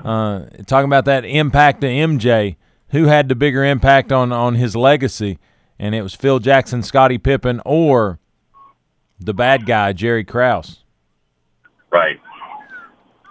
uh, 0.04 0.44
talking 0.66 0.86
about 0.86 1.04
that 1.04 1.24
impact 1.24 1.82
to 1.82 1.86
MJ. 1.86 2.56
Who 2.88 3.06
had 3.06 3.28
the 3.28 3.34
bigger 3.34 3.64
impact 3.64 4.12
on 4.12 4.32
on 4.32 4.54
his 4.54 4.76
legacy? 4.76 5.38
And 5.78 5.94
it 5.94 6.02
was 6.02 6.14
Phil 6.14 6.38
Jackson, 6.38 6.82
Scottie 6.82 7.18
Pippen, 7.18 7.60
or 7.64 8.20
the 9.18 9.34
bad 9.34 9.66
guy 9.66 9.92
Jerry 9.92 10.24
Krause. 10.24 10.84
Right. 11.90 12.20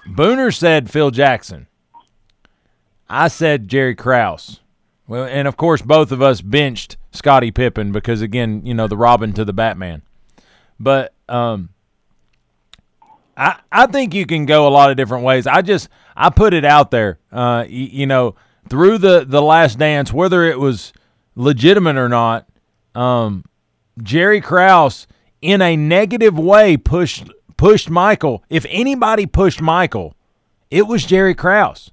Booner 0.08 0.54
said 0.56 0.89
Phil 0.89 1.12
Jackson. 1.12 1.68
I 3.10 3.28
said 3.28 3.68
Jerry 3.68 3.95
Krause. 3.95 4.60
Well, 5.08 5.26
and 5.26 5.47
of 5.47 5.58
course, 5.58 5.82
both 5.82 6.12
of 6.12 6.22
us 6.22 6.41
benched 6.41 6.97
Scottie 7.12 7.51
Pippen 7.51 7.91
because, 7.91 8.22
again, 8.22 8.66
you 8.66 8.74
know, 8.74 8.88
the 8.88 8.97
Robin 8.97 9.34
to 9.34 9.45
the 9.45 9.54
Batman. 9.54 10.01
But 10.80 11.14
um, 11.30 11.70
I 13.38 13.60
I 13.72 13.88
think 13.88 14.14
you 14.14 14.26
can 14.26 14.45
go 14.45 14.68
a 14.68 14.70
lot 14.70 14.91
of 14.91 14.97
different 14.97 15.24
ways. 15.24 15.47
I 15.47 15.62
just 15.62 15.89
I 16.16 16.30
put 16.30 16.54
it 16.54 16.66
out 16.66 16.91
there. 16.91 17.20
Uh, 17.32 17.66
you, 17.68 17.86
you 17.86 18.06
know, 18.06 18.36
through 18.70 18.97
the 18.97 19.26
the 19.28 19.41
Last 19.41 19.78
Dance, 19.78 20.12
whether 20.14 20.43
it 20.43 20.60
was 20.60 20.93
legitimate 21.36 21.97
or 21.97 22.10
not, 22.10 22.47
um, 22.95 23.45
Jerry 24.01 24.41
Krause 24.41 25.08
in 25.41 25.62
a 25.62 25.76
negative 25.76 26.38
way 26.38 26.78
pushed 26.78 27.30
pushed 27.58 27.89
Michael. 27.89 28.43
If 28.49 28.66
anybody 28.70 29.26
pushed 29.26 29.62
Michael, 29.62 30.16
it 30.70 30.88
was 30.88 31.06
Jerry 31.06 31.36
Krause. 31.36 31.91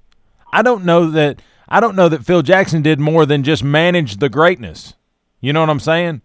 I 0.51 0.61
don't 0.61 0.83
know 0.83 1.09
that 1.11 1.41
I 1.67 1.79
don't 1.79 1.95
know 1.95 2.09
that 2.09 2.25
Phil 2.25 2.41
Jackson 2.41 2.81
did 2.81 2.99
more 2.99 3.25
than 3.25 3.43
just 3.43 3.63
manage 3.63 4.17
the 4.17 4.29
greatness. 4.29 4.95
You 5.39 5.53
know 5.53 5.61
what 5.61 5.69
I'm 5.69 5.79
saying? 5.79 6.21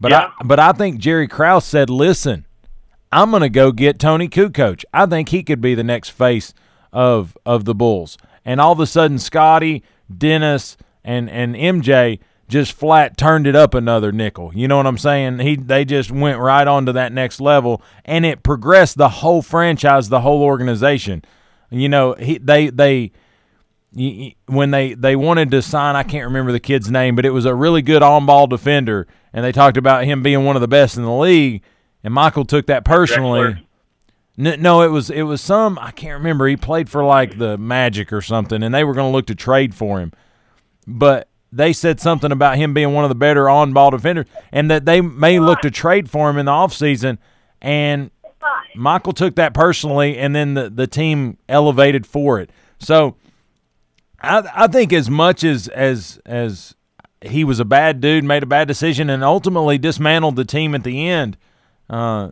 But 0.00 0.12
yeah. 0.12 0.30
I 0.38 0.44
but 0.44 0.58
I 0.58 0.72
think 0.72 0.98
Jerry 0.98 1.28
Krause 1.28 1.64
said, 1.64 1.90
"Listen, 1.90 2.46
I'm 3.12 3.30
going 3.30 3.42
to 3.42 3.48
go 3.48 3.72
get 3.72 3.98
Toni 3.98 4.28
Kukoc. 4.28 4.84
I 4.92 5.06
think 5.06 5.28
he 5.28 5.42
could 5.42 5.60
be 5.60 5.74
the 5.74 5.84
next 5.84 6.10
face 6.10 6.54
of 6.92 7.36
of 7.44 7.64
the 7.64 7.74
Bulls." 7.74 8.18
And 8.44 8.60
all 8.60 8.72
of 8.72 8.80
a 8.80 8.86
sudden, 8.86 9.18
Scotty, 9.18 9.82
Dennis, 10.14 10.76
and 11.04 11.28
and 11.30 11.54
MJ 11.54 12.20
just 12.48 12.72
flat 12.72 13.16
turned 13.16 13.46
it 13.46 13.56
up 13.56 13.74
another 13.74 14.12
nickel. 14.12 14.52
You 14.54 14.68
know 14.68 14.76
what 14.76 14.86
I'm 14.86 14.98
saying? 14.98 15.40
He 15.40 15.56
they 15.56 15.84
just 15.84 16.10
went 16.10 16.38
right 16.38 16.66
on 16.66 16.86
to 16.86 16.92
that 16.92 17.12
next 17.12 17.40
level, 17.40 17.82
and 18.04 18.24
it 18.24 18.42
progressed 18.42 18.96
the 18.96 19.08
whole 19.08 19.42
franchise, 19.42 20.08
the 20.08 20.20
whole 20.20 20.42
organization. 20.42 21.22
You 21.70 21.88
know, 21.88 22.14
he 22.14 22.38
they 22.38 22.68
they 22.70 23.12
when 24.46 24.70
they 24.70 24.94
they 24.94 25.16
wanted 25.16 25.50
to 25.50 25.62
sign, 25.62 25.96
I 25.96 26.02
can't 26.02 26.26
remember 26.26 26.52
the 26.52 26.60
kid's 26.60 26.90
name, 26.90 27.16
but 27.16 27.24
it 27.24 27.30
was 27.30 27.46
a 27.46 27.54
really 27.54 27.82
good 27.82 28.02
on-ball 28.02 28.46
defender, 28.46 29.06
and 29.32 29.44
they 29.44 29.52
talked 29.52 29.76
about 29.76 30.04
him 30.04 30.22
being 30.22 30.44
one 30.44 30.56
of 30.56 30.62
the 30.62 30.68
best 30.68 30.96
in 30.96 31.02
the 31.02 31.12
league. 31.12 31.62
And 32.04 32.14
Michael 32.14 32.44
took 32.44 32.66
that 32.66 32.84
personally. 32.84 33.66
No, 34.36 34.82
it 34.82 34.88
was 34.88 35.10
it 35.10 35.22
was 35.22 35.40
some 35.40 35.78
I 35.80 35.90
can't 35.90 36.18
remember. 36.18 36.46
He 36.46 36.56
played 36.56 36.90
for 36.90 37.02
like 37.02 37.38
the 37.38 37.56
Magic 37.56 38.12
or 38.12 38.20
something, 38.20 38.62
and 38.62 38.74
they 38.74 38.84
were 38.84 38.94
going 38.94 39.10
to 39.10 39.16
look 39.16 39.26
to 39.28 39.34
trade 39.34 39.74
for 39.74 39.98
him, 39.98 40.12
but 40.86 41.28
they 41.56 41.72
said 41.72 42.00
something 42.00 42.32
about 42.32 42.56
him 42.56 42.74
being 42.74 42.92
one 42.92 43.04
of 43.04 43.08
the 43.08 43.14
better 43.14 43.48
on-ball 43.48 43.90
defenders, 43.90 44.26
and 44.52 44.70
that 44.70 44.84
they 44.84 45.00
may 45.00 45.38
look 45.38 45.60
to 45.60 45.70
trade 45.70 46.10
for 46.10 46.30
him 46.30 46.38
in 46.38 46.46
the 46.46 46.52
offseason. 46.52 47.18
And 47.60 48.10
Michael 48.74 49.12
took 49.12 49.34
that 49.36 49.54
personally, 49.54 50.18
and 50.18 50.34
then 50.34 50.54
the 50.54 50.70
the 50.70 50.86
team 50.86 51.38
elevated 51.48 52.06
for 52.06 52.38
it. 52.38 52.50
So 52.78 53.16
I 54.20 54.48
I 54.54 54.66
think 54.66 54.92
as 54.92 55.08
much 55.10 55.44
as 55.44 55.68
as 55.68 56.20
as 56.26 56.74
he 57.22 57.44
was 57.44 57.58
a 57.60 57.64
bad 57.64 58.00
dude, 58.00 58.24
made 58.24 58.42
a 58.42 58.46
bad 58.46 58.68
decision, 58.68 59.10
and 59.10 59.24
ultimately 59.24 59.78
dismantled 59.78 60.36
the 60.36 60.44
team 60.44 60.74
at 60.74 60.84
the 60.84 61.08
end. 61.08 61.36
Uh, 61.88 62.30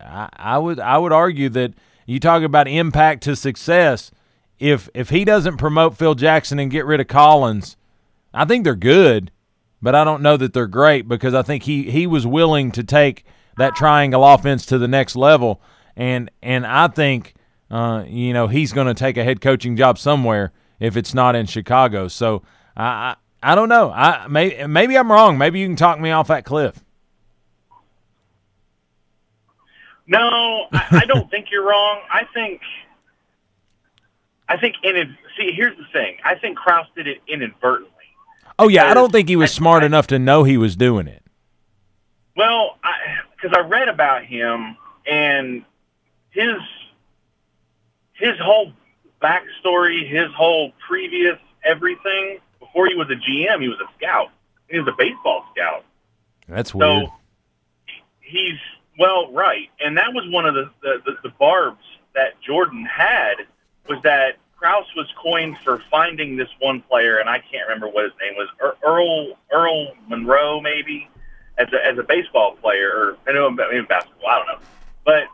I, 0.00 0.28
I 0.36 0.58
would 0.58 0.80
I 0.80 0.98
would 0.98 1.12
argue 1.12 1.48
that 1.50 1.74
you 2.06 2.20
talk 2.20 2.42
about 2.42 2.68
impact 2.68 3.22
to 3.24 3.36
success. 3.36 4.10
If 4.58 4.88
if 4.94 5.10
he 5.10 5.24
doesn't 5.24 5.58
promote 5.58 5.96
Phil 5.96 6.14
Jackson 6.14 6.58
and 6.58 6.70
get 6.70 6.86
rid 6.86 7.00
of 7.00 7.08
Collins, 7.08 7.76
I 8.36 8.44
think 8.44 8.64
they're 8.64 8.74
good, 8.74 9.30
but 9.80 9.94
I 9.94 10.04
don't 10.04 10.22
know 10.22 10.36
that 10.36 10.52
they're 10.52 10.66
great 10.66 11.08
because 11.08 11.32
I 11.32 11.42
think 11.42 11.62
he 11.62 11.90
he 11.90 12.06
was 12.06 12.26
willing 12.26 12.70
to 12.72 12.84
take 12.84 13.24
that 13.56 13.74
triangle 13.74 14.24
offense 14.24 14.66
to 14.66 14.78
the 14.78 14.86
next 14.86 15.16
level, 15.16 15.62
and 15.96 16.30
and 16.42 16.66
I 16.66 16.88
think 16.88 17.34
uh, 17.70 18.04
you 18.06 18.34
know 18.34 18.46
he's 18.46 18.72
going 18.72 18.88
to 18.88 18.94
take 18.94 19.16
a 19.16 19.24
head 19.24 19.40
coaching 19.40 19.76
job 19.76 19.98
somewhere 19.98 20.52
if 20.78 20.96
it's 20.96 21.14
not 21.14 21.34
in 21.34 21.46
Chicago. 21.46 22.08
So 22.08 22.42
I 22.76 22.84
I, 22.84 23.52
I 23.52 23.54
don't 23.54 23.70
know. 23.70 23.90
I 23.90 24.26
may, 24.28 24.66
maybe 24.66 24.98
I'm 24.98 25.10
wrong. 25.10 25.38
Maybe 25.38 25.60
you 25.60 25.66
can 25.66 25.76
talk 25.76 25.98
me 25.98 26.10
off 26.10 26.28
that 26.28 26.44
cliff. 26.44 26.82
No, 30.06 30.66
I, 30.72 31.00
I 31.02 31.04
don't 31.06 31.30
think 31.30 31.46
you're 31.50 31.66
wrong. 31.66 32.00
I 32.12 32.24
think, 32.34 32.60
I 34.48 34.56
think 34.58 34.76
in 34.82 35.16
see. 35.38 35.52
Here's 35.52 35.76
the 35.76 35.86
thing. 35.92 36.16
I 36.24 36.34
think 36.34 36.56
Krause 36.56 36.86
did 36.94 37.06
it 37.06 37.18
inadvertently. 37.26 37.95
Oh 38.58 38.68
yeah, 38.68 38.90
I 38.90 38.94
don't 38.94 39.12
think 39.12 39.28
he 39.28 39.36
was 39.36 39.52
smart 39.52 39.82
I, 39.82 39.86
enough 39.86 40.06
to 40.08 40.18
know 40.18 40.44
he 40.44 40.56
was 40.56 40.76
doing 40.76 41.06
it. 41.06 41.22
Well, 42.36 42.78
because 43.36 43.56
I, 43.56 43.60
I 43.60 43.66
read 43.66 43.88
about 43.88 44.24
him 44.24 44.76
and 45.06 45.64
his 46.30 46.56
his 48.14 48.38
whole 48.40 48.72
backstory, 49.22 50.08
his 50.08 50.32
whole 50.34 50.72
previous 50.86 51.38
everything. 51.64 52.38
Before 52.60 52.86
he 52.86 52.94
was 52.94 53.08
a 53.10 53.14
GM, 53.14 53.60
he 53.60 53.68
was 53.68 53.78
a 53.80 53.92
scout. 53.96 54.30
He 54.68 54.78
was 54.78 54.88
a 54.88 54.96
baseball 54.96 55.44
scout. 55.52 55.84
That's 56.48 56.74
weird. 56.74 57.06
So 57.06 57.12
he's 58.20 58.58
well, 58.98 59.30
right, 59.32 59.68
and 59.80 59.96
that 59.98 60.14
was 60.14 60.26
one 60.30 60.46
of 60.46 60.54
the, 60.54 60.70
the, 60.82 61.02
the, 61.04 61.12
the 61.24 61.34
barbs 61.38 61.84
that 62.14 62.40
Jordan 62.40 62.86
had 62.86 63.34
was 63.88 64.02
that 64.04 64.36
Krause 64.56 64.86
was 64.96 65.06
coined 65.22 65.58
for 65.62 65.82
finding 65.90 66.36
this 66.36 66.48
one 66.60 66.80
player, 66.80 67.18
and 67.18 67.28
I 67.28 67.40
can't 67.40 67.68
remember 67.68 67.88
what 67.88 68.04
his 68.04 68.12
name 68.20 68.34
was, 68.36 68.48
Earl 68.82 69.38
Earl 69.52 69.92
Monroe, 70.08 70.60
maybe, 70.60 71.08
as 71.58 71.68
a 71.72 71.86
as 71.86 71.98
a 71.98 72.02
baseball 72.02 72.56
player, 72.56 72.90
or 72.90 73.18
I 73.28 73.32
know 73.32 73.50
maybe 73.50 73.82
basketball, 73.86 74.28
I 74.28 74.38
don't 74.38 74.46
know, 74.46 74.66
but 75.04 75.24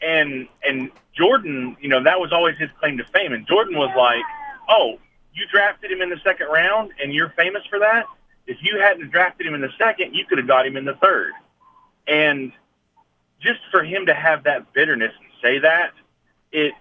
and 0.00 0.48
and 0.66 0.90
Jordan, 1.14 1.76
you 1.80 1.88
know, 1.88 2.02
that 2.02 2.18
was 2.18 2.32
always 2.32 2.56
his 2.56 2.70
claim 2.80 2.96
to 2.98 3.04
fame, 3.04 3.32
and 3.32 3.46
Jordan 3.46 3.76
was 3.76 3.92
like, 3.96 4.24
oh, 4.68 4.98
you 5.34 5.46
drafted 5.52 5.92
him 5.92 6.00
in 6.00 6.08
the 6.08 6.20
second 6.24 6.46
round, 6.48 6.92
and 7.02 7.12
you're 7.12 7.30
famous 7.30 7.62
for 7.68 7.78
that. 7.80 8.06
If 8.46 8.58
you 8.62 8.78
hadn't 8.80 9.10
drafted 9.10 9.46
him 9.46 9.54
in 9.54 9.60
the 9.60 9.72
second, 9.78 10.14
you 10.14 10.24
could 10.26 10.38
have 10.38 10.46
got 10.46 10.66
him 10.66 10.76
in 10.76 10.84
the 10.86 10.94
third, 10.94 11.32
and 12.06 12.52
just 13.40 13.60
for 13.70 13.84
him 13.84 14.06
to 14.06 14.14
have 14.14 14.44
that 14.44 14.72
bitterness 14.72 15.12
and 15.20 15.28
say 15.42 15.58
that, 15.58 15.92
it 16.50 16.72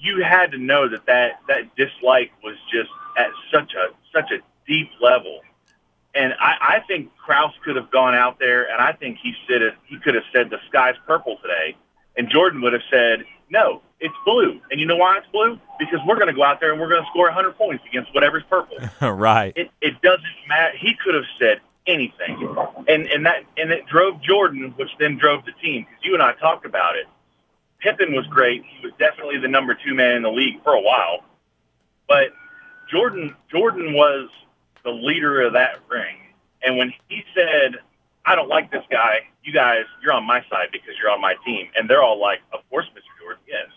you 0.00 0.22
had 0.22 0.52
to 0.52 0.58
know 0.58 0.88
that 0.88 1.06
that, 1.06 1.40
that 1.48 1.74
dislike 1.76 2.32
was 2.42 2.56
just 2.72 2.90
at 3.16 3.28
such 3.52 3.72
a 3.74 3.94
such 4.12 4.30
a 4.30 4.38
deep 4.66 4.90
level. 5.00 5.40
And 6.14 6.32
I, 6.40 6.76
I 6.78 6.80
think 6.86 7.14
Krause 7.16 7.52
could 7.62 7.76
have 7.76 7.90
gone 7.90 8.14
out 8.14 8.38
there, 8.38 8.70
and 8.70 8.80
I 8.80 8.92
think 8.92 9.18
he 9.22 9.34
said 9.46 9.60
it, 9.60 9.74
he 9.84 9.98
could 9.98 10.14
have 10.14 10.24
said 10.32 10.48
the 10.48 10.58
sky's 10.68 10.94
purple 11.06 11.36
today, 11.42 11.76
and 12.16 12.30
Jordan 12.30 12.62
would 12.62 12.72
have 12.72 12.82
said 12.90 13.26
no, 13.50 13.82
it's 14.00 14.14
blue. 14.24 14.60
And 14.70 14.80
you 14.80 14.86
know 14.86 14.96
why 14.96 15.18
it's 15.18 15.26
blue? 15.28 15.58
Because 15.78 16.00
we're 16.06 16.16
going 16.16 16.28
to 16.28 16.34
go 16.34 16.42
out 16.42 16.60
there 16.60 16.72
and 16.72 16.80
we're 16.80 16.88
going 16.88 17.02
to 17.02 17.08
score 17.10 17.26
100 17.26 17.56
points 17.56 17.84
against 17.88 18.12
whatever's 18.14 18.42
purple. 18.48 18.76
right. 19.08 19.52
It, 19.56 19.70
it 19.80 20.00
doesn't 20.02 20.24
matter. 20.48 20.76
He 20.76 20.94
could 21.02 21.14
have 21.14 21.24
said 21.38 21.60
anything. 21.86 22.56
And 22.88 23.06
and 23.06 23.26
that 23.26 23.44
and 23.56 23.70
it 23.70 23.86
drove 23.86 24.20
Jordan, 24.20 24.74
which 24.76 24.90
then 24.98 25.18
drove 25.18 25.44
the 25.44 25.52
team. 25.62 25.86
Because 25.88 26.04
you 26.04 26.14
and 26.14 26.22
I 26.22 26.32
talked 26.34 26.66
about 26.66 26.96
it. 26.96 27.06
Pippen 27.80 28.14
was 28.14 28.26
great. 28.28 28.62
He 28.64 28.86
was 28.86 28.92
definitely 28.98 29.38
the 29.38 29.48
number 29.48 29.74
two 29.74 29.94
man 29.94 30.16
in 30.16 30.22
the 30.22 30.30
league 30.30 30.62
for 30.62 30.72
a 30.72 30.80
while. 30.80 31.24
But 32.08 32.28
Jordan 32.90 33.34
Jordan 33.50 33.94
was 33.94 34.28
the 34.84 34.90
leader 34.90 35.42
of 35.42 35.54
that 35.54 35.80
ring. 35.88 36.16
And 36.62 36.78
when 36.78 36.92
he 37.08 37.22
said, 37.34 37.76
I 38.24 38.34
don't 38.34 38.48
like 38.48 38.70
this 38.70 38.84
guy, 38.90 39.28
you 39.44 39.52
guys, 39.52 39.84
you're 40.02 40.12
on 40.12 40.24
my 40.24 40.40
side 40.50 40.68
because 40.72 40.94
you're 41.00 41.10
on 41.10 41.20
my 41.20 41.34
team. 41.44 41.68
And 41.76 41.88
they're 41.88 42.02
all 42.02 42.20
like, 42.20 42.40
Of 42.52 42.60
course, 42.70 42.86
Mr. 42.86 43.20
Jordan, 43.20 43.42
yes. 43.46 43.68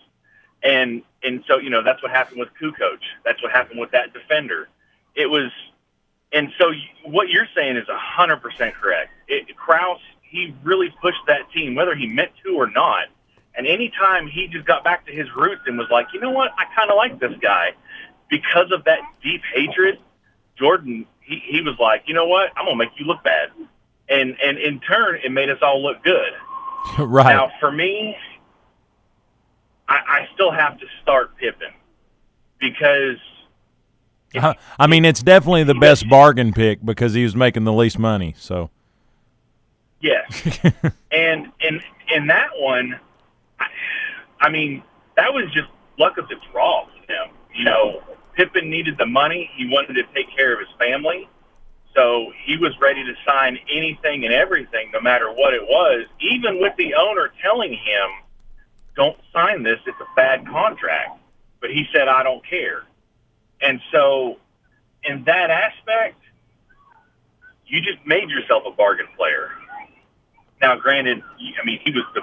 And 0.63 1.03
and 1.23 1.43
so, 1.47 1.57
you 1.57 1.69
know, 1.69 1.83
that's 1.83 2.01
what 2.01 2.11
happened 2.11 2.39
with 2.39 2.49
Kukoc. 2.61 2.99
That's 3.25 3.41
what 3.43 3.51
happened 3.51 3.79
with 3.79 3.91
that 3.91 4.13
defender. 4.13 4.69
It 5.15 5.27
was 5.27 5.51
and 6.31 6.51
so 6.59 6.71
what 7.05 7.29
you're 7.29 7.47
saying 7.55 7.77
is 7.77 7.85
100% 7.87 8.73
correct. 8.73 9.11
It, 9.27 9.55
Krause, 9.55 9.99
he 10.21 10.53
really 10.63 10.93
pushed 11.01 11.25
that 11.27 11.51
team, 11.51 11.75
whether 11.75 11.95
he 11.95 12.07
meant 12.07 12.31
to 12.45 12.55
or 12.55 12.69
not. 12.69 13.05
And 13.55 13.67
anytime 13.67 14.27
he 14.27 14.47
just 14.47 14.65
got 14.65 14.83
back 14.83 15.05
to 15.07 15.11
his 15.11 15.27
roots 15.35 15.63
and 15.65 15.77
was 15.77 15.87
like, 15.91 16.07
you 16.13 16.19
know 16.21 16.31
what, 16.31 16.51
I 16.57 16.65
kind 16.75 16.89
of 16.89 16.97
like 16.97 17.19
this 17.19 17.33
guy, 17.41 17.71
because 18.29 18.71
of 18.71 18.85
that 18.85 18.99
deep 19.21 19.41
hatred, 19.53 19.99
Jordan 20.57 21.05
he, 21.29 21.41
he 21.45 21.61
was 21.61 21.77
like, 21.79 22.03
you 22.07 22.13
know 22.13 22.25
what, 22.25 22.51
I'm 22.57 22.65
gonna 22.65 22.75
make 22.75 22.89
you 22.97 23.05
look 23.05 23.23
bad, 23.23 23.49
and 24.09 24.35
and 24.43 24.57
in 24.57 24.79
turn, 24.79 25.19
it 25.23 25.31
made 25.31 25.49
us 25.49 25.59
all 25.61 25.81
look 25.81 26.03
good. 26.03 26.33
right. 26.99 27.33
Now, 27.33 27.51
for 27.59 27.71
me, 27.71 28.17
I, 29.87 29.95
I 29.95 30.29
still 30.33 30.51
have 30.51 30.79
to 30.79 30.85
start 31.01 31.37
Pippen 31.37 31.71
because 32.59 33.17
Uh, 34.35 34.53
I 34.79 34.87
mean, 34.87 35.05
it's 35.05 35.21
definitely 35.21 35.63
the 35.63 35.75
best 35.75 36.09
bargain 36.09 36.51
pick 36.51 36.83
because 36.83 37.13
he 37.13 37.23
was 37.23 37.35
making 37.35 37.63
the 37.63 37.73
least 37.73 37.99
money. 37.99 38.33
So 38.37 38.71
yes, 40.01 40.59
and 41.11 41.51
in 41.61 41.81
in 42.13 42.27
that 42.27 42.49
one, 42.57 42.99
I, 44.39 44.49
mean, 44.49 44.83
that 45.15 45.33
was 45.33 45.45
just 45.53 45.67
luck 45.97 46.17
of 46.17 46.27
the 46.29 46.35
draw 46.51 46.85
for 46.85 47.11
him. 47.11 47.29
You 47.53 47.65
know, 47.65 48.01
Pippen 48.33 48.69
needed 48.69 48.97
the 48.97 49.05
money; 49.05 49.49
he 49.55 49.67
wanted 49.67 49.93
to 49.93 50.03
take 50.13 50.33
care 50.35 50.53
of 50.53 50.59
his 50.59 50.69
family, 50.77 51.27
so 51.95 52.31
he 52.45 52.57
was 52.57 52.73
ready 52.79 53.03
to 53.03 53.13
sign 53.27 53.59
anything 53.71 54.23
and 54.23 54.33
everything, 54.33 54.91
no 54.93 55.01
matter 55.01 55.29
what 55.31 55.53
it 55.53 55.63
was, 55.63 56.05
even 56.19 56.61
with 56.61 56.75
the 56.77 56.93
owner 56.93 57.31
telling 57.41 57.73
him, 57.73 58.09
"Don't 58.95 59.17
sign 59.33 59.63
this; 59.63 59.79
it's 59.85 59.99
a 59.99 60.15
bad 60.15 60.47
contract." 60.47 61.19
But 61.59 61.71
he 61.71 61.87
said, 61.91 62.07
"I 62.07 62.23
don't 62.23 62.45
care." 62.45 62.83
And 63.61 63.81
so, 63.91 64.37
in 65.03 65.23
that 65.25 65.49
aspect, 65.49 66.21
you 67.65 67.81
just 67.81 68.05
made 68.05 68.29
yourself 68.29 68.63
a 68.65 68.71
bargain 68.71 69.07
player. 69.17 69.51
Now, 70.61 70.75
granted, 70.75 71.21
I 71.21 71.65
mean, 71.65 71.79
he 71.83 71.91
was 71.91 72.05
the 72.13 72.21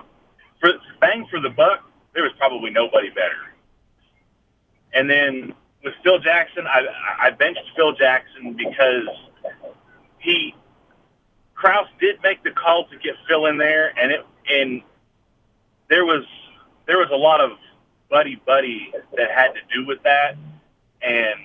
for, 0.61 0.71
bang 1.01 1.27
for 1.31 1.41
the 1.41 1.51
buck. 1.51 1.81
There 2.15 2.23
was 2.23 2.33
probably 2.39 2.71
nobody 2.71 3.11
better. 3.11 3.55
And 4.93 5.11
then 5.11 5.55
with 5.85 5.95
Phil 6.03 6.19
Jackson, 6.19 6.67
I, 6.67 6.87
I 7.21 7.31
benched 7.31 7.71
Phil 7.77 7.93
Jackson 7.93 8.55
because 8.55 9.09
he 10.19 10.55
Krause 11.55 11.89
did 12.01 12.17
make 12.23 12.43
the 12.43 12.51
call 12.51 12.87
to 12.89 12.99
get 12.99 13.15
Phil 13.29 13.47
in 13.47 13.57
there, 13.57 13.99
and 13.99 14.13
it 14.13 14.27
and 14.51 14.83
there 15.89 16.05
was 16.05 16.25
there 16.87 16.99
was 16.99 17.09
a 17.13 17.17
lot 17.17 17.41
of 17.41 17.53
buddy 18.11 18.41
buddy 18.47 18.93
that 19.17 19.31
had 19.31 19.53
to 19.55 19.61
do 19.75 19.87
with 19.87 20.03
that 20.03 20.37
and 21.03 21.39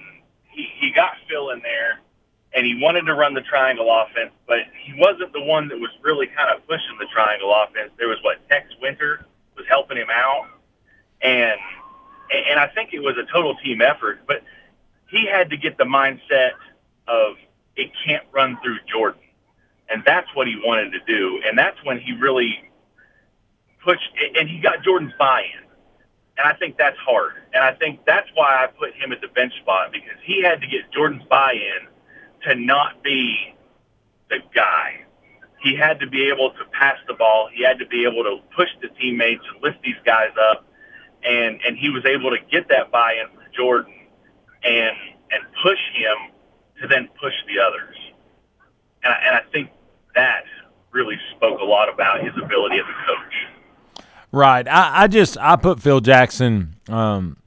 he, 0.49 0.67
he 0.79 0.91
got 0.91 1.13
Phil 1.29 1.51
in 1.51 1.61
there, 1.61 1.99
and 2.53 2.65
he 2.65 2.77
wanted 2.81 3.03
to 3.03 3.13
run 3.13 3.33
the 3.33 3.41
triangle 3.41 3.87
offense, 3.89 4.31
but 4.47 4.59
he 4.83 4.93
wasn't 4.97 5.31
the 5.33 5.41
one 5.41 5.69
that 5.69 5.79
was 5.79 5.91
really 6.01 6.27
kind 6.27 6.55
of 6.55 6.65
pushing 6.67 6.97
the 6.99 7.07
triangle 7.13 7.53
offense. 7.53 7.91
There 7.97 8.09
was 8.09 8.17
what 8.23 8.37
Tex 8.49 8.67
Winter 8.81 9.25
was 9.55 9.65
helping 9.69 9.97
him 9.97 10.09
out, 10.11 10.47
and 11.21 11.59
and 12.49 12.59
I 12.59 12.67
think 12.67 12.93
it 12.93 12.99
was 12.99 13.15
a 13.17 13.31
total 13.31 13.55
team 13.63 13.81
effort. 13.81 14.21
But 14.27 14.43
he 15.09 15.25
had 15.25 15.49
to 15.51 15.57
get 15.57 15.77
the 15.77 15.85
mindset 15.85 16.51
of 17.07 17.35
it 17.75 17.91
can't 18.05 18.23
run 18.33 18.57
through 18.63 18.79
Jordan, 18.91 19.21
and 19.89 20.03
that's 20.05 20.27
what 20.33 20.47
he 20.47 20.59
wanted 20.63 20.91
to 20.91 20.99
do, 21.07 21.41
and 21.45 21.57
that's 21.57 21.77
when 21.83 21.99
he 21.99 22.13
really 22.13 22.59
pushed, 23.83 24.09
and 24.35 24.49
he 24.49 24.59
got 24.59 24.83
Jordan's 24.83 25.13
buy-in. 25.17 25.67
And 26.37 26.47
I 26.47 26.53
think 26.57 26.77
that's 26.77 26.97
hard. 26.97 27.33
And 27.53 27.63
I 27.63 27.73
think 27.73 27.99
that's 28.05 28.27
why 28.33 28.63
I 28.63 28.67
put 28.67 28.93
him 28.95 29.11
at 29.11 29.21
the 29.21 29.27
bench 29.27 29.53
spot 29.61 29.91
because 29.91 30.17
he 30.23 30.41
had 30.41 30.61
to 30.61 30.67
get 30.67 30.91
Jordan's 30.91 31.23
buy-in 31.29 31.87
to 32.43 32.55
not 32.55 33.03
be 33.03 33.55
the 34.29 34.39
guy. 34.53 35.01
He 35.61 35.75
had 35.75 35.99
to 35.99 36.07
be 36.07 36.29
able 36.29 36.51
to 36.51 36.65
pass 36.71 36.97
the 37.07 37.13
ball. 37.13 37.49
He 37.53 37.63
had 37.63 37.77
to 37.79 37.85
be 37.85 38.03
able 38.03 38.23
to 38.23 38.37
push 38.55 38.69
the 38.81 38.87
teammates 38.99 39.43
and 39.53 39.61
lift 39.61 39.83
these 39.83 39.99
guys 40.05 40.31
up. 40.51 40.65
And 41.23 41.59
and 41.65 41.77
he 41.77 41.89
was 41.89 42.03
able 42.05 42.31
to 42.31 42.37
get 42.51 42.67
that 42.69 42.91
buy-in 42.91 43.27
from 43.27 43.43
Jordan 43.55 43.93
and 44.63 44.95
and 45.31 45.43
push 45.61 45.77
him 45.93 46.33
to 46.81 46.87
then 46.87 47.07
push 47.21 47.33
the 47.47 47.61
others. 47.61 47.95
And 49.03 49.13
I, 49.13 49.17
and 49.27 49.35
I 49.35 49.41
think 49.51 49.69
that 50.15 50.43
really 50.91 51.17
spoke 51.35 51.59
a 51.59 51.63
lot 51.63 51.93
about 51.93 52.23
his 52.23 52.33
ability 52.43 52.77
as 52.77 52.85
a 52.85 53.05
coach. 53.05 54.05
Right. 54.31 54.67
I, 54.67 55.03
I 55.03 55.07
just 55.07 55.37
I 55.37 55.55
put 55.57 55.79
Phil 55.79 55.99
Jackson. 55.99 56.75
Um, 56.89 57.37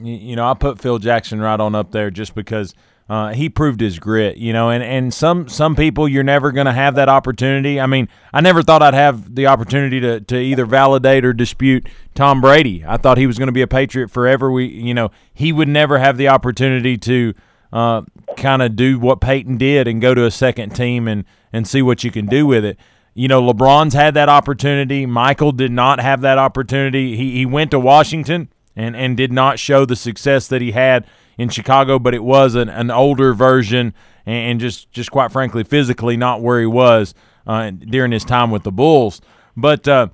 you, 0.00 0.14
you 0.14 0.36
know, 0.36 0.48
I 0.48 0.54
put 0.54 0.78
Phil 0.78 0.98
Jackson 0.98 1.40
right 1.40 1.58
on 1.58 1.74
up 1.74 1.90
there 1.90 2.10
just 2.10 2.34
because 2.34 2.74
uh, 3.08 3.32
he 3.32 3.48
proved 3.48 3.80
his 3.80 3.98
grit. 3.98 4.36
You 4.36 4.52
know, 4.52 4.70
and 4.70 4.82
and 4.82 5.12
some 5.12 5.48
some 5.48 5.76
people 5.76 6.08
you're 6.08 6.22
never 6.22 6.52
going 6.52 6.66
to 6.66 6.72
have 6.72 6.94
that 6.94 7.08
opportunity. 7.08 7.80
I 7.80 7.86
mean, 7.86 8.08
I 8.32 8.40
never 8.40 8.62
thought 8.62 8.82
I'd 8.82 8.94
have 8.94 9.34
the 9.34 9.46
opportunity 9.46 10.00
to 10.00 10.20
to 10.20 10.36
either 10.36 10.66
validate 10.66 11.24
or 11.24 11.32
dispute 11.32 11.86
Tom 12.14 12.40
Brady. 12.40 12.84
I 12.86 12.96
thought 12.96 13.18
he 13.18 13.26
was 13.26 13.38
going 13.38 13.48
to 13.48 13.52
be 13.52 13.62
a 13.62 13.66
Patriot 13.66 14.10
forever. 14.10 14.50
We, 14.50 14.66
you 14.66 14.94
know, 14.94 15.10
he 15.32 15.52
would 15.52 15.68
never 15.68 15.98
have 15.98 16.16
the 16.16 16.28
opportunity 16.28 16.96
to. 16.98 17.34
Uh, 17.72 18.02
kind 18.36 18.62
of 18.62 18.76
do 18.76 19.00
what 19.00 19.20
Peyton 19.20 19.56
did 19.56 19.88
and 19.88 20.00
go 20.00 20.14
to 20.14 20.24
a 20.24 20.30
second 20.30 20.76
team 20.76 21.08
and, 21.08 21.24
and 21.52 21.66
see 21.66 21.82
what 21.82 22.04
you 22.04 22.10
can 22.12 22.26
do 22.26 22.46
with 22.46 22.64
it. 22.64 22.78
You 23.14 23.26
know, 23.26 23.42
LeBron's 23.42 23.94
had 23.94 24.14
that 24.14 24.28
opportunity. 24.28 25.06
Michael 25.06 25.52
did 25.52 25.72
not 25.72 26.00
have 26.00 26.20
that 26.20 26.38
opportunity. 26.38 27.16
He, 27.16 27.32
he 27.32 27.46
went 27.46 27.70
to 27.72 27.80
Washington 27.80 28.48
and, 28.76 28.96
and 28.96 29.16
did 29.16 29.32
not 29.32 29.58
show 29.58 29.84
the 29.84 29.96
success 29.96 30.48
that 30.48 30.60
he 30.60 30.72
had 30.72 31.06
in 31.38 31.48
Chicago, 31.48 31.98
but 31.98 32.14
it 32.14 32.24
was 32.24 32.54
an, 32.54 32.68
an 32.68 32.90
older 32.90 33.34
version 33.34 33.94
and, 34.26 34.58
just, 34.60 34.90
just 34.90 35.10
quite 35.10 35.30
frankly, 35.32 35.64
physically 35.64 36.16
not 36.16 36.40
where 36.40 36.60
he 36.60 36.66
was 36.66 37.14
uh, 37.46 37.70
during 37.70 38.12
his 38.12 38.24
time 38.24 38.50
with 38.50 38.62
the 38.62 38.72
Bulls. 38.72 39.20
But 39.56 39.86
uh, 39.86 40.08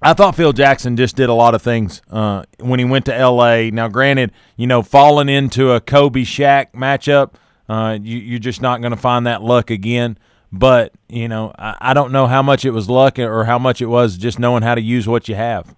I 0.00 0.14
thought 0.14 0.34
Phil 0.34 0.52
Jackson 0.52 0.96
just 0.96 1.16
did 1.16 1.28
a 1.28 1.34
lot 1.34 1.54
of 1.54 1.62
things 1.62 2.02
uh, 2.10 2.44
when 2.58 2.78
he 2.78 2.84
went 2.84 3.06
to 3.06 3.14
L.A. 3.14 3.70
Now, 3.70 3.88
granted, 3.88 4.32
you 4.56 4.66
know, 4.66 4.82
falling 4.82 5.28
into 5.28 5.72
a 5.72 5.80
Kobe 5.80 6.22
Shaq 6.22 6.72
matchup, 6.72 7.34
uh, 7.68 7.98
you, 8.00 8.18
you're 8.18 8.38
just 8.38 8.60
not 8.60 8.80
going 8.80 8.90
to 8.90 8.98
find 8.98 9.26
that 9.26 9.42
luck 9.42 9.70
again. 9.70 10.18
But 10.52 10.92
you 11.08 11.28
know, 11.28 11.52
I, 11.58 11.76
I 11.80 11.94
don't 11.94 12.12
know 12.12 12.26
how 12.26 12.42
much 12.42 12.64
it 12.64 12.70
was 12.70 12.90
luck 12.90 13.18
or 13.18 13.44
how 13.44 13.58
much 13.58 13.80
it 13.80 13.86
was 13.86 14.18
just 14.18 14.38
knowing 14.38 14.62
how 14.62 14.74
to 14.74 14.82
use 14.82 15.08
what 15.08 15.28
you 15.28 15.34
have. 15.34 15.74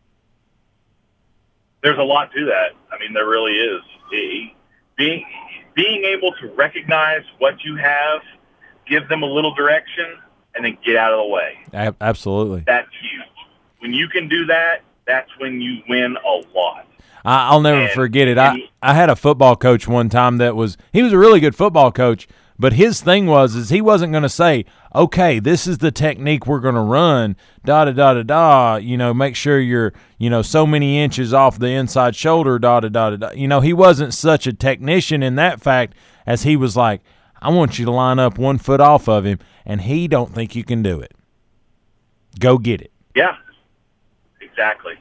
There's 1.82 1.98
a 1.98 2.02
lot 2.02 2.32
to 2.32 2.44
that. 2.46 2.70
I 2.90 2.98
mean, 2.98 3.12
there 3.12 3.28
really 3.28 3.52
is. 3.52 3.82
Being 4.96 5.24
being 5.74 6.04
able 6.04 6.32
to 6.40 6.48
recognize 6.54 7.22
what 7.38 7.64
you 7.64 7.76
have, 7.76 8.20
give 8.86 9.08
them 9.08 9.22
a 9.22 9.26
little 9.26 9.54
direction, 9.54 10.06
and 10.54 10.64
then 10.64 10.78
get 10.84 10.96
out 10.96 11.12
of 11.12 11.18
the 11.18 11.26
way. 11.26 11.94
Absolutely, 12.00 12.62
that's 12.66 12.88
huge. 13.00 13.28
When 13.80 13.92
you 13.92 14.08
can 14.08 14.28
do 14.28 14.46
that, 14.46 14.82
that's 15.06 15.30
when 15.38 15.60
you 15.60 15.82
win 15.88 16.16
a 16.16 16.56
lot. 16.56 16.86
I, 17.24 17.54
will 17.54 17.62
never 17.62 17.82
and, 17.82 17.90
forget 17.90 18.28
it. 18.28 18.36
I, 18.36 18.68
I 18.82 18.94
had 18.94 19.08
a 19.08 19.16
football 19.16 19.56
coach 19.56 19.88
one 19.88 20.08
time 20.08 20.38
that 20.38 20.54
was 20.54 20.76
he 20.92 21.02
was 21.02 21.12
a 21.12 21.18
really 21.18 21.40
good 21.40 21.56
football 21.56 21.90
coach, 21.90 22.28
but 22.58 22.74
his 22.74 23.00
thing 23.00 23.26
was 23.26 23.54
is 23.56 23.70
he 23.70 23.80
wasn't 23.80 24.12
going 24.12 24.22
to 24.22 24.28
say, 24.28 24.64
"Okay, 24.94 25.38
this 25.40 25.66
is 25.66 25.78
the 25.78 25.90
technique 25.90 26.46
we're 26.46 26.60
going 26.60 26.76
to 26.76 26.80
run." 26.80 27.36
Da 27.64 27.84
da 27.84 27.92
da 27.92 28.14
da 28.14 28.22
da. 28.22 28.76
You 28.76 28.96
know, 28.96 29.12
make 29.12 29.34
sure 29.34 29.58
you're 29.58 29.92
you 30.18 30.30
know 30.30 30.42
so 30.42 30.66
many 30.66 31.02
inches 31.02 31.34
off 31.34 31.58
the 31.58 31.68
inside 31.68 32.14
shoulder. 32.14 32.58
Da 32.58 32.80
da 32.80 32.88
da 32.88 33.10
da 33.10 33.16
da. 33.16 33.30
You 33.32 33.48
know, 33.48 33.60
he 33.60 33.72
wasn't 33.72 34.14
such 34.14 34.46
a 34.46 34.52
technician 34.52 35.22
in 35.22 35.34
that 35.36 35.60
fact 35.60 35.94
as 36.26 36.44
he 36.44 36.56
was 36.56 36.76
like, 36.76 37.00
"I 37.42 37.50
want 37.50 37.78
you 37.78 37.84
to 37.86 37.90
line 37.90 38.20
up 38.20 38.38
one 38.38 38.58
foot 38.58 38.80
off 38.80 39.08
of 39.08 39.26
him," 39.26 39.40
and 39.66 39.80
he 39.80 40.06
don't 40.06 40.32
think 40.32 40.54
you 40.54 40.62
can 40.62 40.82
do 40.82 41.00
it. 41.00 41.12
Go 42.38 42.58
get 42.58 42.80
it. 42.80 42.92
Yeah, 43.16 43.36
exactly. 44.40 44.94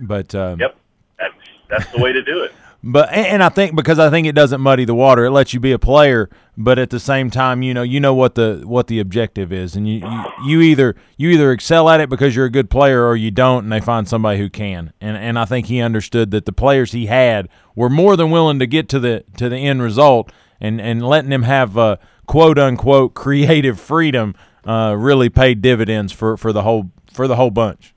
But 0.00 0.34
um, 0.34 0.58
yep, 0.58 0.76
that's 1.18 1.34
that's 1.68 1.92
the 1.92 1.98
way 1.98 2.12
to 2.12 2.22
do 2.22 2.42
it. 2.42 2.52
But 2.82 3.12
and 3.12 3.42
I 3.42 3.48
think 3.48 3.74
because 3.74 3.98
I 3.98 4.10
think 4.10 4.26
it 4.26 4.34
doesn't 4.34 4.60
muddy 4.60 4.84
the 4.84 4.94
water, 4.94 5.24
it 5.24 5.30
lets 5.30 5.52
you 5.52 5.60
be 5.60 5.72
a 5.72 5.78
player, 5.78 6.30
but 6.56 6.78
at 6.78 6.90
the 6.90 7.00
same 7.00 7.30
time, 7.30 7.62
you 7.62 7.74
know, 7.74 7.82
you 7.82 7.98
know 7.98 8.14
what 8.14 8.34
the 8.36 8.62
what 8.64 8.86
the 8.86 9.00
objective 9.00 9.52
is, 9.52 9.74
and 9.74 9.88
you, 9.88 9.96
you, 9.96 10.24
you 10.46 10.60
either 10.60 10.94
you 11.16 11.30
either 11.30 11.50
excel 11.52 11.88
at 11.88 12.00
it 12.00 12.08
because 12.08 12.36
you're 12.36 12.44
a 12.44 12.50
good 12.50 12.70
player 12.70 13.04
or 13.04 13.16
you 13.16 13.30
don't, 13.30 13.64
and 13.64 13.72
they 13.72 13.80
find 13.80 14.06
somebody 14.06 14.38
who 14.38 14.48
can. 14.48 14.92
And 15.00 15.16
and 15.16 15.38
I 15.38 15.46
think 15.46 15.66
he 15.66 15.80
understood 15.80 16.30
that 16.30 16.44
the 16.44 16.52
players 16.52 16.92
he 16.92 17.06
had 17.06 17.48
were 17.74 17.90
more 17.90 18.16
than 18.16 18.30
willing 18.30 18.58
to 18.60 18.66
get 18.66 18.88
to 18.90 19.00
the 19.00 19.24
to 19.36 19.48
the 19.48 19.56
end 19.56 19.82
result, 19.82 20.30
and 20.60 20.80
and 20.80 21.04
letting 21.04 21.30
them 21.30 21.42
have 21.42 21.76
uh, 21.76 21.96
quote 22.26 22.58
unquote 22.58 23.14
creative 23.14 23.80
freedom 23.80 24.34
uh, 24.64 24.94
really 24.96 25.28
paid 25.28 25.60
dividends 25.62 26.12
for 26.12 26.36
for 26.36 26.52
the 26.52 26.62
whole 26.62 26.90
for 27.12 27.26
the 27.26 27.36
whole 27.36 27.50
bunch. 27.50 27.94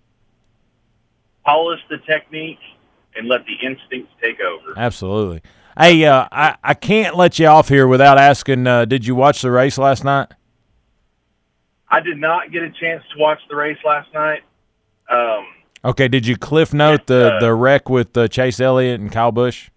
Polish 1.46 1.82
the 1.90 1.98
technique 1.98 2.60
and 3.16 3.28
let 3.28 3.42
the 3.46 3.54
instincts 3.66 4.12
take 4.22 4.40
over. 4.40 4.78
Absolutely. 4.78 5.42
Hey, 5.78 6.04
uh, 6.06 6.28
I 6.32 6.56
I 6.64 6.74
can't 6.74 7.16
let 7.16 7.40
you 7.40 7.48
off 7.48 7.70
here 7.70 7.88
without 7.88 8.18
asking. 8.18 8.68
Uh, 8.68 8.86
did 8.86 9.06
you 9.06 9.16
watch 9.16 9.42
the 9.42 9.52
race 9.52 9.78
last 9.78 10.04
night? 10.04 10.28
I 11.90 12.02
did 12.02 12.18
not 12.18 12.52
get 12.52 12.64
a 12.64 12.70
chance 12.70 13.04
to 13.14 13.20
watch 13.20 13.40
the 13.50 13.56
race 13.56 13.78
last 13.84 14.14
night. 14.14 14.44
Um, 15.10 15.46
okay, 15.84 16.08
did 16.08 16.28
you 16.28 16.38
cliff 16.38 16.74
note 16.74 17.08
the 17.08 17.36
uh, 17.36 17.40
the 17.40 17.54
wreck 17.54 17.90
with 17.90 18.16
uh, 18.18 18.28
Chase 18.28 18.60
Elliott 18.60 19.00
and 19.00 19.12
Kyle 19.12 19.32
Busch? 19.32 19.70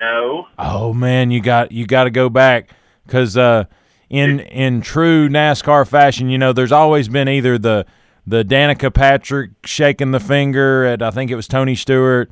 No. 0.00 0.46
Oh 0.58 0.92
man, 0.92 1.30
you 1.30 1.40
got 1.40 1.70
you 1.70 1.86
got 1.86 2.04
to 2.04 2.10
go 2.10 2.28
back 2.28 2.70
because 3.06 3.36
uh, 3.36 3.64
in 4.10 4.40
in 4.40 4.80
true 4.80 5.28
NASCAR 5.28 5.86
fashion, 5.86 6.28
you 6.28 6.38
know, 6.38 6.52
there's 6.52 6.72
always 6.72 7.08
been 7.08 7.28
either 7.28 7.56
the 7.56 7.86
the 8.26 8.44
Danica 8.44 8.92
Patrick 8.92 9.50
shaking 9.64 10.10
the 10.12 10.20
finger 10.20 10.84
at 10.84 11.02
I 11.02 11.10
think 11.10 11.30
it 11.30 11.34
was 11.36 11.48
Tony 11.48 11.74
Stewart, 11.74 12.30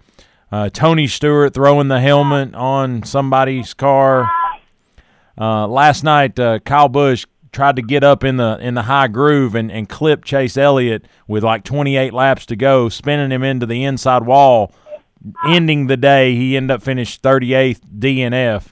Uh, 0.52 0.68
Tony 0.68 1.06
Stewart 1.06 1.54
throwing 1.54 1.88
the 1.88 2.00
helmet 2.00 2.54
on 2.54 3.02
somebody's 3.04 3.72
car. 3.74 4.28
Uh, 5.38 5.66
last 5.66 6.02
night, 6.04 6.38
uh, 6.38 6.58
Kyle 6.60 6.88
Busch 6.88 7.24
tried 7.52 7.76
to 7.76 7.82
get 7.82 8.04
up 8.04 8.22
in 8.24 8.36
the 8.36 8.58
in 8.60 8.74
the 8.74 8.82
high 8.82 9.08
groove 9.08 9.54
and, 9.54 9.70
and 9.72 9.88
clip 9.88 10.24
Chase 10.24 10.56
Elliott 10.56 11.06
with 11.26 11.42
like 11.42 11.64
28 11.64 12.12
laps 12.12 12.46
to 12.46 12.56
go, 12.56 12.88
spinning 12.88 13.30
him 13.30 13.42
into 13.42 13.64
the 13.66 13.84
inside 13.84 14.24
wall, 14.24 14.72
ending 15.46 15.86
the 15.86 15.96
day. 15.96 16.34
He 16.34 16.56
ended 16.56 16.72
up 16.72 16.82
finished 16.82 17.22
38th 17.22 17.80
DNF, 17.98 18.66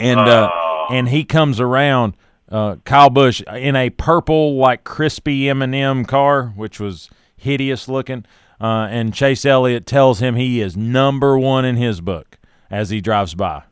and 0.00 0.20
uh, 0.20 0.50
and 0.90 1.08
he 1.08 1.24
comes 1.24 1.60
around. 1.60 2.14
Uh, 2.54 2.76
Kyle 2.84 3.10
Busch 3.10 3.42
in 3.52 3.74
a 3.74 3.90
purple 3.90 4.54
like 4.54 4.84
crispy 4.84 5.48
M&M 5.50 6.04
car, 6.04 6.52
which 6.54 6.78
was 6.78 7.10
hideous 7.36 7.88
looking, 7.88 8.24
uh, 8.60 8.86
and 8.88 9.12
Chase 9.12 9.44
Elliott 9.44 9.86
tells 9.86 10.20
him 10.20 10.36
he 10.36 10.60
is 10.60 10.76
number 10.76 11.36
one 11.36 11.64
in 11.64 11.74
his 11.74 12.00
book 12.00 12.38
as 12.70 12.90
he 12.90 13.00
drives 13.00 13.34
by. 13.34 13.64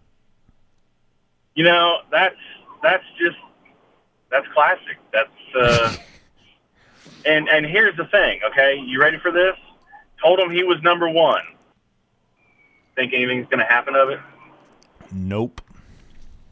You 1.55 1.62
know 1.62 1.99
that's 2.11 2.35
that's 2.83 3.05
just 3.20 3.37
that's 4.33 4.49
classic. 4.49 4.99
That's 5.12 5.28
uh, 5.57 5.97
and 7.24 7.49
and 7.49 7.64
here's 7.64 7.97
the 7.97 8.07
thing. 8.07 8.41
Okay, 8.51 8.83
you 8.85 9.01
ready 9.01 9.18
for 9.18 9.30
this? 9.30 9.55
Told 10.20 10.41
him 10.41 10.51
he 10.51 10.64
was 10.64 10.83
number 10.83 11.09
one. 11.09 11.43
Think 12.97 13.12
anything's 13.14 13.47
going 13.47 13.61
to 13.61 13.64
happen 13.64 13.95
of 13.95 14.09
it? 14.09 14.18
Nope. 15.12 15.61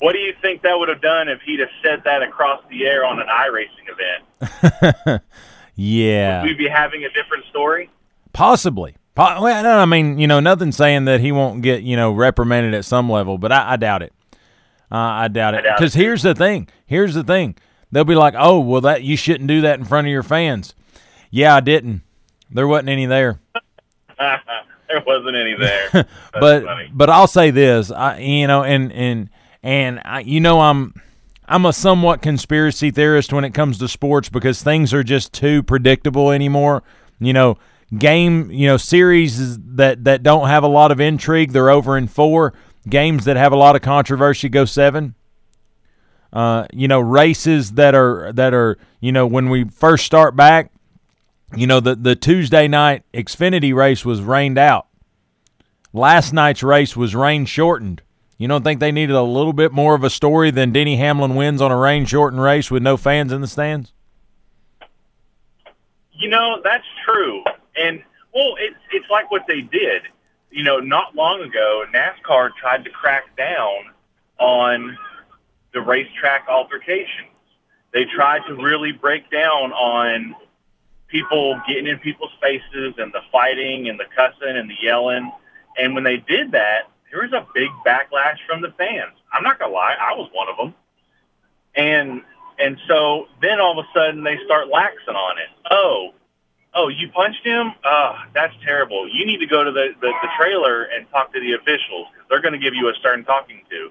What 0.00 0.12
do 0.12 0.18
you 0.18 0.34
think 0.42 0.62
that 0.62 0.78
would 0.78 0.88
have 0.88 1.00
done 1.00 1.28
if 1.28 1.40
he'd 1.42 1.60
have 1.60 1.68
said 1.82 2.02
that 2.04 2.22
across 2.22 2.62
the 2.70 2.86
air 2.86 3.04
on 3.04 3.20
an 3.20 3.26
iRacing 3.28 3.86
event? 3.86 5.22
yeah. 5.76 6.42
Would 6.42 6.48
we 6.48 6.54
be 6.54 6.68
having 6.68 7.04
a 7.04 7.10
different 7.10 7.44
story? 7.50 7.90
Possibly. 8.32 8.96
Po- 9.14 9.42
well, 9.42 9.62
no, 9.62 9.78
I 9.78 9.84
mean, 9.84 10.18
you 10.18 10.26
know, 10.26 10.40
nothing 10.40 10.72
saying 10.72 11.04
that 11.04 11.20
he 11.20 11.32
won't 11.32 11.62
get, 11.62 11.82
you 11.82 11.96
know, 11.96 12.12
reprimanded 12.12 12.74
at 12.74 12.84
some 12.84 13.10
level, 13.10 13.36
but 13.38 13.52
I, 13.52 13.72
I 13.72 13.76
doubt 13.76 14.02
it. 14.02 14.12
Uh, 14.90 14.96
I 14.96 15.28
doubt 15.28 15.54
it. 15.54 15.64
Because 15.76 15.94
here's 15.94 16.22
the 16.22 16.34
thing. 16.34 16.68
Here's 16.86 17.14
the 17.14 17.22
thing. 17.22 17.56
They'll 17.92 18.04
be 18.04 18.14
like, 18.14 18.34
"Oh, 18.36 18.60
well, 18.60 18.80
that 18.82 19.02
you 19.02 19.16
shouldn't 19.16 19.48
do 19.48 19.60
that 19.62 19.78
in 19.78 19.84
front 19.84 20.06
of 20.06 20.10
your 20.10 20.22
fans." 20.22 20.74
Yeah, 21.30 21.54
I 21.54 21.60
didn't. 21.60 22.02
There 22.50 22.66
wasn't 22.66 22.88
any 22.88 23.06
there. 23.06 23.40
there 24.18 25.02
wasn't 25.06 25.36
any 25.36 25.54
there. 25.54 25.88
but 26.32 26.64
funny. 26.64 26.90
but 26.92 27.10
I'll 27.10 27.28
say 27.28 27.50
this, 27.50 27.90
I 27.90 28.18
you 28.18 28.46
know, 28.46 28.64
and 28.64 28.92
and 28.92 29.30
and 29.62 30.00
I, 30.04 30.20
you 30.20 30.40
know, 30.40 30.60
I'm 30.60 30.94
I'm 31.46 31.66
a 31.66 31.72
somewhat 31.72 32.22
conspiracy 32.22 32.90
theorist 32.90 33.32
when 33.32 33.44
it 33.44 33.54
comes 33.54 33.78
to 33.78 33.88
sports 33.88 34.28
because 34.28 34.62
things 34.62 34.94
are 34.94 35.02
just 35.02 35.32
too 35.32 35.62
predictable 35.62 36.30
anymore. 36.30 36.82
You 37.18 37.32
know, 37.32 37.58
game, 37.96 38.50
you 38.50 38.66
know, 38.66 38.76
series 38.76 39.58
that 39.58 40.04
that 40.04 40.22
don't 40.22 40.48
have 40.48 40.62
a 40.62 40.68
lot 40.68 40.92
of 40.92 41.00
intrigue, 41.00 41.52
they're 41.52 41.70
over 41.70 41.96
in 41.98 42.06
four. 42.06 42.54
Games 42.88 43.26
that 43.26 43.36
have 43.36 43.52
a 43.52 43.56
lot 43.56 43.76
of 43.76 43.82
controversy 43.82 44.48
go 44.48 44.64
seven. 44.64 45.14
Uh, 46.32 46.66
you 46.72 46.86
know, 46.88 47.00
races 47.00 47.72
that 47.72 47.94
are 47.94 48.32
that 48.32 48.54
are 48.54 48.78
you 49.00 49.12
know 49.12 49.26
when 49.26 49.50
we 49.50 49.64
first 49.64 50.06
start 50.06 50.36
back, 50.36 50.72
you 51.54 51.66
know 51.66 51.80
the 51.80 51.96
the 51.96 52.14
Tuesday 52.14 52.68
night 52.68 53.02
Xfinity 53.12 53.74
race 53.74 54.04
was 54.04 54.22
rained 54.22 54.56
out. 54.56 54.86
Last 55.92 56.32
night's 56.32 56.62
race 56.62 56.96
was 56.96 57.16
rain 57.16 57.44
shortened. 57.44 58.02
You 58.40 58.48
don't 58.48 58.64
think 58.64 58.80
they 58.80 58.90
needed 58.90 59.14
a 59.14 59.22
little 59.22 59.52
bit 59.52 59.70
more 59.70 59.94
of 59.94 60.02
a 60.02 60.08
story 60.08 60.50
than 60.50 60.72
Denny 60.72 60.96
Hamlin 60.96 61.34
wins 61.34 61.60
on 61.60 61.70
a 61.70 61.76
rain 61.76 62.06
shortened 62.06 62.40
race 62.40 62.70
with 62.70 62.82
no 62.82 62.96
fans 62.96 63.32
in 63.32 63.42
the 63.42 63.46
stands? 63.46 63.92
You 66.12 66.30
know, 66.30 66.58
that's 66.64 66.86
true. 67.04 67.44
And 67.76 68.02
well, 68.34 68.54
it's 68.58 68.78
it's 68.92 69.10
like 69.10 69.30
what 69.30 69.42
they 69.46 69.60
did. 69.60 70.04
You 70.50 70.64
know, 70.64 70.78
not 70.78 71.14
long 71.14 71.42
ago, 71.42 71.84
NASCAR 71.94 72.52
tried 72.58 72.82
to 72.84 72.90
crack 72.90 73.36
down 73.36 73.92
on 74.38 74.96
the 75.74 75.82
racetrack 75.82 76.48
altercations. 76.48 77.36
They 77.92 78.06
tried 78.06 78.40
to 78.48 78.54
really 78.54 78.92
break 78.92 79.30
down 79.30 79.72
on 79.72 80.34
people 81.08 81.60
getting 81.68 81.88
in 81.88 81.98
people's 81.98 82.32
faces 82.40 82.94
and 82.96 83.12
the 83.12 83.20
fighting 83.30 83.90
and 83.90 84.00
the 84.00 84.06
cussing 84.16 84.56
and 84.56 84.70
the 84.70 84.76
yelling. 84.80 85.30
And 85.76 85.94
when 85.94 86.04
they 86.04 86.16
did 86.16 86.52
that, 86.52 86.89
there 87.10 87.22
was 87.22 87.32
a 87.32 87.46
big 87.54 87.68
backlash 87.86 88.38
from 88.48 88.62
the 88.62 88.72
fans. 88.78 89.12
I'm 89.32 89.42
not 89.42 89.58
gonna 89.58 89.72
lie, 89.72 89.96
I 90.00 90.14
was 90.14 90.30
one 90.32 90.48
of 90.48 90.56
them. 90.56 90.74
And 91.74 92.22
and 92.58 92.78
so 92.88 93.26
then 93.40 93.60
all 93.60 93.78
of 93.78 93.84
a 93.84 93.88
sudden 93.98 94.22
they 94.22 94.38
start 94.44 94.68
laxing 94.68 95.14
on 95.14 95.38
it. 95.38 95.48
Oh, 95.70 96.10
oh, 96.74 96.88
you 96.88 97.08
punched 97.08 97.44
him? 97.44 97.72
Oh, 97.84 98.14
that's 98.34 98.54
terrible. 98.62 99.08
You 99.08 99.26
need 99.26 99.38
to 99.38 99.46
go 99.46 99.64
to 99.64 99.72
the, 99.72 99.88
the, 100.00 100.08
the 100.08 100.28
trailer 100.38 100.84
and 100.84 101.08
talk 101.10 101.32
to 101.32 101.40
the 101.40 101.54
officials 101.54 102.08
because 102.12 102.26
they're 102.28 102.42
going 102.42 102.52
to 102.52 102.58
give 102.58 102.74
you 102.74 102.88
a 102.88 102.94
stern 102.94 103.24
talking 103.24 103.62
to. 103.70 103.90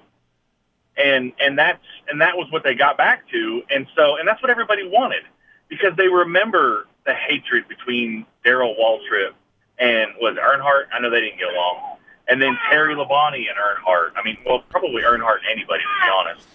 And 0.96 1.32
and 1.40 1.58
that's 1.58 1.84
and 2.08 2.20
that 2.20 2.36
was 2.36 2.50
what 2.50 2.62
they 2.62 2.74
got 2.74 2.98
back 2.98 3.28
to. 3.30 3.62
And 3.70 3.86
so 3.96 4.16
and 4.16 4.28
that's 4.28 4.42
what 4.42 4.50
everybody 4.50 4.86
wanted 4.86 5.22
because 5.68 5.96
they 5.96 6.08
remember 6.08 6.86
the 7.06 7.14
hatred 7.14 7.68
between 7.68 8.26
Darrell 8.44 8.74
Waltrip 8.78 9.32
and 9.78 10.10
was 10.20 10.36
Earnhardt. 10.36 10.92
I 10.92 11.00
know 11.00 11.08
they 11.08 11.20
didn't 11.20 11.38
get 11.38 11.48
along. 11.48 11.89
And 12.30 12.40
then 12.40 12.56
Terry 12.70 12.94
Labonte 12.94 13.34
and 13.36 13.56
Earnhardt. 13.58 14.10
I 14.16 14.22
mean, 14.24 14.38
well, 14.46 14.62
probably 14.70 15.02
Earnhardt 15.02 15.38
and 15.38 15.50
anybody 15.50 15.82
to 15.82 16.06
be 16.06 16.10
honest. 16.14 16.46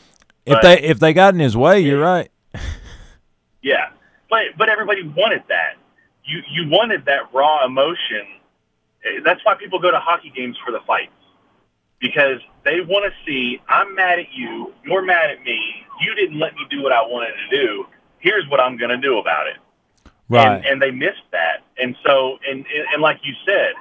If 0.45 0.53
But- 0.53 0.61
they 0.63 0.79
if 0.81 0.99
they 0.99 1.13
got 1.13 1.33
in 1.33 1.39
his 1.39 1.57
way, 1.57 1.79
you're 1.81 2.01
right. 2.01 2.29
Yeah, 3.61 3.89
but 4.29 4.41
but 4.57 4.69
everybody 4.69 5.03
wanted 5.03 5.43
that. 5.49 5.75
You 6.23 6.41
you 6.51 6.69
wanted 6.69 7.05
that 7.05 7.33
raw 7.33 7.65
emotion. 7.65 8.25
Eh, 9.03 9.19
That's 9.23 9.43
why 9.43 9.55
people 9.55 9.79
go 9.79 9.91
to 9.91 9.99
hockey 9.99 10.31
games 10.35 10.55
for 10.63 10.71
the 10.71 10.79
fights 10.85 11.11
because 11.99 12.39
they 12.63 12.81
want 12.81 13.11
to 13.11 13.11
see. 13.25 13.59
I'm 13.67 13.95
mad 13.95 14.19
at 14.19 14.31
you. 14.33 14.71
You're 14.85 15.01
mad 15.01 15.31
at 15.31 15.43
me. 15.43 15.59
You 16.01 16.13
didn't 16.13 16.37
let 16.39 16.53
me 16.55 16.61
do 16.69 16.83
what 16.83 16.91
I 16.91 17.01
wanted 17.01 17.33
to 17.49 17.57
do. 17.57 17.87
Here's 18.19 18.47
what 18.49 18.59
I'm 18.59 18.77
going 18.77 18.89
to 18.91 18.97
do 18.97 19.17
about 19.17 19.47
it. 19.47 19.57
Right. 20.29 20.57
And, 20.57 20.65
and 20.65 20.81
they 20.81 20.91
missed 20.91 21.23
that. 21.31 21.63
And 21.77 21.95
so 22.05 22.37
and 22.47 22.65
and 22.93 23.01
like 23.01 23.19
you 23.23 23.33
said, 23.45 23.73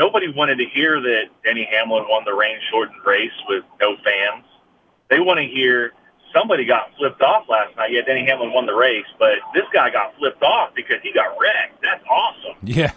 nobody 0.00 0.28
wanted 0.32 0.56
to 0.56 0.64
hear 0.64 1.00
that 1.00 1.24
Denny 1.44 1.68
Hamlin 1.70 2.06
won 2.08 2.24
the 2.24 2.32
rain 2.32 2.56
shortened 2.70 3.04
race 3.06 3.36
with 3.46 3.62
no 3.80 3.96
fans. 3.96 4.46
They 5.10 5.20
want 5.20 5.38
to 5.38 5.46
hear 5.46 5.92
somebody 6.34 6.64
got 6.64 6.90
flipped 6.96 7.20
off 7.20 7.44
last 7.48 7.76
night. 7.76 7.92
Yeah, 7.92 8.00
Denny 8.00 8.24
Hamlin 8.26 8.52
won 8.52 8.64
the 8.64 8.74
race, 8.74 9.04
but 9.18 9.34
this 9.54 9.64
guy 9.72 9.90
got 9.90 10.16
flipped 10.16 10.42
off 10.42 10.74
because 10.74 10.96
he 11.02 11.12
got 11.12 11.36
wrecked. 11.38 11.82
That's 11.82 12.02
awesome. 12.08 12.56
Yeah. 12.64 12.92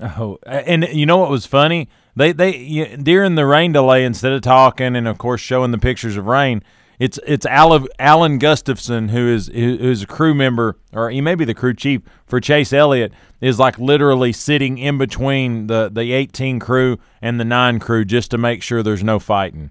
Oh, 0.00 0.38
and 0.46 0.88
you 0.92 1.04
know 1.04 1.18
what 1.18 1.30
was 1.30 1.44
funny? 1.44 1.88
They 2.16 2.32
they 2.32 2.96
during 2.96 3.34
the 3.34 3.44
rain 3.44 3.72
delay, 3.72 4.04
instead 4.04 4.32
of 4.32 4.40
talking 4.40 4.96
and 4.96 5.06
of 5.06 5.18
course 5.18 5.40
showing 5.40 5.72
the 5.72 5.78
pictures 5.78 6.16
of 6.16 6.26
rain, 6.26 6.62
it's 7.00 7.18
it's 7.26 7.44
Alan, 7.46 8.38
Gustafson 8.38 9.08
who 9.08 9.26
is 9.26 9.48
who 9.48 9.76
is 9.80 10.02
a 10.02 10.06
crew 10.06 10.34
member 10.34 10.76
or 10.92 11.10
he 11.10 11.20
may 11.20 11.34
be 11.34 11.44
the 11.44 11.54
crew 11.54 11.74
chief 11.74 12.02
for 12.26 12.38
Chase 12.40 12.72
Elliott 12.72 13.12
is 13.40 13.58
like 13.58 13.78
literally 13.78 14.32
sitting 14.32 14.78
in 14.78 14.98
between 14.98 15.66
the 15.66 15.88
the 15.92 16.12
18 16.12 16.60
crew 16.60 16.98
and 17.20 17.40
the 17.40 17.44
9 17.44 17.80
crew 17.80 18.04
just 18.04 18.30
to 18.30 18.38
make 18.38 18.62
sure 18.62 18.82
there's 18.82 19.02
no 19.02 19.18
fighting. 19.18 19.70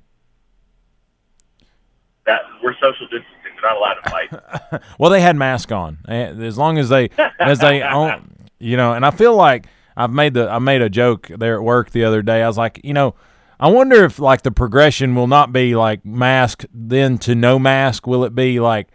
That 2.25 2.41
we're 2.63 2.73
social 2.73 3.05
distancing. 3.07 3.25
We're 3.61 3.69
not 3.69 3.77
allowed 3.77 3.93
to 4.03 4.09
fight. 4.09 4.81
Well, 4.99 5.09
they 5.11 5.21
had 5.21 5.35
masks 5.35 5.71
on. 5.71 5.97
Eh, 6.07 6.33
As 6.45 6.57
long 6.57 6.77
as 6.77 6.89
they 6.89 7.09
as 7.39 7.59
they 7.59 7.81
own, 7.83 8.35
you 8.59 8.77
know, 8.77 8.93
and 8.93 9.05
I 9.05 9.11
feel 9.11 9.35
like 9.35 9.67
I've 9.97 10.11
made 10.11 10.33
the 10.33 10.49
I 10.49 10.59
made 10.59 10.81
a 10.81 10.89
joke 10.89 11.27
there 11.27 11.55
at 11.55 11.63
work 11.63 11.91
the 11.91 12.03
other 12.05 12.21
day. 12.21 12.41
I 12.43 12.47
was 12.47 12.57
like, 12.57 12.79
you 12.83 12.93
know, 12.93 13.15
I 13.59 13.67
wonder 13.67 14.05
if 14.05 14.19
like 14.19 14.43
the 14.43 14.51
progression 14.51 15.15
will 15.15 15.27
not 15.27 15.51
be 15.51 15.75
like 15.75 16.05
mask 16.05 16.63
then 16.73 17.17
to 17.19 17.35
no 17.35 17.59
mask. 17.59 18.07
Will 18.07 18.23
it 18.23 18.33
be 18.33 18.59
like 18.59 18.87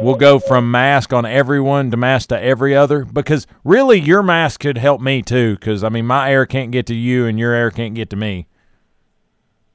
we'll 0.00 0.14
go 0.16 0.38
from 0.38 0.70
mask 0.70 1.12
on 1.12 1.26
everyone 1.26 1.90
to 1.90 1.98
mask 1.98 2.30
to 2.30 2.40
every 2.40 2.74
other? 2.74 3.04
Because 3.04 3.46
really, 3.62 4.00
your 4.00 4.22
mask 4.22 4.60
could 4.60 4.78
help 4.78 5.02
me 5.02 5.20
too. 5.20 5.54
Because 5.56 5.84
I 5.84 5.90
mean, 5.90 6.06
my 6.06 6.30
air 6.30 6.46
can't 6.46 6.70
get 6.70 6.86
to 6.86 6.94
you, 6.94 7.26
and 7.26 7.38
your 7.38 7.52
air 7.52 7.70
can't 7.70 7.94
get 7.94 8.08
to 8.10 8.16
me. 8.16 8.48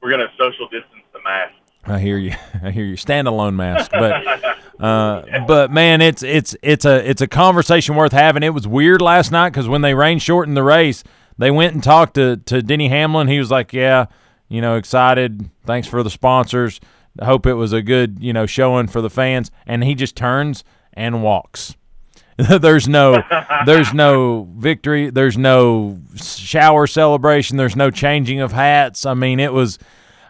we're 0.02 0.10
going 0.10 0.20
to 0.20 0.32
social 0.36 0.66
distance 0.68 1.04
the 1.12 1.20
mask. 1.22 1.52
I 1.84 2.00
hear 2.00 2.18
you. 2.18 2.34
I 2.64 2.72
hear 2.72 2.84
you. 2.84 2.96
Standalone 2.96 3.54
mask, 3.54 3.92
but 3.92 4.84
uh, 4.84 5.44
but 5.46 5.70
man, 5.70 6.02
it's 6.02 6.24
it's 6.24 6.56
it's 6.62 6.84
a 6.84 7.08
it's 7.08 7.22
a 7.22 7.28
conversation 7.28 7.94
worth 7.94 8.10
having. 8.10 8.42
It 8.42 8.54
was 8.54 8.66
weird 8.66 9.00
last 9.00 9.30
night 9.30 9.50
because 9.50 9.68
when 9.68 9.82
they 9.82 9.94
rain 9.94 10.18
shortened 10.18 10.56
the 10.56 10.64
race, 10.64 11.04
they 11.38 11.50
went 11.50 11.74
and 11.74 11.82
talked 11.82 12.14
to 12.14 12.36
to 12.36 12.62
Denny 12.62 12.88
Hamlin. 12.88 13.28
He 13.28 13.38
was 13.38 13.50
like, 13.50 13.72
"Yeah, 13.72 14.06
you 14.48 14.60
know, 14.60 14.76
excited. 14.76 15.50
Thanks 15.64 15.88
for 15.88 16.02
the 16.02 16.10
sponsors. 16.10 16.80
I 17.20 17.24
Hope 17.24 17.46
it 17.46 17.54
was 17.54 17.72
a 17.72 17.82
good 17.82 18.18
you 18.20 18.32
know 18.32 18.46
showing 18.46 18.86
for 18.86 19.00
the 19.00 19.10
fans." 19.10 19.50
And 19.66 19.84
he 19.84 19.94
just 19.94 20.16
turns 20.16 20.64
and 20.92 21.22
walks. 21.22 21.76
there's 22.36 22.86
no 22.86 23.22
there's 23.64 23.94
no 23.94 24.48
victory. 24.56 25.10
There's 25.10 25.38
no 25.38 25.98
shower 26.16 26.86
celebration. 26.86 27.56
There's 27.56 27.76
no 27.76 27.90
changing 27.90 28.40
of 28.40 28.52
hats. 28.52 29.06
I 29.06 29.14
mean, 29.14 29.40
it 29.40 29.52
was. 29.52 29.78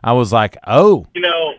I 0.05 0.13
was 0.13 0.33
like, 0.33 0.57
"Oh." 0.67 1.07
You 1.15 1.23
know, 1.23 1.55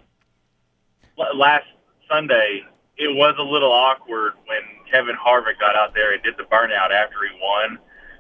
last 1.35 1.65
Sunday 2.09 2.61
it 2.97 3.13
was 3.13 3.35
a 3.37 3.43
little 3.43 3.71
awkward 3.71 4.33
when 4.45 4.59
Kevin 4.91 5.15
Harvick 5.15 5.59
got 5.59 5.75
out 5.75 5.93
there 5.93 6.13
and 6.13 6.23
did 6.23 6.35
the 6.37 6.43
burnout 6.43 6.91
after 6.91 7.17
he 7.23 7.39
won, 7.41 7.77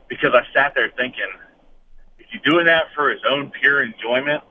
because 0.09 0.33
I 0.33 0.41
sat 0.53 0.73
there 0.75 0.91
thinking, 0.95 1.27
if 2.19 2.25
he's 2.31 2.41
doing 2.41 2.65
that 2.65 2.85
for 2.95 3.09
his 3.09 3.21
own 3.29 3.51
pure 3.51 3.83
enjoyment 3.83 4.43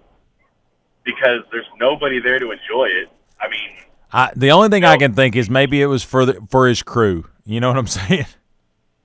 because 1.04 1.40
there's 1.50 1.66
nobody 1.78 2.20
there 2.20 2.38
to 2.38 2.50
enjoy 2.50 2.86
it. 2.86 3.08
I 3.40 3.48
mean, 3.48 3.70
I, 4.12 4.32
the 4.36 4.50
only 4.50 4.68
thing 4.68 4.84
I 4.84 4.96
can 4.96 5.14
think 5.14 5.36
is 5.36 5.48
maybe 5.48 5.80
it 5.80 5.86
was 5.86 6.02
for 6.02 6.26
the, 6.26 6.38
for 6.50 6.68
his 6.68 6.82
crew. 6.82 7.26
You 7.44 7.60
know 7.60 7.68
what 7.68 7.78
I'm 7.78 7.86
saying? 7.86 8.26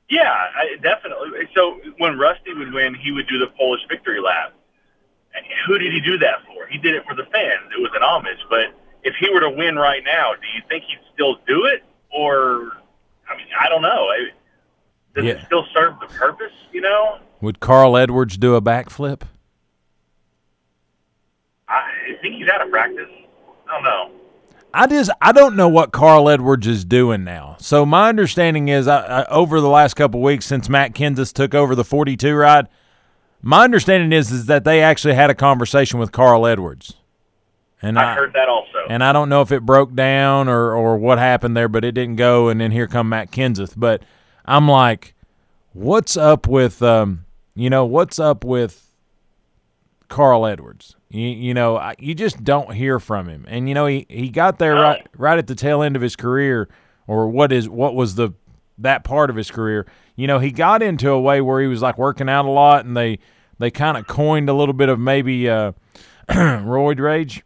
Yeah, 0.09 0.29
I, 0.29 0.75
definitely. 0.81 1.29
So 1.55 1.79
when 1.97 2.17
Rusty 2.17 2.53
would 2.53 2.73
win, 2.73 2.95
he 2.95 3.11
would 3.11 3.27
do 3.27 3.39
the 3.39 3.47
Polish 3.57 3.81
victory 3.87 4.19
lap. 4.19 4.53
And 5.33 5.45
who 5.65 5.77
did 5.77 5.93
he 5.93 6.01
do 6.01 6.17
that 6.17 6.45
for? 6.45 6.67
He 6.67 6.77
did 6.77 6.95
it 6.95 7.05
for 7.07 7.15
the 7.15 7.23
fans. 7.31 7.71
It 7.71 7.81
was 7.81 7.91
an 7.95 8.03
homage. 8.03 8.39
But 8.49 8.75
if 9.03 9.15
he 9.19 9.29
were 9.29 9.39
to 9.39 9.49
win 9.49 9.77
right 9.77 10.03
now, 10.03 10.33
do 10.33 10.47
you 10.53 10.61
think 10.67 10.83
he'd 10.83 10.99
still 11.13 11.35
do 11.47 11.65
it? 11.65 11.83
Or, 12.11 12.73
I 13.29 13.37
mean, 13.37 13.47
I 13.57 13.69
don't 13.69 13.81
know. 13.81 14.09
Does 15.15 15.25
yeah. 15.25 15.31
it 15.31 15.45
still 15.45 15.65
serve 15.73 15.99
the 15.99 16.07
purpose, 16.07 16.53
you 16.71 16.81
know? 16.81 17.19
Would 17.41 17.59
Carl 17.59 17.97
Edwards 17.97 18.37
do 18.37 18.55
a 18.55 18.61
backflip? 18.61 19.23
I 21.67 22.17
think 22.21 22.35
he's 22.35 22.49
out 22.49 22.61
of 22.61 22.69
practice. 22.69 23.09
I 23.67 23.73
don't 23.73 23.83
know. 23.83 24.11
I 24.73 24.87
just 24.87 25.11
I 25.21 25.31
don't 25.31 25.55
know 25.55 25.67
what 25.67 25.91
Carl 25.91 26.29
Edwards 26.29 26.65
is 26.65 26.85
doing 26.85 27.23
now. 27.23 27.57
So 27.59 27.85
my 27.85 28.07
understanding 28.07 28.69
is, 28.69 28.87
I, 28.87 29.21
I, 29.21 29.25
over 29.25 29.59
the 29.59 29.67
last 29.67 29.95
couple 29.95 30.21
weeks 30.21 30.45
since 30.45 30.69
Matt 30.69 30.93
Kenseth 30.93 31.33
took 31.33 31.53
over 31.53 31.75
the 31.75 31.83
42 31.83 32.33
ride, 32.33 32.67
my 33.41 33.63
understanding 33.63 34.13
is 34.17 34.31
is 34.31 34.45
that 34.45 34.63
they 34.63 34.81
actually 34.81 35.15
had 35.15 35.29
a 35.29 35.35
conversation 35.35 35.99
with 35.99 36.11
Carl 36.11 36.45
Edwards. 36.45 36.93
And 37.81 37.99
I, 37.99 38.11
I 38.11 38.15
heard 38.15 38.33
that 38.33 38.47
also. 38.47 38.85
And 38.87 39.03
I 39.03 39.11
don't 39.11 39.27
know 39.27 39.41
if 39.41 39.51
it 39.51 39.65
broke 39.65 39.93
down 39.93 40.47
or 40.47 40.73
or 40.73 40.97
what 40.97 41.17
happened 41.17 41.57
there, 41.57 41.67
but 41.67 41.83
it 41.83 41.91
didn't 41.93 42.15
go. 42.15 42.47
And 42.47 42.61
then 42.61 42.71
here 42.71 42.87
come 42.87 43.09
Matt 43.09 43.31
Kenseth. 43.31 43.73
But 43.75 44.03
I'm 44.45 44.67
like, 44.67 45.13
what's 45.73 46.17
up 46.17 46.47
with 46.47 46.81
um, 46.81 47.25
you 47.55 47.69
know, 47.69 47.85
what's 47.85 48.19
up 48.19 48.43
with 48.43 48.93
Carl 50.07 50.45
Edwards? 50.45 50.95
You, 51.09 51.27
you 51.27 51.53
know, 51.53 51.93
you 51.99 52.15
just 52.15 52.43
don't 52.43 52.73
hear 52.73 52.99
from 52.99 53.27
him. 53.27 53.45
And 53.47 53.67
you 53.67 53.75
know, 53.75 53.85
he, 53.85 54.05
he 54.09 54.29
got 54.29 54.59
there 54.59 54.75
right 54.75 55.05
right 55.15 55.37
at 55.37 55.47
the 55.47 55.55
tail 55.55 55.81
end 55.81 55.95
of 55.95 56.01
his 56.01 56.15
career, 56.15 56.69
or 57.07 57.29
what 57.29 57.51
is 57.51 57.67
what 57.67 57.95
was 57.95 58.15
the 58.15 58.31
that 58.77 59.03
part 59.03 59.29
of 59.29 59.35
his 59.35 59.51
career. 59.51 59.85
You 60.15 60.27
know, 60.27 60.39
he 60.39 60.51
got 60.51 60.81
into 60.81 61.09
a 61.09 61.19
way 61.19 61.41
where 61.41 61.61
he 61.61 61.67
was 61.67 61.81
like 61.81 61.97
working 61.97 62.29
out 62.29 62.45
a 62.45 62.49
lot, 62.49 62.85
and 62.85 62.95
they 62.95 63.19
they 63.59 63.71
kind 63.71 63.97
of 63.97 64.07
coined 64.07 64.49
a 64.49 64.53
little 64.53 64.73
bit 64.73 64.89
of 64.89 64.99
maybe 64.99 65.49
uh, 65.49 65.73
roid 66.29 66.99
rage. 66.99 67.43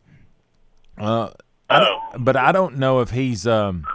Uh, 0.98 1.32
I 1.70 2.16
but 2.18 2.36
I 2.36 2.52
don't 2.52 2.78
know 2.78 3.02
if 3.02 3.10
he's 3.10 3.46
um, 3.48 3.86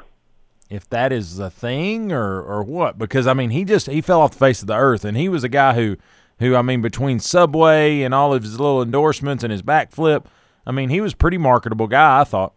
if 0.71 0.89
that 0.89 1.13
is 1.13 1.39
a 1.41 1.51
thing 1.51 2.13
or 2.13 2.41
or 2.41 2.63
what 2.63 2.97
because 2.97 3.27
I 3.27 3.35
mean 3.35 3.51
he 3.51 3.65
just 3.65 3.89
he 3.89 4.01
fell 4.01 4.21
off 4.21 4.31
the 4.31 4.39
face 4.39 4.63
of 4.63 4.69
the 4.69 4.77
earth 4.77 5.05
and 5.05 5.17
he 5.17 5.29
was 5.29 5.43
a 5.43 5.49
guy 5.49 5.75
who 5.75 5.97
who 6.39 6.55
I 6.55 6.63
mean 6.63 6.81
between 6.81 7.19
Subway 7.19 8.03
and 8.03 8.15
all 8.15 8.33
of 8.33 8.45
his 8.45 8.59
little 8.59 8.81
endorsements 8.81 9.43
and 9.43 9.51
his 9.51 9.63
backflip, 9.63 10.25
I 10.65 10.71
mean 10.71 10.89
he 10.89 11.01
was 11.01 11.13
pretty 11.13 11.37
marketable 11.39 11.89
guy 11.89 12.21
I 12.21 12.25
thought. 12.25 12.55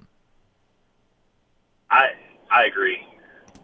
I 1.90 2.12
I 2.52 2.66
agree. 2.66 3.00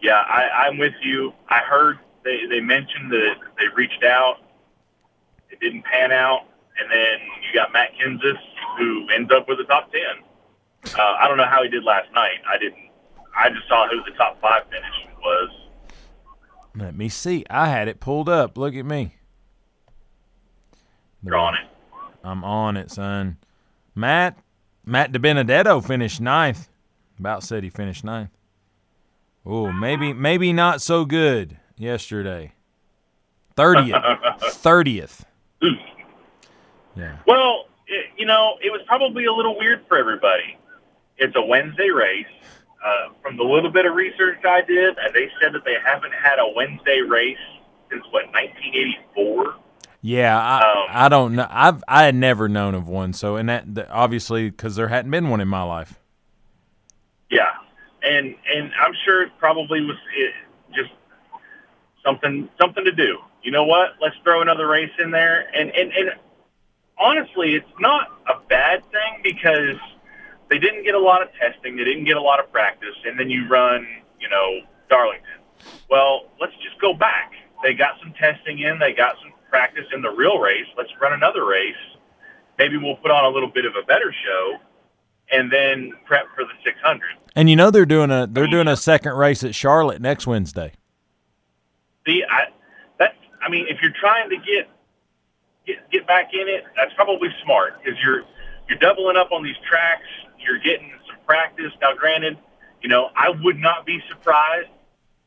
Yeah, 0.02 0.14
I, 0.14 0.68
I'm 0.68 0.78
with 0.78 0.93
you. 1.04 1.34
I 1.50 1.60
heard 1.60 2.00
they 2.24 2.45
they 2.50 2.60
mentioned 2.60 3.12
that 3.12 3.36
they 3.60 3.68
reached 3.76 4.04
out, 4.04 4.38
it 5.52 5.60
didn't 5.60 5.84
pan 5.84 6.12
out, 6.12 6.41
and 6.80 6.89
then 6.91 7.20
you 7.45 7.54
got 7.54 7.72
Matt 7.72 7.91
Kenseth 7.95 8.39
who 8.78 9.08
ends 9.10 9.32
up 9.32 9.47
with 9.47 9.58
the 9.60 9.66
top 9.66 9.91
ten. 9.91 10.24
Uh, 10.97 11.18
I 11.20 11.28
don't 11.28 11.38
know 11.38 11.45
how 11.45 11.62
he 11.62 11.70
did 11.70 11.84
last 11.84 12.12
night. 12.14 12.39
I 12.47 12.58
didn't 12.58 12.89
I 13.38 13.50
just 13.50 13.68
saw 13.68 13.88
who 13.90 14.04
the 14.04 14.16
top 14.18 14.40
five 14.42 14.64
finish 14.70 14.86
was. 15.22 15.50
Let 16.76 16.96
me 16.96 17.10
see. 17.10 17.46
I 17.50 17.70
had 17.70 17.88
it 17.88 18.00
pulled 18.00 18.30
up. 18.30 18.58
Look 18.58 18.76
at 18.76 18.86
me. 18.86 19.16
You're 21.24 21.36
on 21.36 21.56
it. 21.56 21.68
I'm 22.24 22.44
on 22.44 22.78
it, 22.78 22.92
son. 22.92 23.38
Matt 23.96 24.38
Matt 24.86 25.12
DiBenedetto 25.12 25.86
finished 25.86 26.22
ninth. 26.22 26.70
About 27.20 27.44
said 27.44 27.64
he 27.64 27.70
finished 27.70 28.04
ninth. 28.04 28.30
Oh, 29.46 29.72
maybe 29.72 30.14
maybe 30.14 30.54
not 30.54 30.82
so 30.82 31.06
good 31.06 31.58
yesterday. 31.78 32.54
Thirtieth. 33.56 34.02
Thirtieth. 34.42 35.26
Yeah. 36.96 37.18
Well, 37.26 37.66
it, 37.88 38.06
you 38.18 38.26
know, 38.26 38.58
it 38.62 38.72
was 38.72 38.82
probably 38.88 39.26
a 39.26 39.34
little 39.34 39.58
weird 39.58 39.86
for 39.88 39.98
everybody. 39.98 40.58
It's 41.18 41.36
a 41.36 41.42
Wednesday 41.42 41.90
race. 41.90 42.26
Uh, 42.84 43.14
from 43.22 43.36
the 43.36 43.44
little 43.44 43.72
bit 43.72 43.86
of 43.86 43.94
research 43.94 44.44
I 44.46 44.62
did, 44.62 44.96
they 45.14 45.30
said 45.42 45.54
that 45.54 45.66
they 45.66 45.76
haven't 45.86 46.14
had 46.14 46.40
a 46.40 46.54
Wednesday 46.56 47.02
race 47.02 47.38
since 47.90 48.04
what 48.12 48.26
1984. 48.32 49.56
Yeah, 50.02 50.40
I, 50.40 50.58
um, 50.60 50.88
I 50.90 51.10
don't 51.10 51.36
know. 51.36 51.48
I've 51.50 51.84
I 51.88 52.04
had 52.06 52.16
never 52.16 52.48
known 52.48 52.74
of 52.74 52.88
one. 52.88 53.12
So, 53.12 53.36
and 53.36 53.50
that, 53.50 53.76
that 53.76 53.90
obviously 53.90 54.50
because 54.50 54.78
there 54.78 54.88
hadn't 54.88 55.12
been 55.12 55.30
one 55.30 55.42
in 55.42 55.50
my 55.50 55.64
life. 55.64 56.00
Yeah, 57.30 57.52
and 58.02 58.28
and 58.28 58.72
I'm 58.82 58.94
sure 59.06 59.24
it 59.24 59.32
probably 59.40 59.82
was 59.82 59.98
it, 60.16 60.34
just 60.74 60.92
something 62.06 62.48
something 62.62 62.86
to 62.86 62.94
do. 62.94 63.18
You 63.44 63.52
know 63.52 63.66
what? 63.66 63.92
Let's 64.02 64.16
throw 64.24 64.42
another 64.42 64.68
race 64.68 64.92
in 65.00 65.12
there. 65.12 65.50
And 65.54 65.70
and 65.72 65.92
and 65.92 66.12
honestly, 66.98 67.56
it's 67.56 67.80
not 67.80 68.08
a 68.28 68.40
bad 68.48 68.84
thing 68.92 69.22
because 69.24 69.78
they 70.50 70.58
didn't 70.58 70.84
get 70.84 70.95
a 70.95 71.00
lot 71.00 71.22
of 71.22 71.30
testing, 71.39 71.78
they 71.78 71.84
didn't 71.84 72.06
get 72.06 72.18
a 72.18 72.22
lot 72.22 72.39
of 72.39 72.52
practice, 72.52 72.95
and 73.06 73.20
then 73.20 73.30
you 73.30 73.47
run, 73.47 73.88
you 74.20 74.30
know, 74.30 74.60
Darlington. 74.89 75.28
Well, 75.89 76.30
let's 76.39 76.54
just 76.64 76.80
go 76.82 76.93
back. 76.93 77.34
They 77.64 77.74
got 77.74 78.00
some 78.02 78.14
testing 78.14 78.60
in, 78.60 78.80
they 78.80 78.93
got 78.93 79.16
some 79.22 79.32
practice 79.50 79.86
in 79.93 80.02
the 80.02 80.10
real 80.10 80.39
race. 80.39 80.66
Let's 80.78 80.89
run 81.02 81.14
another 81.14 81.45
race. 81.45 81.76
Maybe 82.58 82.78
we'll 82.78 82.95
put 82.97 83.12
on 83.12 83.26
a 83.26 83.30
little 83.30 83.50
bit 83.50 83.66
of 83.66 83.74
a 83.82 83.86
better 83.86 84.14
show, 84.26 84.58
and 85.32 85.52
then 85.52 85.93
prep 86.06 86.26
for 86.36 86.43
the 86.43 86.54
600. 86.64 87.02
And 87.36 87.50
you 87.50 87.56
know 87.56 87.72
they're 87.72 87.86
doing 87.86 88.12
a 88.12 88.28
they're 88.28 88.47
doing 88.47 88.68
a 88.68 88.76
second 88.76 89.14
race 89.14 89.43
at 89.43 89.56
Charlotte 89.56 90.02
next 90.02 90.28
Wednesday. 90.28 90.74
See, 92.06 92.24
I 92.30 92.47
that 92.97 93.14
I 93.41 93.50
mean, 93.50 93.68
if 93.70 93.82
you're 93.82 93.93
trying 93.97 94.30
to 94.30 94.38
get 94.38 94.68
get 95.66 95.89
get 95.91 96.08
back 96.08 96.34
in 96.34 96.47
it, 96.50 96.66
that's 96.76 96.93
probably 96.95 97.30
smart 97.43 97.82
because 97.82 97.97
you're 98.04 98.24
you're 98.68 98.80
doubling 98.80 99.16
up 99.16 99.32
on 99.32 99.43
these 99.43 99.56
tracks 99.70 100.08
you're 100.40 100.60
getting 100.60 100.92
some 101.08 101.18
practice. 101.26 101.72
Now, 101.82 101.96
granted, 101.96 102.38
you 102.82 102.90
know, 102.90 103.10
I 103.16 103.30
would 103.30 103.58
not 103.58 103.86
be 103.86 104.00
surprised 104.10 104.70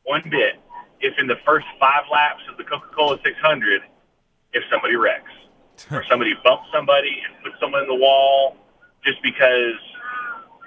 one 0.04 0.22
bit 0.30 0.60
if 1.00 1.18
in 1.18 1.26
the 1.26 1.36
first 1.44 1.66
five 1.78 2.04
laps 2.10 2.42
of 2.50 2.56
the 2.56 2.64
Coca-Cola 2.64 3.18
600, 3.24 3.82
if 4.52 4.62
somebody 4.70 4.96
wrecks 4.96 5.30
or 5.90 6.04
somebody 6.08 6.34
bumps 6.44 6.68
somebody 6.72 7.22
and 7.26 7.42
puts 7.42 7.60
someone 7.60 7.82
in 7.82 7.88
the 7.88 7.94
wall 7.94 8.56
just 9.04 9.22
because 9.22 9.74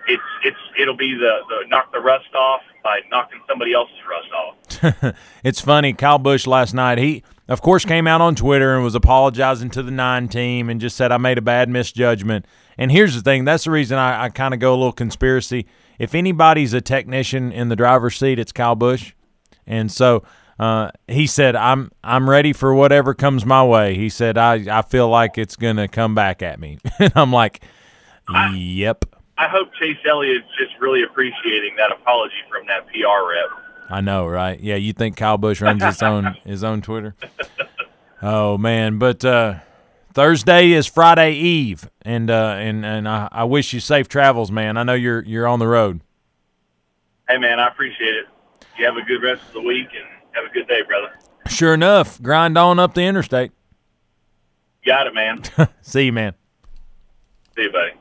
it's 0.08 0.24
it's 0.44 0.58
it'll 0.80 0.98
be 0.98 1.14
the, 1.14 1.40
the 1.50 1.68
knock 1.68 1.92
the 1.92 2.00
rust 2.00 2.34
off 2.36 2.62
by 2.84 3.00
knocking 3.10 3.40
somebody 3.48 3.74
else's 3.74 3.96
rust 4.10 4.32
off. 4.32 5.16
it's 5.44 5.62
funny, 5.62 5.94
Kyle 5.94 6.20
Busch 6.20 6.46
last 6.46 6.74
night, 6.74 6.98
he 6.98 7.24
of 7.48 7.62
course 7.62 7.86
came 7.86 8.08
out 8.08 8.22
on 8.22 8.36
Twitter 8.36 8.76
and 8.76 8.84
was 8.84 8.96
apologizing 8.96 9.70
to 9.72 9.84
the 9.84 9.92
nine 9.92 10.28
team 10.28 10.70
and 10.70 10.82
just 10.82 10.96
said 10.96 11.12
I 11.12 11.18
made 11.18 11.38
a 11.38 11.42
bad 11.42 11.70
misjudgment. 11.70 12.46
And 12.78 12.92
here's 12.92 13.16
the 13.16 13.22
thing 13.22 13.46
that's 13.46 13.64
the 13.64 13.72
reason 13.72 13.98
I, 13.98 14.26
I 14.26 14.30
kind 14.30 14.54
of 14.54 14.60
go 14.60 14.72
a 14.72 14.78
little 14.78 14.92
conspiracy. 14.92 15.66
If 15.98 16.14
anybody's 16.14 16.74
a 16.74 16.82
technician 16.82 17.52
in 17.52 17.70
the 17.70 17.76
driver's 17.76 18.18
seat, 18.18 18.40
it's 18.40 18.52
Kyle 18.52 18.76
Busch. 18.76 19.14
And 19.66 19.92
so 19.92 20.24
uh, 20.60 20.92
he 21.08 21.28
said, 21.28 21.56
I'm 21.56 21.92
I'm 22.04 22.30
ready 22.30 22.54
for 22.54 22.74
whatever 22.74 23.14
comes 23.14 23.46
my 23.46 23.64
way. 23.64 23.96
He 23.96 24.10
said, 24.10 24.38
I, 24.38 24.80
I 24.80 24.82
feel 24.82 25.10
like 25.10 25.38
it's 25.38 25.56
going 25.56 25.78
to 25.78 25.88
come 25.88 26.16
back 26.16 26.42
at 26.42 26.60
me. 26.60 26.80
and 27.00 27.14
I'm 27.16 27.32
like, 27.32 27.64
yep. 28.54 29.06
I, 29.38 29.46
I 29.46 29.48
hope 29.48 29.74
Chase 29.74 29.98
Elliott's 30.08 30.48
just 30.58 30.80
really 30.80 31.04
appreciating 31.04 31.76
that 31.78 31.92
apology 31.92 32.36
from 32.50 32.68
that 32.68 32.88
PR 32.88 33.28
rep. 33.30 33.66
I 33.90 34.02
know, 34.02 34.26
right? 34.26 34.60
Yeah, 34.60 34.76
you 34.76 34.94
think 34.94 35.18
Kyle 35.18 35.38
Busch 35.38 35.62
runs 35.62 35.84
his 35.84 36.02
own 36.02 36.36
his 36.46 36.64
own 36.64 36.82
Twitter? 36.82 37.16
Oh 38.22 38.58
man, 38.58 38.98
but 38.98 39.24
uh, 39.24 39.56
Thursday 40.16 40.72
is 40.72 40.88
Friday 40.88 41.34
Eve, 41.34 41.90
and 42.04 42.32
uh, 42.32 42.56
and 42.58 42.86
and 42.86 43.06
I, 43.08 43.28
I 43.30 43.44
wish 43.44 43.74
you 43.74 43.82
safe 43.82 44.08
travels, 44.08 44.50
man. 44.50 44.78
I 44.78 44.84
know 44.84 44.94
you're 44.94 45.22
you're 45.22 45.46
on 45.46 45.60
the 45.60 45.68
road. 45.68 46.00
Hey, 47.28 47.38
man, 47.38 47.60
I 47.60 47.68
appreciate 47.68 48.16
it. 48.16 48.26
You 48.80 48.86
have 48.86 48.96
a 48.96 49.02
good 49.02 49.22
rest 49.22 49.46
of 49.48 49.54
the 49.54 49.62
week, 49.62 49.88
and 49.94 50.08
have 50.32 50.50
a 50.50 50.54
good 50.54 50.70
day, 50.70 50.82
brother. 50.88 51.12
Sure 51.48 51.74
enough, 51.74 52.22
grind 52.22 52.58
on 52.58 52.80
up 52.80 52.94
the 52.94 53.02
interstate. 53.02 53.52
Got 54.86 55.08
it, 55.08 55.14
man. 55.14 55.42
See 55.82 56.06
you, 56.06 56.14
man. 56.14 56.34
See 57.58 57.64
you, 57.64 57.72
buddy. 57.72 57.92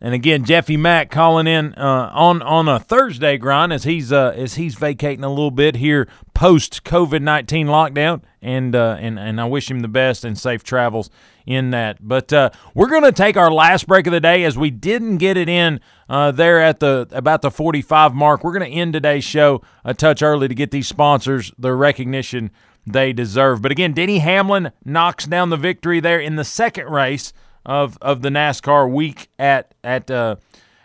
And 0.00 0.12
again, 0.12 0.44
Jeffy 0.44 0.76
Mac 0.76 1.10
calling 1.10 1.46
in 1.46 1.72
uh, 1.74 2.10
on 2.12 2.42
on 2.42 2.68
a 2.68 2.78
Thursday 2.78 3.38
grind 3.38 3.72
as 3.72 3.84
he's 3.84 4.12
uh, 4.12 4.34
as 4.36 4.54
he's 4.54 4.74
vacating 4.74 5.24
a 5.24 5.30
little 5.30 5.50
bit 5.50 5.76
here 5.76 6.06
post 6.34 6.84
COVID 6.84 7.22
nineteen 7.22 7.68
lockdown, 7.68 8.20
and 8.42 8.76
uh, 8.76 8.98
and 9.00 9.18
and 9.18 9.40
I 9.40 9.46
wish 9.46 9.70
him 9.70 9.80
the 9.80 9.88
best 9.88 10.24
and 10.24 10.36
safe 10.36 10.62
travels 10.62 11.08
in 11.46 11.70
that. 11.70 12.06
But 12.06 12.32
uh, 12.32 12.50
we're 12.74 12.88
to 13.04 13.12
take 13.12 13.38
our 13.38 13.50
last 13.50 13.86
break 13.86 14.06
of 14.06 14.12
the 14.12 14.20
day 14.20 14.44
as 14.44 14.58
we 14.58 14.70
didn't 14.70 15.18
get 15.18 15.38
it 15.38 15.48
in 15.48 15.80
uh, 16.08 16.32
there 16.32 16.60
at 16.60 16.80
the 16.80 17.08
about 17.12 17.40
the 17.40 17.50
forty 17.50 17.80
five 17.80 18.14
mark. 18.14 18.44
We're 18.44 18.52
to 18.70 18.76
end 18.76 18.92
today's 18.92 19.24
show 19.24 19.62
a 19.84 19.94
touch 19.94 20.22
early 20.22 20.48
to 20.48 20.54
get 20.54 20.70
these 20.70 20.88
sponsors 20.88 21.50
the 21.56 21.72
recognition 21.72 22.50
they 22.86 23.14
deserve. 23.14 23.62
But 23.62 23.72
again, 23.72 23.94
Denny 23.94 24.18
Hamlin 24.18 24.72
knocks 24.84 25.24
down 25.24 25.48
the 25.48 25.56
victory 25.56 26.00
there 26.00 26.20
in 26.20 26.36
the 26.36 26.44
second 26.44 26.90
race 26.90 27.32
of 27.66 27.98
of 28.00 28.22
the 28.22 28.28
NASCAR 28.28 28.90
week 28.90 29.28
at 29.38 29.74
at 29.82 30.10
uh, 30.10 30.36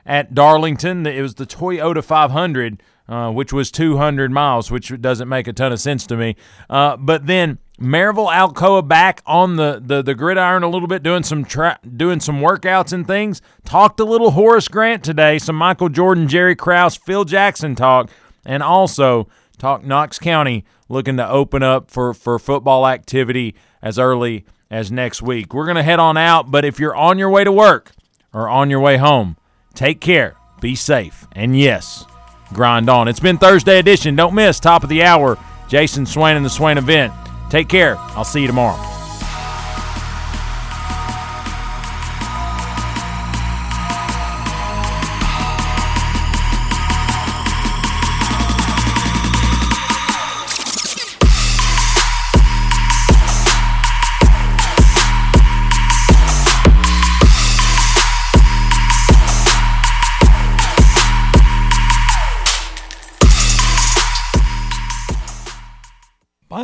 at 0.06 0.34
Darlington. 0.34 1.06
It 1.06 1.22
was 1.22 1.36
the 1.36 1.46
Toyota 1.46 2.04
500, 2.04 2.82
uh, 3.08 3.32
which 3.32 3.54
was 3.54 3.72
200 3.72 4.32
miles, 4.32 4.72
which 4.72 4.92
doesn't 5.02 5.30
make 5.30 5.48
a 5.48 5.54
ton 5.54 5.72
of 5.72 5.80
sense 5.80 6.06
to 6.08 6.18
me. 6.18 6.36
Uh, 6.70 6.98
but 6.98 7.28
then 7.28 7.60
Maryville 7.80 8.32
Alcoa 8.32 8.86
back 8.86 9.22
on 9.26 9.56
the, 9.56 9.82
the, 9.84 10.02
the 10.02 10.14
gridiron 10.14 10.64
a 10.64 10.70
little 10.70 10.88
bit, 10.88 11.02
doing 11.02 11.24
some 11.24 11.46
tra- 11.46 11.80
doing 11.96 12.20
some 12.20 12.42
workouts 12.42 12.92
and 12.92 13.08
things. 13.08 13.42
Talked 13.64 14.00
a 14.00 14.06
little 14.06 14.32
Horace 14.32 14.68
Grant 14.68 15.04
today, 15.04 15.40
some 15.40 15.56
Michael 15.56 15.90
Jordan, 15.90 16.28
Jerry 16.28 16.56
Krause, 16.56 16.98
Phil 16.98 17.24
Jackson 17.24 17.76
talk, 17.76 18.10
and 18.46 18.62
also 18.62 19.28
talk 19.58 19.86
Knox 19.86 20.20
County 20.20 20.66
looking 20.90 21.18
to 21.18 21.30
open 21.30 21.64
up 21.64 21.90
for, 21.90 22.14
for 22.14 22.38
football 22.40 22.88
activity 22.88 23.56
as 23.82 23.98
early 23.98 24.44
as 24.70 24.92
next 24.92 25.22
week. 25.22 25.54
We're 25.54 25.66
going 25.66 25.78
to 25.78 25.84
head 25.84 26.00
on 26.00 26.18
out, 26.18 26.52
but 26.52 26.66
if 26.66 26.80
you're 26.80 26.96
on 26.96 27.18
your 27.18 27.30
way 27.30 27.44
to 27.44 27.52
work 27.52 27.92
or 28.34 28.48
on 28.50 28.70
your 28.70 28.80
way 28.80 28.98
home, 28.98 29.38
take 29.74 30.00
care, 30.00 30.36
be 30.62 30.76
safe, 30.76 31.28
and 31.34 31.58
yes, 31.58 32.06
grind 32.54 32.90
on. 32.90 33.08
It's 33.08 33.20
been 33.20 33.38
Thursday 33.38 33.80
edition. 33.80 34.16
Don't 34.16 34.36
miss 34.36 34.60
top 34.60 34.84
of 34.84 34.90
the 34.90 35.04
hour. 35.04 35.38
Jason 35.68 36.06
Swain 36.06 36.36
and 36.36 36.46
the 36.46 36.50
Swain 36.50 36.78
event. 36.78 37.14
Take 37.50 37.70
care. 37.70 37.98
I'll 37.98 38.24
see 38.24 38.42
you 38.42 38.48
tomorrow. 38.48 38.99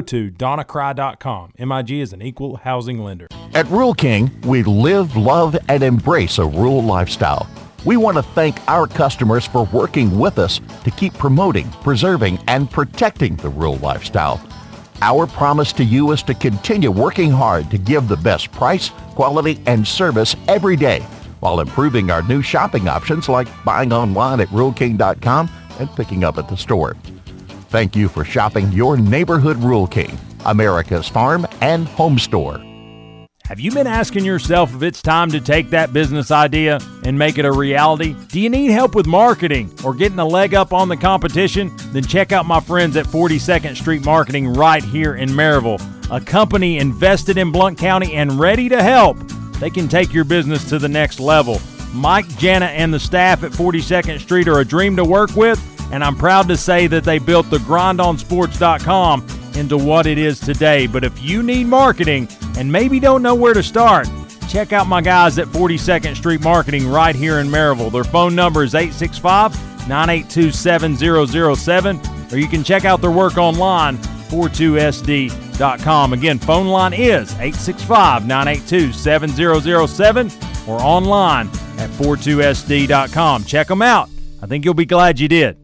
to 0.00 0.30
donnacry.com. 0.30 1.52
MIG 1.58 1.90
is 1.90 2.12
an 2.12 2.22
equal 2.22 2.56
housing 2.56 2.98
lender. 2.98 3.28
At 3.54 3.68
Rural 3.68 3.94
King, 3.94 4.30
we 4.42 4.62
live, 4.62 5.16
love, 5.16 5.56
and 5.68 5.82
embrace 5.82 6.38
a 6.38 6.46
rural 6.46 6.82
lifestyle. 6.82 7.48
We 7.84 7.96
want 7.96 8.16
to 8.16 8.22
thank 8.22 8.58
our 8.68 8.86
customers 8.86 9.46
for 9.46 9.64
working 9.66 10.18
with 10.18 10.38
us 10.38 10.60
to 10.84 10.90
keep 10.90 11.14
promoting, 11.14 11.70
preserving, 11.82 12.38
and 12.48 12.70
protecting 12.70 13.36
the 13.36 13.50
rural 13.50 13.76
lifestyle. 13.76 14.40
Our 15.02 15.26
promise 15.26 15.72
to 15.74 15.84
you 15.84 16.12
is 16.12 16.22
to 16.22 16.34
continue 16.34 16.90
working 16.90 17.30
hard 17.30 17.70
to 17.70 17.78
give 17.78 18.08
the 18.08 18.16
best 18.16 18.50
price, 18.52 18.88
quality, 19.14 19.60
and 19.66 19.86
service 19.86 20.34
every 20.48 20.76
day 20.76 21.00
while 21.40 21.60
improving 21.60 22.10
our 22.10 22.22
new 22.22 22.40
shopping 22.40 22.88
options 22.88 23.28
like 23.28 23.48
buying 23.66 23.92
online 23.92 24.40
at 24.40 24.48
ruralking.com 24.48 25.50
and 25.78 25.90
picking 25.94 26.24
up 26.24 26.38
at 26.38 26.48
the 26.48 26.56
store. 26.56 26.96
Thank 27.74 27.96
you 27.96 28.08
for 28.08 28.24
shopping 28.24 28.70
your 28.70 28.96
neighborhood 28.96 29.56
Rural 29.56 29.88
King, 29.88 30.16
America's 30.44 31.08
farm 31.08 31.44
and 31.60 31.88
home 31.88 32.20
store. 32.20 32.62
Have 33.46 33.58
you 33.58 33.72
been 33.72 33.88
asking 33.88 34.24
yourself 34.24 34.72
if 34.76 34.82
it's 34.84 35.02
time 35.02 35.28
to 35.32 35.40
take 35.40 35.70
that 35.70 35.92
business 35.92 36.30
idea 36.30 36.78
and 37.02 37.18
make 37.18 37.36
it 37.36 37.44
a 37.44 37.50
reality? 37.50 38.14
Do 38.28 38.38
you 38.38 38.48
need 38.48 38.70
help 38.70 38.94
with 38.94 39.08
marketing 39.08 39.76
or 39.84 39.92
getting 39.92 40.20
a 40.20 40.24
leg 40.24 40.54
up 40.54 40.72
on 40.72 40.88
the 40.88 40.96
competition? 40.96 41.72
Then 41.88 42.04
check 42.04 42.30
out 42.30 42.46
my 42.46 42.60
friends 42.60 42.96
at 42.96 43.06
42nd 43.06 43.74
Street 43.74 44.04
Marketing 44.04 44.54
right 44.54 44.84
here 44.84 45.16
in 45.16 45.30
Maryville, 45.30 45.82
a 46.12 46.20
company 46.24 46.78
invested 46.78 47.38
in 47.38 47.50
Blount 47.50 47.76
County 47.76 48.14
and 48.14 48.38
ready 48.38 48.68
to 48.68 48.80
help. 48.80 49.18
They 49.58 49.70
can 49.70 49.88
take 49.88 50.12
your 50.12 50.22
business 50.22 50.68
to 50.68 50.78
the 50.78 50.88
next 50.88 51.18
level. 51.18 51.60
Mike, 51.92 52.28
Jana, 52.38 52.66
and 52.66 52.94
the 52.94 53.00
staff 53.00 53.42
at 53.42 53.50
42nd 53.50 54.20
Street 54.20 54.46
are 54.46 54.60
a 54.60 54.64
dream 54.64 54.94
to 54.94 55.04
work 55.04 55.34
with 55.34 55.73
and 55.92 56.02
I'm 56.02 56.16
proud 56.16 56.48
to 56.48 56.56
say 56.56 56.86
that 56.88 57.04
they 57.04 57.18
built 57.18 57.48
the 57.50 57.58
grindonsports.com 57.58 59.26
into 59.54 59.78
what 59.78 60.06
it 60.06 60.18
is 60.18 60.40
today. 60.40 60.86
But 60.86 61.04
if 61.04 61.22
you 61.22 61.42
need 61.42 61.66
marketing 61.66 62.28
and 62.56 62.70
maybe 62.70 63.00
don't 63.00 63.22
know 63.22 63.34
where 63.34 63.54
to 63.54 63.62
start, 63.62 64.08
check 64.48 64.72
out 64.72 64.86
my 64.86 65.00
guys 65.00 65.38
at 65.38 65.48
42nd 65.48 66.16
Street 66.16 66.42
Marketing 66.42 66.88
right 66.88 67.14
here 67.14 67.38
in 67.38 67.48
Maryville. 67.48 67.92
Their 67.92 68.04
phone 68.04 68.34
number 68.34 68.62
is 68.62 68.74
865 68.74 69.52
982 69.88 70.50
7007, 70.50 72.00
or 72.32 72.38
you 72.38 72.48
can 72.48 72.64
check 72.64 72.84
out 72.84 73.00
their 73.00 73.10
work 73.10 73.36
online, 73.36 73.98
42sd.com. 73.98 76.12
Again, 76.12 76.38
phone 76.38 76.68
line 76.68 76.92
is 76.92 77.32
865 77.32 78.26
982 78.26 78.92
7007 78.92 80.30
or 80.66 80.80
online 80.80 81.48
at 81.78 81.90
42sd.com. 81.90 83.44
Check 83.44 83.68
them 83.68 83.82
out. 83.82 84.08
I 84.42 84.46
think 84.46 84.64
you'll 84.64 84.74
be 84.74 84.86
glad 84.86 85.20
you 85.20 85.28
did. 85.28 85.63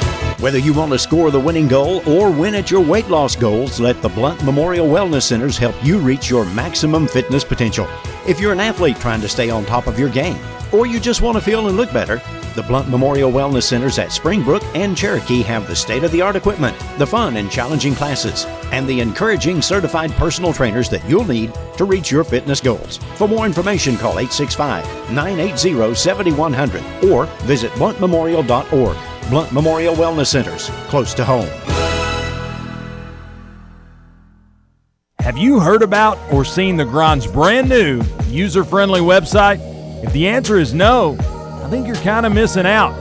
Whether 0.39 0.57
you 0.57 0.73
want 0.73 0.91
to 0.91 0.99
score 0.99 1.29
the 1.29 1.39
winning 1.39 1.67
goal 1.67 2.01
or 2.09 2.31
win 2.31 2.55
at 2.55 2.71
your 2.71 2.81
weight 2.81 3.07
loss 3.09 3.35
goals, 3.35 3.79
let 3.79 4.01
the 4.01 4.09
Blount 4.09 4.43
Memorial 4.43 4.87
Wellness 4.87 5.23
Centers 5.23 5.57
help 5.57 5.75
you 5.83 5.99
reach 5.99 6.29
your 6.29 6.45
maximum 6.45 7.07
fitness 7.07 7.43
potential. 7.43 7.87
If 8.27 8.39
you're 8.39 8.53
an 8.53 8.59
athlete 8.59 8.97
trying 8.97 9.21
to 9.21 9.29
stay 9.29 9.49
on 9.49 9.65
top 9.65 9.85
of 9.87 9.99
your 9.99 10.09
game, 10.09 10.39
or 10.71 10.87
you 10.87 10.99
just 10.99 11.21
want 11.21 11.37
to 11.37 11.43
feel 11.43 11.67
and 11.67 11.77
look 11.77 11.93
better, 11.93 12.21
the 12.55 12.63
Blount 12.63 12.89
Memorial 12.89 13.31
Wellness 13.31 13.63
Centers 13.63 13.99
at 13.99 14.11
Springbrook 14.11 14.63
and 14.75 14.97
Cherokee 14.97 15.41
have 15.43 15.67
the 15.67 15.75
state 15.75 16.03
of 16.03 16.11
the 16.11 16.21
art 16.21 16.35
equipment, 16.35 16.77
the 16.97 17.07
fun 17.07 17.37
and 17.37 17.51
challenging 17.51 17.93
classes, 17.93 18.45
and 18.71 18.87
the 18.87 18.99
encouraging 18.99 19.61
certified 19.61 20.11
personal 20.13 20.53
trainers 20.53 20.89
that 20.89 21.07
you'll 21.07 21.25
need 21.25 21.53
to 21.77 21.85
reach 21.85 22.09
your 22.09 22.23
fitness 22.23 22.59
goals. 22.61 22.97
For 23.15 23.27
more 23.27 23.45
information, 23.45 23.95
call 23.95 24.19
865 24.19 25.11
980 25.11 25.93
7100 25.93 26.83
or 27.11 27.25
visit 27.45 27.71
blountmemorial.org. 27.73 29.10
Blount 29.29 29.51
Memorial 29.53 29.95
Wellness 29.95 30.27
Centers, 30.27 30.69
close 30.89 31.13
to 31.13 31.25
home. 31.25 31.49
Have 35.19 35.37
you 35.37 35.59
heard 35.59 35.83
about 35.83 36.17
or 36.33 36.43
seen 36.43 36.75
the 36.75 36.83
Grind's 36.83 37.27
brand 37.27 37.69
new 37.69 38.01
user 38.27 38.63
friendly 38.63 39.01
website? 39.01 39.59
If 40.03 40.11
the 40.13 40.27
answer 40.27 40.57
is 40.57 40.73
no, 40.73 41.15
I 41.63 41.69
think 41.69 41.85
you're 41.87 41.95
kind 41.97 42.25
of 42.25 42.33
missing 42.33 42.65
out. 42.65 42.93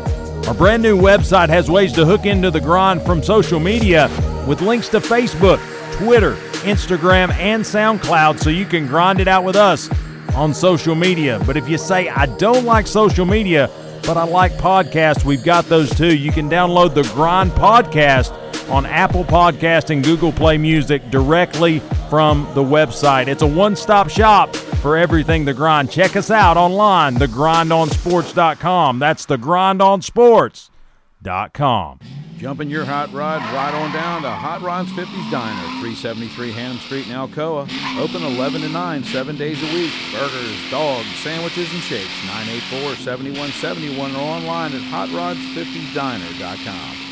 Our 0.47 0.55
brand 0.55 0.83
new 0.83 0.99
website 0.99 1.49
has 1.49 1.71
ways 1.71 1.93
to 1.95 2.05
hook 2.05 2.27
into 2.27 2.51
the 2.51 2.61
Grind 2.61 3.03
from 3.03 3.23
social 3.23 3.59
media 3.59 4.09
with 4.47 4.61
links 4.61 4.89
to 4.91 5.01
Facebook, 5.01 5.59
Twitter, 5.97 6.35
Instagram, 6.63 7.33
and 7.33 7.63
SoundCloud 7.63 8.39
so 8.39 8.51
you 8.51 8.67
can 8.67 8.87
grind 8.87 9.19
it 9.19 9.27
out 9.27 9.45
with 9.45 9.57
us 9.57 9.89
on 10.35 10.55
social 10.55 10.95
media. 10.95 11.43
But 11.47 11.57
if 11.57 11.69
you 11.69 11.79
say, 11.79 12.09
I 12.09 12.27
don't 12.37 12.65
like 12.65 12.87
social 12.87 13.25
media, 13.25 13.71
but 14.03 14.17
I 14.17 14.25
like 14.25 14.53
podcasts, 14.53 15.25
we've 15.25 15.45
got 15.45 15.67
those 15.67 15.95
too. 15.95 16.17
You 16.17 16.33
can 16.33 16.49
download 16.51 16.95
the 16.95 17.03
Grind 17.15 17.53
Podcast 17.53 18.37
on 18.71 18.87
Apple 18.87 19.25
Podcast 19.25 19.91
and 19.91 20.03
Google 20.05 20.33
Play 20.33 20.57
Music 20.59 21.11
directly 21.11 21.81
from 22.09 22.49
the 22.55 22.63
website. 22.63 23.27
It's 23.29 23.43
a 23.43 23.47
one-stop 23.47 24.09
shop 24.09 24.55
for 24.57 24.97
everything 24.97 25.45
The 25.45 25.55
Grind. 25.55 25.91
Check 25.91 26.17
us 26.17 26.31
out 26.31 26.57
online, 26.57 27.17
thegrindonsports.com. 27.17 28.99
That's 28.99 29.27
thegrindonsports.com. 29.27 31.99
Jumping 32.41 32.71
your 32.71 32.87
hot 32.87 33.13
rod 33.13 33.43
right 33.53 33.75
on 33.75 33.93
down 33.93 34.23
to 34.23 34.31
Hot 34.31 34.63
Rods 34.63 34.91
50s 34.93 35.31
Diner, 35.31 35.61
373 35.85 36.51
Hannum 36.51 36.79
Street 36.79 37.07
in 37.07 37.13
Alcoa. 37.13 37.69
Open 38.01 38.23
11 38.23 38.63
to 38.63 38.69
9, 38.71 39.05
seven 39.05 39.37
days 39.37 39.63
a 39.63 39.67
week. 39.75 39.93
Burgers, 40.11 40.71
dogs, 40.71 41.07
sandwiches, 41.17 41.71
and 41.71 41.83
shakes. 41.83 42.25
984 42.25 42.95
7171 43.05 44.17
or 44.17 44.21
online 44.21 44.73
at 44.73 44.81
HotRods50sDiner.com. 44.81 47.10